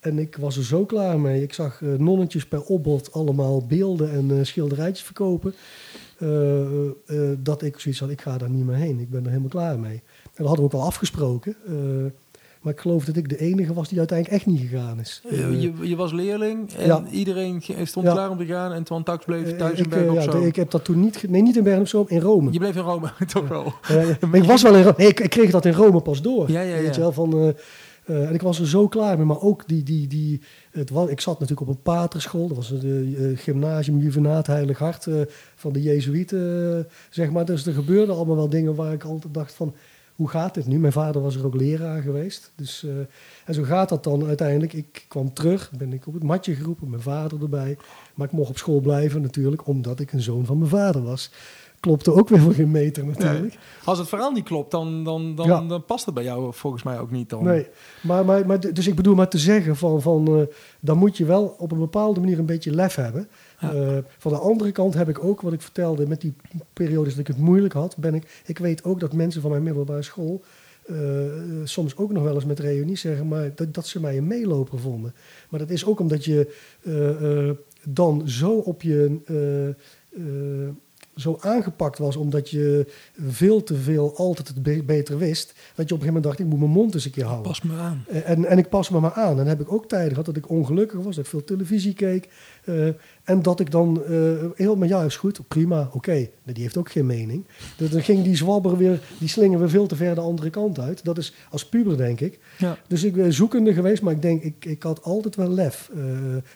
[0.00, 1.42] En ik was er zo klaar mee.
[1.42, 5.54] Ik zag nonnetjes per opbod allemaal beelden en schilderijtjes verkopen.
[6.18, 9.00] Eh, eh, dat ik zoiets had, ik ga daar niet meer heen.
[9.00, 10.02] Ik ben er helemaal klaar mee.
[10.24, 11.56] En dat hadden we ook al afgesproken.
[11.66, 11.74] Eh,
[12.62, 15.22] maar ik geloof dat ik de enige was die uiteindelijk echt niet gegaan is.
[15.30, 18.72] je, je, was leerling en iedereen stond klaar om te gaan.
[18.72, 20.40] En Twan Tax bleef thuis in Bergen op Zoom.
[20.40, 21.28] Ja, ik heb dat toen niet...
[21.28, 22.52] Nee, niet in Bergen op Zoom, in Rome.
[22.52, 23.72] Je bleef in Rome, toch wel.
[24.32, 24.94] ik was wel in Rome.
[24.96, 26.50] Nee, ik, ik, kreeg dat in Rome pas door.
[26.50, 26.82] Ja, ja, ja.
[26.82, 27.54] Weet je wel, van...
[28.10, 30.40] Uh, en ik was er zo klaar mee, maar ook die, die, die,
[30.70, 35.06] het ik zat natuurlijk op een paterschool, dat was het uh, gymnasium Juvenaat Heilig Hart
[35.06, 35.20] uh,
[35.54, 37.44] van de Jezuïeten, zeg maar.
[37.44, 39.74] Dus er gebeurden allemaal wel dingen waar ik altijd dacht van,
[40.14, 40.78] hoe gaat dit nu?
[40.78, 42.52] Mijn vader was er ook leraar geweest.
[42.54, 42.86] Dus,
[43.44, 44.72] en zo gaat dat dan uiteindelijk.
[44.72, 47.76] Ik kwam terug, ben ik op het matje geroepen, mijn vader erbij.
[48.14, 51.30] Maar ik mocht op school blijven natuurlijk, omdat ik een zoon van mijn vader was
[51.80, 53.58] klopte ook weer voor geen meter natuurlijk.
[53.84, 56.98] Als het verhaal niet klopt, dan, dan, dan, dan, past het bij jou volgens mij
[56.98, 57.30] ook niet.
[57.30, 57.44] Dan.
[57.44, 57.66] Nee,
[58.02, 60.42] maar, maar, maar dus ik bedoel maar te zeggen van, van uh,
[60.80, 63.28] dan moet je wel op een bepaalde manier een beetje lef hebben.
[63.64, 66.34] Uh, van de andere kant heb ik ook, wat ik vertelde, met die
[66.72, 69.62] periodes dat ik het moeilijk had, ben ik, ik weet ook dat mensen van mijn
[69.62, 70.42] middelbare school
[70.90, 70.96] uh,
[71.64, 74.78] soms ook nog wel eens met reunies zeggen, maar dat, dat ze mij een meeloper
[74.78, 75.14] vonden.
[75.48, 76.54] Maar dat is ook omdat je
[77.84, 79.20] dan zo op je
[81.18, 82.86] zo aangepakt was omdat je
[83.26, 86.46] veel te veel altijd het beter wist, dat je op een gegeven moment dacht, ik
[86.46, 87.46] moet mijn mond eens een keer houden.
[87.46, 88.04] Pas me aan.
[88.08, 89.30] Eh, en, en ik pas me maar aan.
[89.30, 91.94] En dan heb ik ook tijden gehad dat ik ongelukkig was, dat ik veel televisie
[91.94, 92.28] keek.
[92.64, 92.88] Uh,
[93.24, 96.28] en dat ik dan uh, heel, maar ja, is goed, prima, oké.
[96.44, 97.46] Die heeft ook geen mening.
[97.76, 100.78] Dus dan ging die zwabber weer, die slingen we veel te ver de andere kant
[100.78, 101.04] uit.
[101.04, 102.38] Dat is als puber, denk ik.
[102.58, 102.78] Ja.
[102.86, 105.90] Dus ik ben zoekende geweest, maar ik denk, ik, ik had altijd wel lef.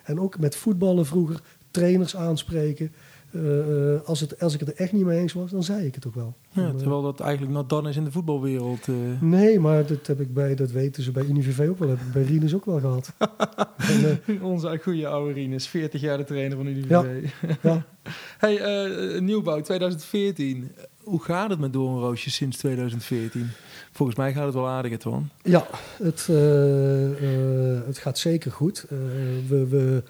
[0.05, 1.41] en ook met voetballen vroeger,
[1.71, 2.93] trainers aanspreken.
[3.35, 5.95] Uh, als, het, als ik het er echt niet mee eens was, dan zei ik
[5.95, 6.35] het ook wel.
[6.51, 8.87] Ja, eh, terwijl dat eigenlijk not dan is in de voetbalwereld.
[8.87, 8.97] Uh...
[9.21, 11.89] Nee, maar dat heb ik bij, dat weten ze bij UniVV ook wel.
[11.89, 13.13] Heb ik bij Rinus ook wel gehad.
[14.27, 16.89] en, Onze goede oude Rinus, 40 jaar de trainer van UniVV.
[16.91, 17.05] Ja.
[17.71, 17.87] ja.
[18.39, 20.73] hey, nieuwbouw 2014.
[21.03, 23.49] Hoe gaat het met Doornroosje sinds 2014?
[23.93, 25.29] Volgens mij gaat het wel aardig, Toon.
[25.43, 25.67] Ja,
[26.03, 26.27] het,
[27.87, 28.87] het gaat zeker goed.
[29.49, 30.03] we, we,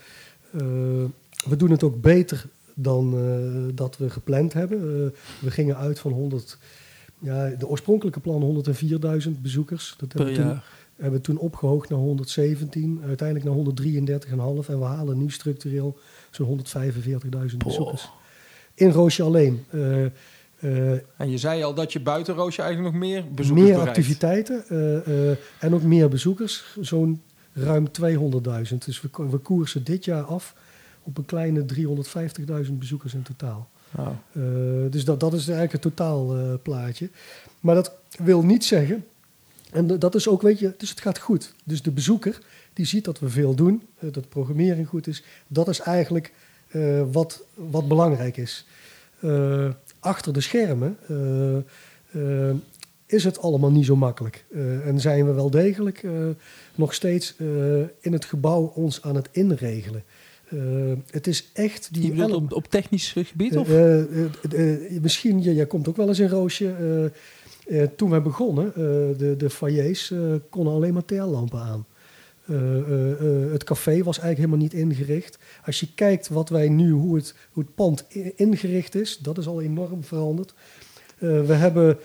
[1.44, 2.46] we doen het ook beter
[2.82, 4.78] dan uh, dat we gepland hebben.
[4.78, 5.06] Uh,
[5.40, 6.58] we gingen uit van 100,
[7.18, 8.64] ja, de oorspronkelijke plan
[9.24, 9.94] 104.000 bezoekers.
[9.98, 10.60] Dat hebben, we toen,
[10.96, 13.74] hebben we toen opgehoogd naar 117, uiteindelijk naar
[14.64, 15.98] 133,5 en we halen nu structureel
[16.30, 16.64] zo'n
[17.50, 18.10] 145.000 bezoekers.
[18.74, 19.64] In Roosje alleen.
[19.70, 20.04] Uh,
[21.16, 24.64] en je zei al dat je buiten Roosje eigenlijk nog meer bezoekers Meer activiteiten
[25.58, 26.76] en ook meer bezoekers.
[26.80, 27.22] Zo'n
[27.52, 28.78] ruim 200.000.
[28.78, 30.54] Dus we, we koersen dit jaar af
[31.02, 31.64] op een kleine
[32.66, 33.68] 350.000 bezoekers in totaal.
[33.92, 34.08] Wow.
[34.32, 37.04] Uh, dus dat, dat is eigenlijk het totaalplaatje.
[37.04, 37.10] Uh,
[37.60, 39.04] maar dat wil niet zeggen,
[39.70, 41.54] en dat is ook, weet je, dus het gaat goed.
[41.64, 42.38] Dus de bezoeker,
[42.72, 45.22] die ziet dat we veel doen, uh, dat programmering goed is.
[45.46, 46.32] Dat is eigenlijk
[47.12, 48.66] wat, wat belangrijk is.
[49.98, 50.96] achter de schermen
[53.06, 54.44] is het allemaal niet zo makkelijk.
[54.84, 56.06] en zijn we wel degelijk
[56.74, 57.34] nog steeds
[58.00, 60.04] in het gebouw ons aan het inregelen.
[60.52, 62.14] Uh, het is echt die.
[62.14, 63.56] Je op, op technisch gebied?
[63.56, 63.68] Of?
[63.68, 64.02] Uh,
[65.00, 67.10] misschien, jij komt ook wel eens in Roosje.
[67.96, 68.72] toen we begonnen,
[69.18, 70.12] de, de foyers
[70.50, 71.86] konden alleen maar TL-lampen aan.
[73.52, 75.38] het café was eigenlijk helemaal niet ingericht.
[75.64, 78.06] Als je kijkt wat wij nu, hoe het, hoe het pand
[78.36, 80.54] ingericht is, dat is al enorm veranderd.
[81.18, 81.98] we hebben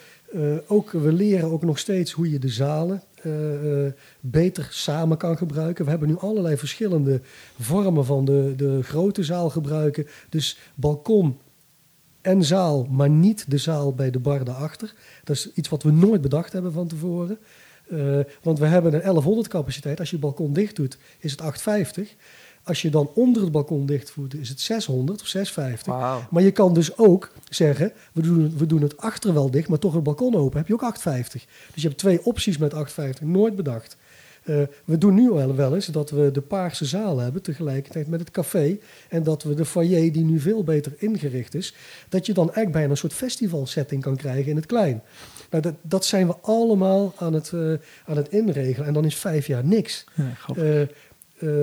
[0.68, 5.84] ook, we leren ook nog steeds hoe je de zalen uh, beter samen kan gebruiken.
[5.84, 7.22] We hebben nu allerlei verschillende
[7.60, 10.08] vormen van de, de grote zaal gebruiken.
[10.30, 11.38] Dus balkon
[12.22, 14.94] en zaal, maar niet de zaal bij de bar daarachter.
[15.24, 17.38] Dat is iets wat we nooit bedacht hebben van tevoren.
[17.92, 20.00] Uh, want we hebben een 1100 capaciteit.
[20.00, 22.16] Als je het balkon dicht doet, is het 850.
[22.68, 26.30] Als je dan onder het balkon dichtvoert, is het 600 of 650.
[26.30, 29.80] Maar je kan dus ook zeggen, we doen, we doen het achter wel dicht, maar
[29.80, 31.46] toch het balkon open, heb je ook 850.
[31.74, 33.98] Dus je hebt twee opties met 850, nooit bedacht.
[34.86, 38.32] we doen nu al wel eens dat we de Paarse Zaal hebben tegelijkertijd met het
[38.32, 38.78] café.
[39.10, 41.74] En dat we de foyer, die nu veel beter ingericht is,
[42.10, 45.02] dat je dan eigenlijk bijna een soort festivalsetting kan krijgen in het klein.
[45.50, 47.54] Nou, dat, dat zijn we allemaal aan het,
[48.06, 48.88] aan het inregelen.
[48.88, 50.06] En dan is vijf jaar niks.
[50.14, 50.88] Ja,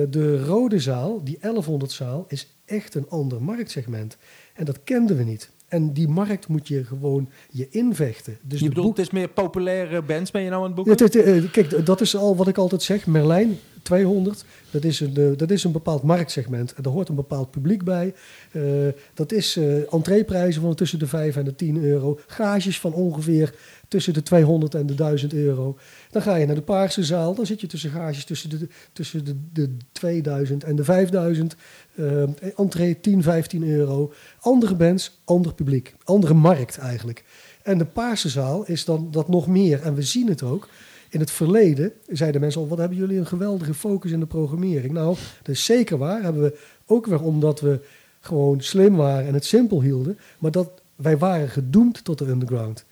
[0.09, 4.17] de Rode Zaal, die 1100 zaal, is echt een ander marktsegment.
[4.53, 5.49] En dat kenden we niet.
[5.67, 8.37] En die markt moet je gewoon je invechten.
[8.41, 11.41] Dus je bedoelt, het is meer populaire bands ben je nou aan het boeken?
[11.41, 13.07] Ja, kijk, dat is al wat ik altijd zeg.
[13.07, 16.73] Merlijn 200, dat is een, eh, dat is een bepaald marktsegment.
[16.73, 18.13] En daar hoort een bepaald publiek bij.
[18.51, 22.19] Uh, dat is entreeprijzen van tussen de 5 en de 10 euro.
[22.27, 23.53] Gages van ongeveer
[23.87, 25.77] tussen de 200 en de 1000 euro.
[26.11, 29.25] Dan ga je naar de Paarse zaal, dan zit je tussen gages tussen de, tussen
[29.25, 31.55] de, de 2000 en de 5000.
[31.95, 32.23] Uh,
[32.55, 34.13] entree 10, 15 euro.
[34.39, 35.95] Andere bands, ander publiek.
[36.03, 37.23] Andere markt eigenlijk.
[37.63, 39.81] En de Paarse zaal is dan dat nog meer.
[39.81, 40.69] En we zien het ook.
[41.09, 44.93] In het verleden zeiden mensen al, wat hebben jullie een geweldige focus in de programmering.
[44.93, 46.21] Nou, dat is zeker waar.
[46.21, 47.79] Hebben we ook weer omdat we
[48.19, 50.17] gewoon slim waren en het simpel hielden.
[50.39, 52.85] Maar dat wij waren gedoemd tot de underground.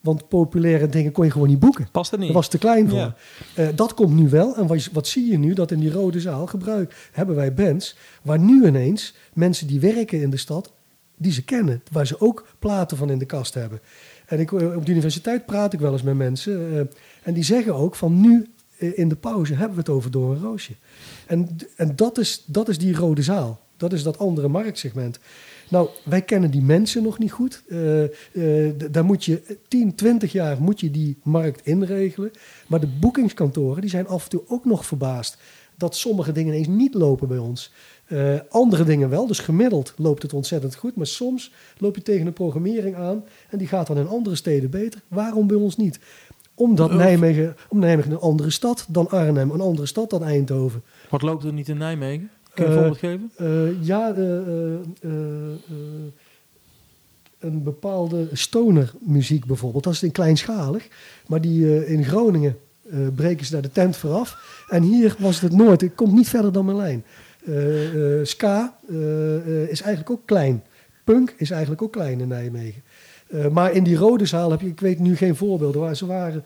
[0.00, 1.88] Want populaire dingen kon je gewoon niet boeken.
[1.92, 2.26] Past er niet.
[2.26, 3.14] Dat was te klein voor.
[3.58, 4.56] Uh, dat komt nu wel.
[4.56, 5.54] En wat, wat, zie je nu?
[5.54, 7.96] Dat in die rode zaal gebruik, hebben wij bands...
[8.22, 10.72] waar nu ineens mensen die werken in de stad...
[11.16, 11.82] die ze kennen.
[11.92, 13.80] Waar ze ook platen van in de kast hebben.
[14.26, 16.72] En ik, eh, op de universiteit praat ik wel eens met mensen.
[16.72, 16.80] Uh,
[17.22, 20.40] en die zeggen ook van nu in de pauze hebben we het over door een
[20.40, 20.72] roosje.
[21.26, 23.60] En, en dat, is, dat is die rode zaal.
[23.76, 25.18] Dat is dat andere marktsegment.
[25.70, 27.62] Nou, wij kennen die mensen nog niet goed.
[27.66, 28.02] Uh,
[28.32, 32.30] uh, daar moet je 10, 20 jaar moet je die markt inregelen.
[32.66, 35.38] Maar de boekingskantoren die zijn af en toe ook nog verbaasd
[35.80, 37.72] dat sommige dingen ineens niet lopen bij ons.
[38.08, 40.96] Uh, andere dingen wel, dus gemiddeld loopt het ontzettend goed.
[40.96, 44.70] Maar soms loop je tegen een programmering aan en die gaat dan in andere steden
[44.70, 45.00] beter.
[45.08, 46.00] Waarom bij ons niet?
[46.54, 50.82] Omdat Nijmegen, om Nijmegen een andere stad dan Arnhem, een andere stad dan Eindhoven.
[51.08, 52.30] Wat loopt er niet in Nijmegen?
[52.60, 53.32] Kun je een voorbeeld geven?
[53.40, 54.76] Uh, ja, uh,
[57.38, 59.84] een bepaalde stonermuziek bijvoorbeeld.
[59.84, 60.88] Dat is een kleinschalig.
[61.26, 62.58] Maar die in Groningen
[63.14, 64.64] breken ze daar de tent vooraf.
[64.68, 65.80] En hier was het Noord.
[65.80, 67.04] Het komt niet verder dan Merlijn.
[68.22, 68.78] ska
[69.68, 70.62] is eigenlijk ook klein.
[71.04, 72.82] Punk is eigenlijk ook klein in Nijmegen.
[73.52, 76.44] maar in die rode zaal heb je, ik weet nu geen voorbeelden waar ze waren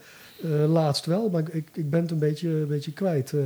[0.69, 3.33] laatst wel, maar ik, ik ben het een beetje, een beetje kwijt.
[3.33, 3.41] Uh,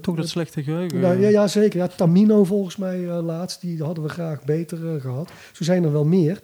[0.00, 1.00] Toch dat slechte geheugen?
[1.00, 1.78] Nou, ja, ja, zeker.
[1.78, 5.30] Ja, Tamino volgens mij uh, laatst, die hadden we graag beter uh, gehad.
[5.52, 6.40] Zo zijn er wel meer.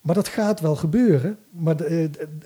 [0.00, 1.38] maar dat gaat wel gebeuren.
[1.50, 1.76] Maar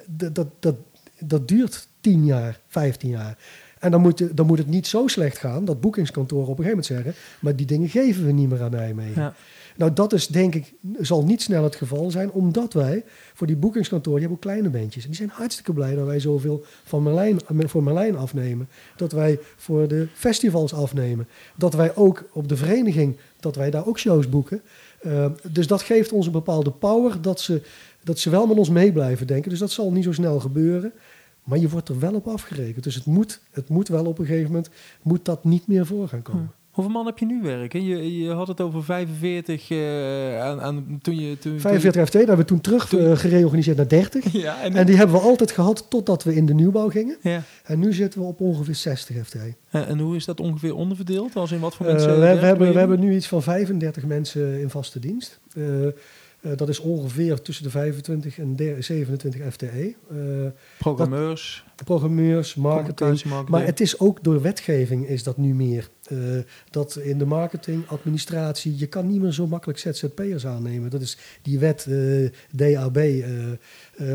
[0.06, 0.76] dat, dat,
[1.18, 3.38] dat duurt 10 jaar, 15 jaar.
[3.78, 6.94] En dan moet, dan moet het niet zo slecht gaan dat boekingskantoren op een gegeven
[6.94, 7.22] moment zeggen...
[7.40, 9.22] maar die dingen geven we niet meer aan Nijmegen.
[9.22, 9.34] Ja.
[9.80, 13.04] Nou, dat is denk ik, zal niet snel het geval zijn, omdat wij
[13.34, 15.02] voor die boekingskantoren, die hebben ook kleine bandjes.
[15.02, 18.68] En die zijn hartstikke blij dat wij zoveel van Merlijn, voor Merlijn afnemen.
[18.96, 21.28] Dat wij voor de festivals afnemen.
[21.56, 24.62] Dat wij ook op de vereniging, dat wij daar ook shows boeken.
[25.02, 27.62] Uh, dus dat geeft ons een bepaalde power dat ze,
[28.04, 29.50] dat ze wel met ons mee blijven denken.
[29.50, 30.92] Dus dat zal niet zo snel gebeuren.
[31.44, 32.84] Maar je wordt er wel op afgerekend.
[32.84, 34.70] Dus het moet, het moet wel op een gegeven moment
[35.02, 36.52] moet dat niet meer voor gaan komen.
[36.70, 37.84] Hoeveel man heb je nu werken?
[37.84, 41.38] Je, je had het over 45 uh, aan, aan, toen je...
[41.38, 44.32] Toen, 45 FT, daar hebben we toen terug toen, uh, gereorganiseerd naar 30.
[44.40, 47.16] Ja, en, en, die hebben we altijd gehad totdat we in de nieuwbouw gingen.
[47.20, 47.42] Ja.
[47.64, 49.34] En nu zitten we op ongeveer 60 FT.
[49.70, 51.36] En, en hoe is dat ongeveer onderverdeeld?
[51.36, 52.10] Als in wat voor mensen?
[52.10, 55.40] Uh, we, we, hebben, we hebben nu iets van 35 mensen in vaste dienst.
[56.56, 59.94] Dat is ongeveer tussen de 25 en de 27 FTE.
[60.78, 61.64] Programmeurs.
[61.76, 63.24] Dat, programmeurs, marketing.
[63.48, 65.88] Maar het is ook door wetgeving is dat nu meer.
[66.12, 66.38] Uh,
[66.70, 70.90] dat in de marketing, administratie, je kan niet meer zo makkelijk ZZP'ers aannemen.
[70.90, 71.88] Dat is die wet
[72.50, 72.98] DAB.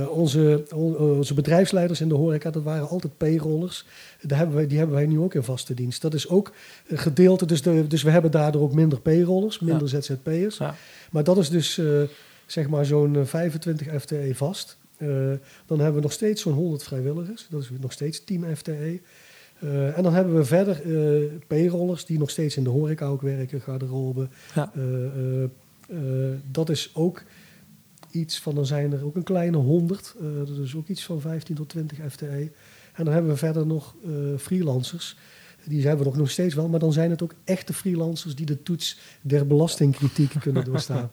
[0.09, 3.85] onze, on, onze bedrijfsleiders in de horeca, dat waren altijd payrollers.
[4.21, 6.01] Daar hebben wij, die hebben wij nu ook in vaste dienst.
[6.01, 6.51] Dat is ook
[6.87, 10.01] gedeelte, dus, de, dus we hebben daardoor ook minder payrollers, minder ja.
[10.01, 10.57] ZZP'ers.
[10.57, 10.75] Ja.
[11.11, 11.79] Maar dat is dus
[12.45, 14.77] zeg maar zo'n 25 FTE vast.
[15.65, 17.47] Dan hebben we nog steeds zo'n 100 vrijwilligers.
[17.49, 18.99] Dat is nog steeds 10 FTE.
[19.59, 20.81] Uh, en dan hebben we verder
[21.47, 24.27] payrollers die nog steeds in de horeca ook werken, garderobe.
[24.55, 24.71] Ja.
[26.51, 27.23] dat is ook
[28.11, 30.15] iets van, dan zijn er ook een kleine 100.
[30.37, 32.51] dat is ook iets van 15 tot 20 FTE.
[32.93, 33.95] En dan hebben we verder nog
[34.37, 35.17] freelancers.
[35.65, 38.63] Die hebben we nog steeds wel, maar dan zijn het ook echte freelancers die de
[38.63, 41.11] toets der belastingkritiek kunnen doorstaan.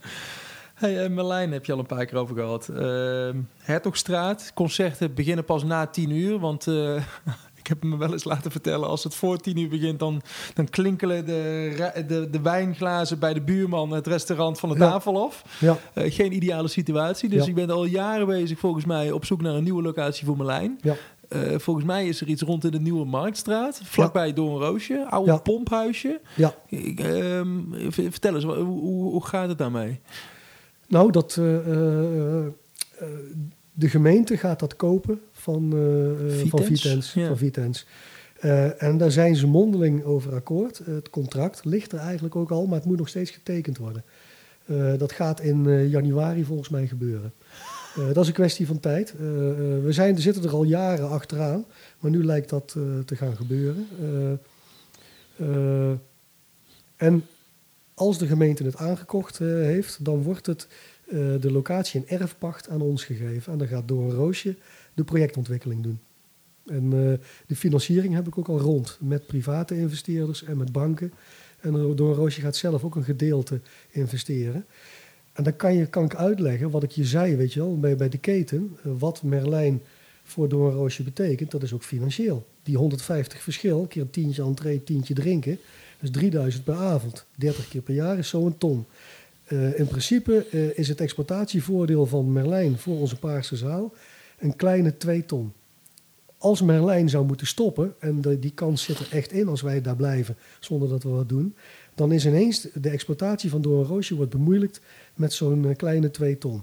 [0.75, 2.69] Hey, Merlijn heb je al een paar keer over gehad.
[2.71, 6.39] Uh, Hertogstraat, concerten beginnen pas na tien uur.
[6.39, 7.03] Want uh,
[7.63, 8.89] ik heb me wel eens laten vertellen...
[8.89, 9.99] als het voor tien uur begint...
[9.99, 10.23] dan,
[10.55, 13.91] dan klinkelen de, de, de wijnglazen bij de buurman...
[13.91, 15.45] het restaurant van de tafel af.
[15.59, 15.79] Ja.
[15.95, 17.29] Uh, geen ideale situatie.
[17.29, 17.49] Dus ja.
[17.49, 19.11] ik ben al jaren bezig volgens mij...
[19.11, 20.79] op zoek naar een nieuwe locatie voor Merlijn.
[20.81, 20.95] Ja.
[21.59, 23.81] volgens mij is er iets rond in de Nieuwe Marktstraat.
[23.85, 24.33] Vlakbij ja.
[24.33, 25.07] Doornroosje.
[25.11, 26.21] Oude pomphuisje.
[26.37, 26.55] Ja.
[26.97, 27.49] Ehm,
[27.89, 30.01] vertel eens, hoe, hoe, hoe, gaat het daarmee?
[30.89, 31.41] Nou, dat,
[33.73, 35.71] de gemeente gaat dat kopen van,
[36.29, 36.51] Vitens?
[36.51, 37.11] van Vitens.
[37.11, 37.87] Van Vitens.
[38.45, 40.79] Uh, en daar zijn ze mondeling over akkoord.
[40.85, 44.05] het contract ligt er eigenlijk ook al, maar het moet nog steeds getekend worden.
[44.67, 47.33] Uh, dat gaat in uh, januari volgens mij gebeuren.
[47.95, 49.15] dat is een kwestie van tijd.
[49.83, 51.65] we zijn, zitten er al jaren achteraan,
[51.99, 53.89] maar nu lijkt dat te gaan gebeuren.
[56.97, 57.27] en
[57.95, 60.69] als de gemeente het aangekocht heeft, dan wordt het
[61.41, 63.53] de locatie in erfpacht aan ons gegeven.
[63.53, 64.57] En dan gaat door roosje
[64.95, 66.01] de projectontwikkeling doen.
[66.67, 67.13] En uh,
[67.47, 71.13] de financiering heb ik ook al rond met private investeerders en met banken.
[71.61, 73.61] En door Roosje gaat zelf ook een gedeelte
[73.91, 74.67] investeren.
[75.33, 77.97] En dan kan, je, kan ik uitleggen wat ik je zei, weet je wel, bij,
[77.97, 78.77] bij de keten.
[78.87, 79.83] Uh, wat Merlijn
[80.23, 82.47] voor Doornroosje betekent, dat is ook financieel.
[82.63, 85.59] Die 150 verschil, keer een tientje entree, tientje drinken,
[86.01, 87.27] is 3000 per avond.
[87.37, 88.87] 30 keer per jaar is zo'n ton.
[89.49, 93.93] Uh, in principe is het exploitatievoordeel van Merlijn voor onze Paarse zaal
[94.39, 95.53] een kleine 2 ton
[96.43, 99.97] als Merlijn zou moeten stoppen, en die kans zit er echt in als wij daar
[99.97, 101.55] blijven zonder dat we wat doen,
[101.95, 104.81] dan is ineens de exploitatie van Doornroosje wordt bemoeilijkt
[105.15, 106.63] met zo'n eh, kleine 2 ton.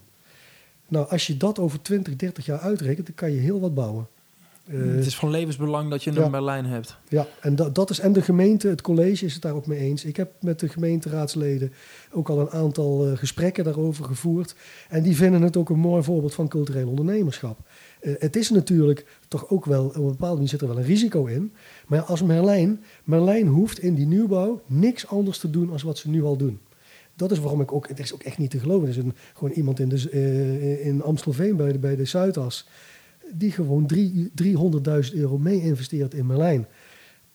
[0.88, 4.08] Nou, als je dat over 20, 30 jaar uitrekent, dan kan je heel wat bouwen.
[4.72, 6.98] Uh, het is van levensbelang dat je een Merlijn hebt.
[7.08, 9.80] Ja, en dat, dat is, en de gemeente, het college is het daar ook mee
[9.80, 10.06] eens.
[10.06, 11.74] Ik heb met de gemeenteraadsleden
[12.12, 14.56] ook al een aantal uh, gesprekken daarover gevoerd.
[14.90, 17.60] En die vinden het ook een mooi voorbeeld van cultureel ondernemerschap.
[18.02, 20.84] Uh, het is natuurlijk toch ook wel, op een bepaalde manier zit er wel een
[20.84, 21.54] risico in.
[21.88, 26.10] Maar als Merlijn, Merlijn hoeft in die nieuwbouw niks anders te doen als wat ze
[26.10, 26.60] nu al doen.
[27.16, 28.84] Dat is waarom ik ook, het is ook echt niet te geloven.
[28.84, 32.68] Er is een, gewoon iemand in, de, uh, in Amstelveen bij de, bij de Zuidas,
[33.32, 33.92] die gewoon
[34.42, 36.68] 300.000 euro mee investeert in Merlijn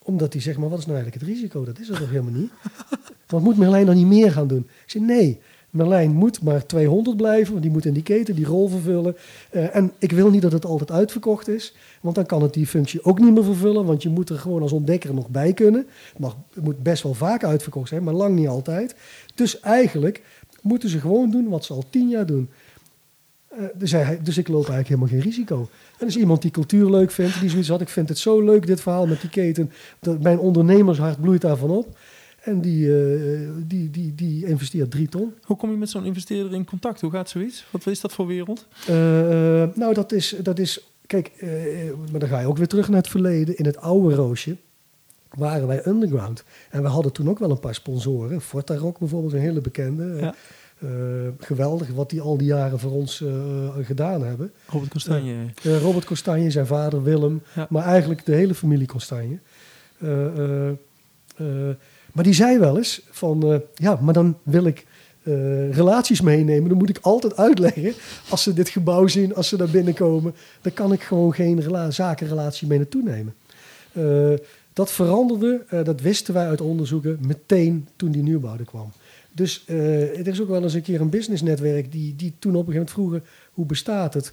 [0.05, 1.65] omdat hij zegt, maar wat is nou eigenlijk het risico?
[1.65, 2.51] Dat is er toch helemaal niet?
[3.27, 4.67] Want moet Merlijn dan niet meer gaan doen?
[4.85, 5.41] Ik zeg, nee,
[5.71, 9.17] Merlijn moet maar 200 blijven, want die moet in die keten die rol vervullen.
[9.53, 12.67] Uh, en ik wil niet dat het altijd uitverkocht is, want dan kan het die
[12.67, 15.87] functie ook niet meer vervullen, want je moet er gewoon als ontdekker nog bij kunnen.
[16.09, 18.95] Het, mag, het moet best wel vaak uitverkocht zijn, maar lang niet altijd.
[19.35, 20.23] Dus eigenlijk
[20.63, 22.49] moeten ze gewoon doen wat ze al tien jaar doen.
[23.59, 25.69] Uh, dus, hij, dus ik loop eigenlijk helemaal geen risico.
[25.99, 28.67] En is iemand die cultuur leuk vindt, die zoiets had, ik vind het zo leuk
[28.67, 29.71] dit verhaal met die keten,
[30.01, 31.99] dat mijn ondernemershart bloeit daarvan op.
[32.41, 35.33] En die, uh, die, die, die investeert drie ton.
[35.43, 37.01] Hoe kom je met zo'n investeerder in contact?
[37.01, 37.67] Hoe gaat zoiets?
[37.71, 38.67] Wat is dat voor wereld?
[38.91, 38.95] Uh,
[39.75, 41.31] nou, dat is, dat is kijk,
[42.11, 43.57] maar dan ga je ook weer terug naar het verleden.
[43.57, 44.57] In het oude Roosje
[45.31, 46.45] waren wij underground.
[46.71, 48.41] En we hadden toen ook wel een paar sponsoren.
[48.41, 50.17] Forta Rock bijvoorbeeld, een hele bekende.
[50.21, 50.35] Ja.
[51.39, 53.25] Geweldig wat die al die jaren voor ons
[53.83, 54.53] gedaan hebben.
[54.67, 55.37] Robert Costanje.
[55.63, 57.43] Robert Costanje, zijn vader Willem.
[57.55, 57.67] Ja.
[57.71, 59.39] Maar eigenlijk de hele familie Costanje.
[62.13, 64.87] Maar die zei wel eens van, ja, maar dan wil ik
[65.71, 66.69] relaties meenemen.
[66.69, 67.93] Dan moet ik altijd uitleggen,
[68.29, 71.91] als ze dit gebouw zien, als ze daar binnenkomen, dan kan ik gewoon geen rela
[71.91, 73.35] zakenrelatie mee naartoe nemen.
[74.73, 78.93] Dat veranderde, dat wisten wij uit onderzoeken, meteen toen die nieuwbouw er kwam.
[79.35, 82.73] Dus er is ook wel eens een keer een businessnetwerk die, die toen op een
[82.73, 84.33] gegeven moment vroegen, hoe bestaat het?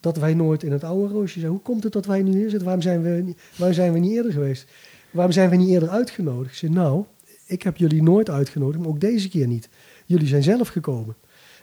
[0.00, 1.50] Dat wij nooit in het oude roosje zijn.
[1.50, 2.64] Hoe komt het dat wij nu hier zitten?
[2.64, 4.66] Waarom zijn we, waarom zijn we niet eerder geweest?
[5.14, 6.50] waarom zijn we niet eerder uitgenodigd?
[6.50, 7.04] Ik zei, nou,
[7.46, 9.68] ik heb jullie nooit uitgenodigd, maar ook deze keer niet.
[10.06, 11.14] Jullie zijn zelf gekomen.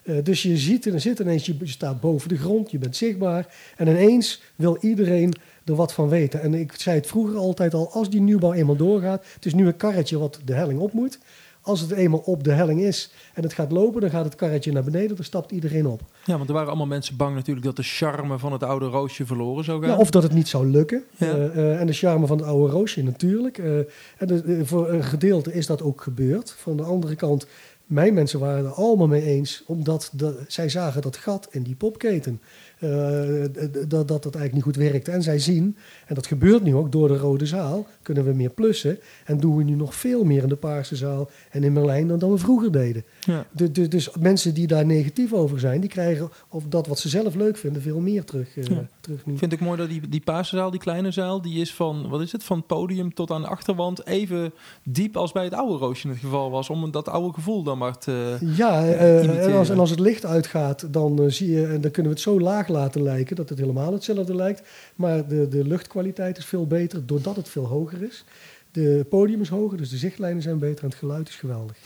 [0.03, 3.55] Uh, dus je ziet er zit ineens, je staat boven de grond, je bent zichtbaar.
[3.77, 5.33] En ineens wil iedereen
[5.65, 6.41] er wat van weten.
[6.41, 9.67] En ik zei het vroeger altijd al, als die nieuwbouw eenmaal doorgaat, het is nu
[9.67, 11.19] een karretje wat de helling op moet.
[11.61, 14.71] Als het eenmaal op de helling is en het gaat lopen, dan gaat het karretje
[14.71, 16.01] naar beneden, dan stapt iedereen op.
[16.25, 19.25] Ja, want er waren allemaal mensen bang natuurlijk dat de charme van het oude roosje
[19.25, 19.89] verloren zou gaan.
[19.89, 21.03] Ja, of dat het niet zou lukken.
[21.17, 21.37] Ja.
[21.37, 23.57] Uh, uh, en de charme van het oude roosje natuurlijk.
[23.57, 23.77] Uh,
[24.17, 26.55] en de, voor een gedeelte is dat ook gebeurd.
[26.57, 27.47] Van de andere kant,
[27.85, 31.75] mijn mensen waren er allemaal mee eens, omdat de, zij zagen dat gat in die
[31.75, 32.41] popketen.
[32.83, 33.45] Uh,
[33.87, 35.11] dat, dat dat eigenlijk niet goed werkte.
[35.11, 35.77] En zij zien,
[36.07, 38.99] en dat gebeurt nu ook door de Rode Zaal, kunnen we meer plussen.
[39.25, 42.19] En doen we nu nog veel meer in de Paarse Zaal en in Merlijn dan,
[42.19, 43.03] dan we vroeger deden.
[43.19, 43.45] Ja.
[43.51, 47.09] De, de, dus mensen die daar negatief over zijn, die krijgen of dat wat ze
[47.09, 48.55] zelf leuk vinden veel meer terug.
[48.55, 48.87] Ja.
[49.01, 49.37] Terug nu.
[49.37, 52.21] Vind ik mooi dat die, die Paarse Zaal, die kleine zaal, die is van, wat
[52.21, 54.53] is het, van het podium tot aan de achterwand even
[54.83, 56.69] diep als bij het oude Roosje het geval was.
[56.69, 60.25] Om dat oude gevoel dan maar te Ja, uh, en, als, en als het licht
[60.25, 63.59] uitgaat, dan zie je, en dan kunnen we het zo laag laten lijken dat het
[63.59, 64.61] helemaal hetzelfde lijkt.
[64.95, 68.23] Maar de, de luchtkwaliteit is veel beter doordat het veel hoger is.
[68.71, 71.77] De podium is hoger, dus de zichtlijnen zijn beter en het geluid is geweldig.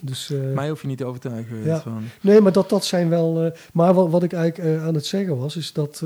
[0.00, 1.64] Dus, uh, Mij hoef je niet te overtuigen.
[1.64, 1.80] Ja.
[1.80, 2.02] Van.
[2.20, 3.44] Nee, maar dat, dat zijn wel.
[3.44, 6.02] Uh, maar wat, wat ik eigenlijk uh, aan het zeggen was, is dat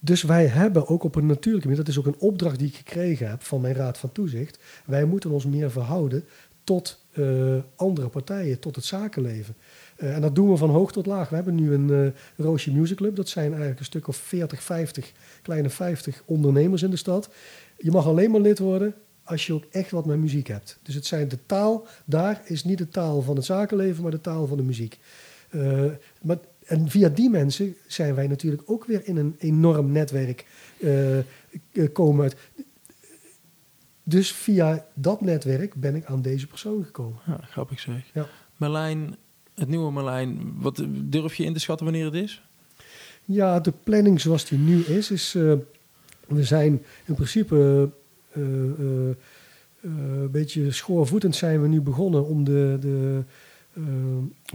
[0.00, 2.74] dus wij hebben ook op een natuurlijke manier, dat is ook een opdracht die ik
[2.74, 6.24] gekregen heb van mijn Raad van Toezicht, wij moeten ons meer verhouden
[6.64, 9.56] tot uh, andere partijen, tot het zakenleven.
[9.96, 11.28] Uh, en dat doen we van hoog tot laag.
[11.28, 13.16] We hebben nu een Roosje Music Club.
[13.16, 15.12] Dat zijn eigenlijk een stuk of 40, 50,
[15.42, 17.30] kleine 50 ondernemers in de stad.
[17.76, 18.94] Je mag alleen maar lid worden
[19.24, 20.78] als je ook echt wat met muziek hebt.
[20.82, 24.20] Dus het zijn de taal, daar is niet de taal van het zakenleven, maar de
[24.20, 24.98] taal van de muziek.
[26.22, 26.38] Maar,
[26.70, 30.46] en via die mensen zijn wij natuurlijk ook weer in een enorm netwerk
[30.78, 31.18] uh,
[31.92, 32.36] komen uit.
[34.02, 37.18] Dus via dat netwerk ben ik aan deze persoon gekomen.
[37.26, 38.04] Ja, grappig zeg.
[38.12, 38.26] Ja.
[38.56, 39.16] Merlijn,
[39.54, 42.42] het nieuwe Merlijn, wat durf je in te schatten wanneer het is?
[43.24, 45.52] Ja, de planning zoals die nu is, is uh,
[46.26, 47.90] we zijn in principe
[48.32, 48.44] uh,
[49.80, 53.22] een beetje schoorvoetend zijn we nu begonnen om de, de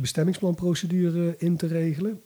[0.01, 2.21] bestemmingsplanprocedure in te regelen.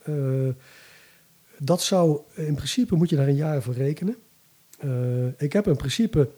[1.57, 4.15] dat zou, in principe moet je daar een jaar voor rekenen.
[5.37, 6.29] ik heb in principe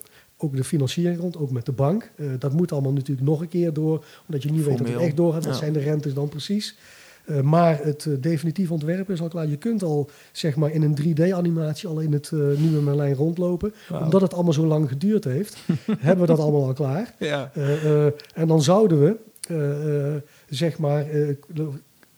[0.44, 2.12] ook de financiering rond, ook met de bank.
[2.16, 4.98] Uh, dat moet allemaal natuurlijk nog een keer door, omdat je niet weet dat het
[4.98, 5.46] echt doorgaat.
[5.46, 6.78] Wat zijn de rentes dan precies?
[7.26, 9.48] Uh, maar het uh, definitief ontwerp is al klaar.
[9.48, 13.74] Je kunt al zeg maar in een 3D-animatie al in het nieuwe Merlijn rondlopen.
[13.90, 14.02] Wow.
[14.02, 15.58] Omdat het allemaal zo lang geduurd heeft,
[16.00, 17.14] hebben we dat allemaal al klaar.
[17.20, 17.52] Ja.
[18.34, 19.18] en dan zouden we
[20.56, 21.06] zeg maar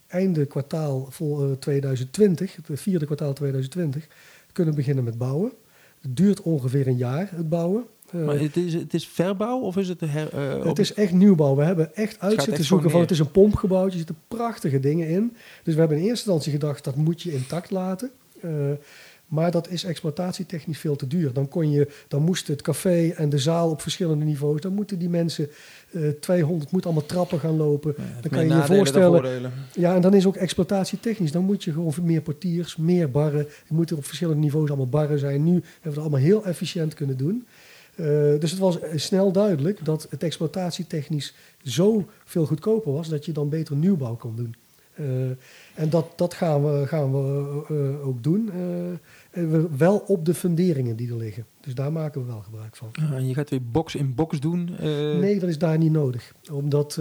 [0.06, 4.06] einde kwartaal vol, 2020, het vierde kwartaal 2020,
[4.52, 5.52] kunnen beginnen met bouwen.
[6.00, 7.84] Het duurt ongeveer een jaar, het bouwen.
[8.10, 10.00] Eh, maar het is, het is verbouw of is het...
[10.00, 11.56] Her, uh, het is echt nieuwbouw.
[11.56, 13.00] We hebben echt uit zitten zoeken van...
[13.00, 15.36] Het is een pompgebouw, er zitten prachtige dingen in.
[15.62, 18.10] Dus we hebben in eerste instantie gedacht, dat moet je intact laten.
[18.44, 18.50] Uh,
[19.34, 21.32] maar dat is exploitatietechnisch veel te duur.
[21.32, 24.60] Dan, kon je, dan moest het café en de zaal op verschillende niveaus.
[24.60, 25.48] Dan moeten die mensen
[25.90, 27.94] uh, 200, moet allemaal trappen gaan lopen.
[27.96, 29.52] Ja, dan kan je je voorstellen.
[29.72, 31.32] Ja, en dan is ook exploitatietechnisch.
[31.32, 33.46] Dan moet je gewoon meer portiers, meer barren.
[33.68, 35.44] Je moet er op verschillende niveaus allemaal barren zijn.
[35.44, 37.46] Nu hebben we het allemaal heel efficiënt kunnen doen.
[37.96, 38.06] Uh,
[38.40, 43.48] dus het was snel duidelijk dat het exploitatietechnisch zo veel goedkoper was dat je dan
[43.48, 44.54] beter nieuwbouw kon doen.
[45.00, 45.06] Uh,
[45.74, 48.50] en dat, dat gaan we, gaan we uh, ook doen.
[49.76, 51.46] Wel op de funderingen die er liggen.
[51.60, 52.88] Dus daar maken we wel gebruik van.
[52.92, 54.70] Ah, en je gaat weer box in box doen?
[55.20, 56.34] Nee, dat is daar niet nodig.
[56.52, 57.00] Omdat,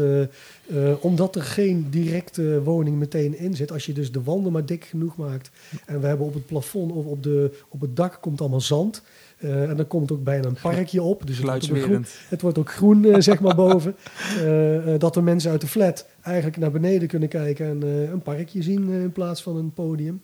[1.00, 3.72] omdat er geen directe woning meteen in zit.
[3.72, 5.52] Als je dus de wanden maar dik genoeg maakt.
[5.86, 9.04] En we hebben op het plafond of op, de, op het dak komt allemaal zand.
[9.44, 11.28] Uh, en dan komt ook bijna een parkje op.
[11.28, 13.96] Dus het wordt ook groen, het wordt ook groen uh, zeg maar boven.
[14.44, 17.82] Uh, dat de mensen uit de flat eigenlijk naar beneden kunnen kijken en
[18.12, 20.22] een parkje zien in plaats van een podium.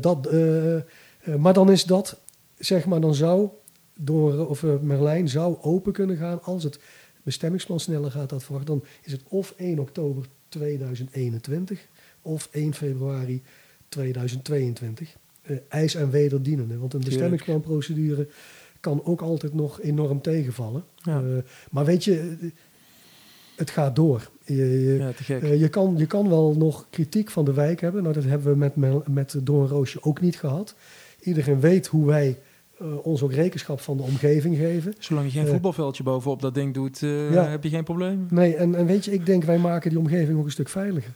[0.00, 0.28] dat,
[1.38, 2.20] maar dan is dat,
[2.58, 3.48] zeg maar, dan zou
[3.98, 6.78] door, of Merlijn zou open kunnen gaan als het
[7.22, 8.66] bestemmingsplan sneller gaat dat verwacht.
[8.66, 11.88] Dan is het of 1 oktober 2021
[12.22, 13.42] of 1 februari
[13.88, 16.78] 2022 uh, ijs en wederdienende.
[16.78, 18.28] Want een bestemmingsplanprocedure
[18.80, 20.84] kan ook altijd nog enorm tegenvallen.
[20.96, 21.22] Ja.
[21.22, 21.38] Uh,
[21.70, 22.48] maar weet je, eh,
[23.56, 24.30] het gaat door.
[24.44, 28.02] Je, je, ja, uh, je, kan, je kan wel nog kritiek van de wijk hebben.
[28.02, 30.74] Nou, dat hebben we met, met Doornroosje ook niet gehad.
[31.24, 32.38] Iedereen weet hoe wij
[32.82, 34.94] uh, ons ook rekenschap van de omgeving geven.
[34.98, 37.48] Zolang je geen voetbalveldje bovenop dat ding doet, ja.
[37.48, 38.26] heb je geen probleem.
[38.30, 41.12] Nee, en, en weet je, ik denk wij maken die omgeving ook een stuk veiliger.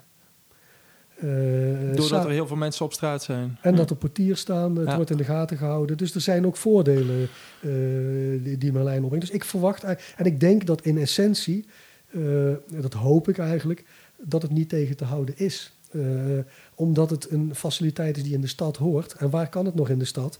[1.23, 3.59] Uh, Doordat er heel veel mensen op straat zijn.
[3.63, 5.97] En dat er portiers staan, het wordt in de gaten gehouden.
[5.97, 7.29] Dus er zijn ook voordelen
[7.61, 9.27] uh, die, die Merlijn opbrengt.
[9.27, 9.85] Dus ik verwacht,
[10.17, 11.67] en ik denk dat in essentie,
[12.11, 13.85] uh, dat hoop ik eigenlijk,
[14.17, 15.77] dat het niet tegen te houden is.
[16.79, 19.13] Omdat het een faciliteit is die in de stad hoort.
[19.13, 20.39] En waar kan het nog in de stad?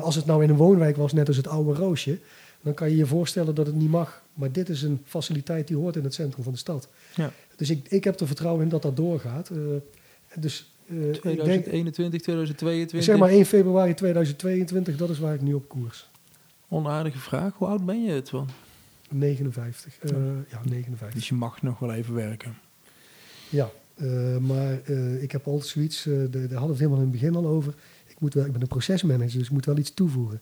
[0.00, 2.18] als het nou in een woonwijk was, net als het oude Roosje,
[2.60, 4.22] dan kan je je voorstellen dat het niet mag.
[4.34, 6.88] Maar dit is een faciliteit die hoort in het centrum van de stad.
[7.14, 7.32] Ja.
[7.56, 9.50] Dus ik, ik heb er vertrouwen in dat dat doorgaat.
[10.34, 13.02] Dus, uh, 2021, denk, 2022?
[13.02, 16.08] Zeg maar 1 februari 2022, dat is waar ik nu op koers.
[16.68, 18.48] Onaardige vraag, hoe oud ben je het van?
[19.08, 19.98] 59.
[20.02, 20.10] Uh,
[20.50, 21.12] ja, 59.
[21.12, 22.58] Dus je mag nog wel even werken.
[23.48, 27.12] Ja, uh, maar uh, ik heb altijd zoiets, daar hadden we het helemaal in het
[27.12, 27.74] begin al over.
[28.06, 30.40] Ik, moet wel, ik ben een procesmanager, dus ik moet wel iets toevoegen.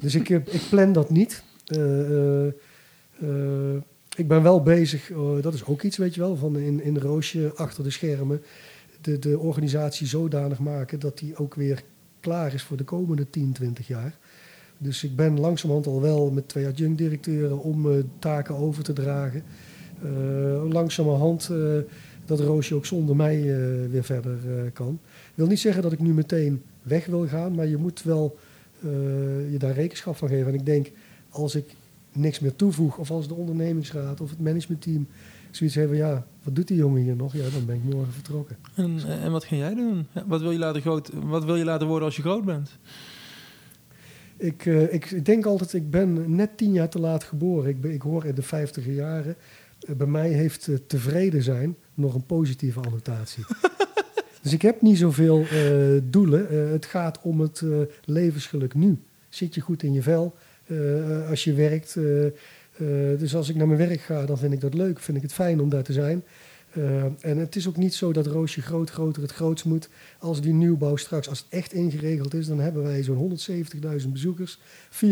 [0.00, 1.42] dus ik, ik plan dat niet
[4.18, 6.98] ik ben wel bezig, uh, dat is ook iets, weet je wel, van in, in
[6.98, 8.42] Roosje achter de schermen
[9.00, 11.82] de, de organisatie zodanig maken dat die ook weer
[12.20, 14.18] klaar is voor de komende 10, 20 jaar.
[14.78, 19.42] Dus ik ben langzamerhand al wel met twee adjunct-directeuren om uh, taken over te dragen.
[20.04, 21.78] Uh, langzamerhand uh,
[22.24, 23.42] dat Roosje ook zonder mij
[23.90, 24.36] weer verder
[24.72, 24.98] kan.
[25.02, 28.38] Ik wil niet zeggen dat ik nu meteen weg wil gaan, maar je moet wel
[29.50, 30.46] je daar rekenschap van geven.
[30.46, 30.90] En ik denk,
[31.30, 31.74] als ik
[32.12, 35.06] niks meer toevoeg, of als de ondernemingsraad of het managementteam
[35.50, 37.32] zoiets hebben, ja, wat doet die jongen hier nog?
[37.32, 38.56] Ja, dan ben ik morgen vertrokken.
[38.74, 40.06] En, en wat ga jij doen?
[40.26, 42.70] wat, wil je laten groot, wat wil je laten worden als je groot bent?
[44.36, 47.70] Ik, uh, ik, denk altijd, ik ben net tien jaar te laat geboren.
[47.70, 49.36] Ik, ben, ik hoor in de vijftiger jaren.
[49.80, 53.44] Uh, bij mij heeft uh, tevreden zijn nog een positieve annotatie.
[54.42, 55.44] dus ik heb niet zoveel
[56.02, 56.70] doelen.
[56.70, 57.62] het gaat om het
[58.04, 58.98] levensgeluk nu.
[59.28, 60.34] Zit je goed in je vel
[61.28, 61.96] als je werkt?
[63.18, 65.00] dus als ik naar mijn werk ga, dan vind ik dat leuk.
[65.00, 66.22] Vind ik het fijn om daar te zijn.
[67.20, 69.88] En het is ook niet zo dat Roosje groot groter het grootst moet.
[70.18, 73.38] Als die nieuwbouw straks, als het echt ingeregeld is, dan hebben wij zo'n
[74.02, 74.58] 170.000 bezoekers,
[74.90, 75.08] 400.000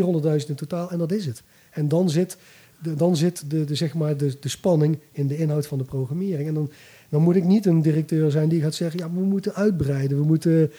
[0.47, 1.43] in totaal en dat is het.
[1.71, 2.37] En dan zit
[2.79, 6.49] dan zit de, de, zeg maar de, spanning in de inhoud van de programmering.
[6.49, 6.71] En dan,
[7.09, 10.25] dan moet ik niet een directeur zijn die gaat zeggen, ja, we moeten uitbreiden, we
[10.25, 10.71] moeten,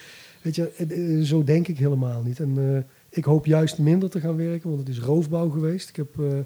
[0.42, 2.40] weet je, eh, eh, zo denk ik helemaal niet.
[2.40, 2.78] En uh,
[3.10, 5.90] ik hoop juist minder te gaan werken, want het is roofbouw geweest.
[5.90, 6.46] Ik heb...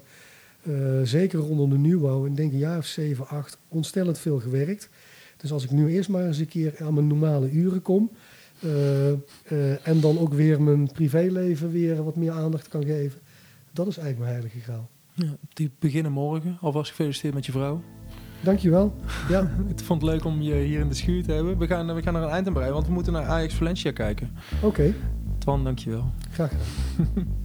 [1.02, 4.88] Zeker rondom de nieuwbouw, in denk een jaar of 7, 8, ontstellend veel gewerkt.
[5.36, 8.10] Dus als ik nu eerst maar eens een keer aan mijn normale uren kom.
[9.82, 13.20] En dan ook weer mijn privéleven weer wat meer aandacht kan geven.
[13.72, 14.90] Dat is eigenlijk mijn heilige graal.
[15.14, 16.56] Ja, die beginnen morgen.
[16.60, 17.82] Alvast gefeliciteerd met je vrouw.
[18.40, 18.94] Dankjewel.
[19.28, 19.40] Ja.
[19.76, 21.58] ik vond het leuk om je hier in de schuur te hebben.
[21.58, 23.90] We gaan, we gaan er een eind aan breien, want we moeten naar Ajax Valencia
[23.90, 24.30] kijken.
[24.56, 24.66] Oké.
[24.66, 24.94] Okay.
[25.38, 26.12] Twan, dankjewel.
[26.30, 27.26] Graag gedaan.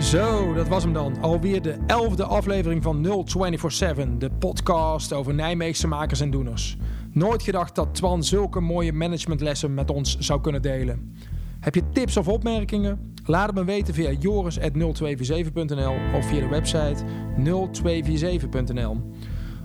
[0.00, 1.20] Zo, dat was hem dan.
[1.20, 6.76] Alweer de elfde aflevering van 0247, de podcast over Nijmeegse makers en doeners.
[7.12, 11.14] Nooit gedacht dat Twan zulke mooie managementlessen met ons zou kunnen delen.
[11.60, 13.14] Heb je tips of opmerkingen?
[13.24, 17.04] Laat het me weten via joris.0247.nl of via de website
[17.44, 19.12] 0247.nl.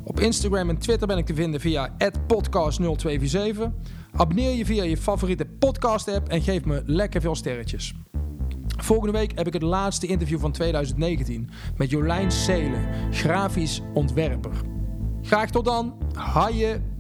[0.04, 3.62] Op Instagram en Twitter ben ik te vinden via podcast0247.
[4.12, 7.94] Abonneer je via je favoriete podcast app en geef me lekker veel sterretjes.
[8.78, 14.52] Volgende week heb ik het laatste interview van 2019 met Jolijn Seelen, grafisch ontwerper.
[15.22, 15.94] Graag tot dan.
[16.14, 16.95] Haaien.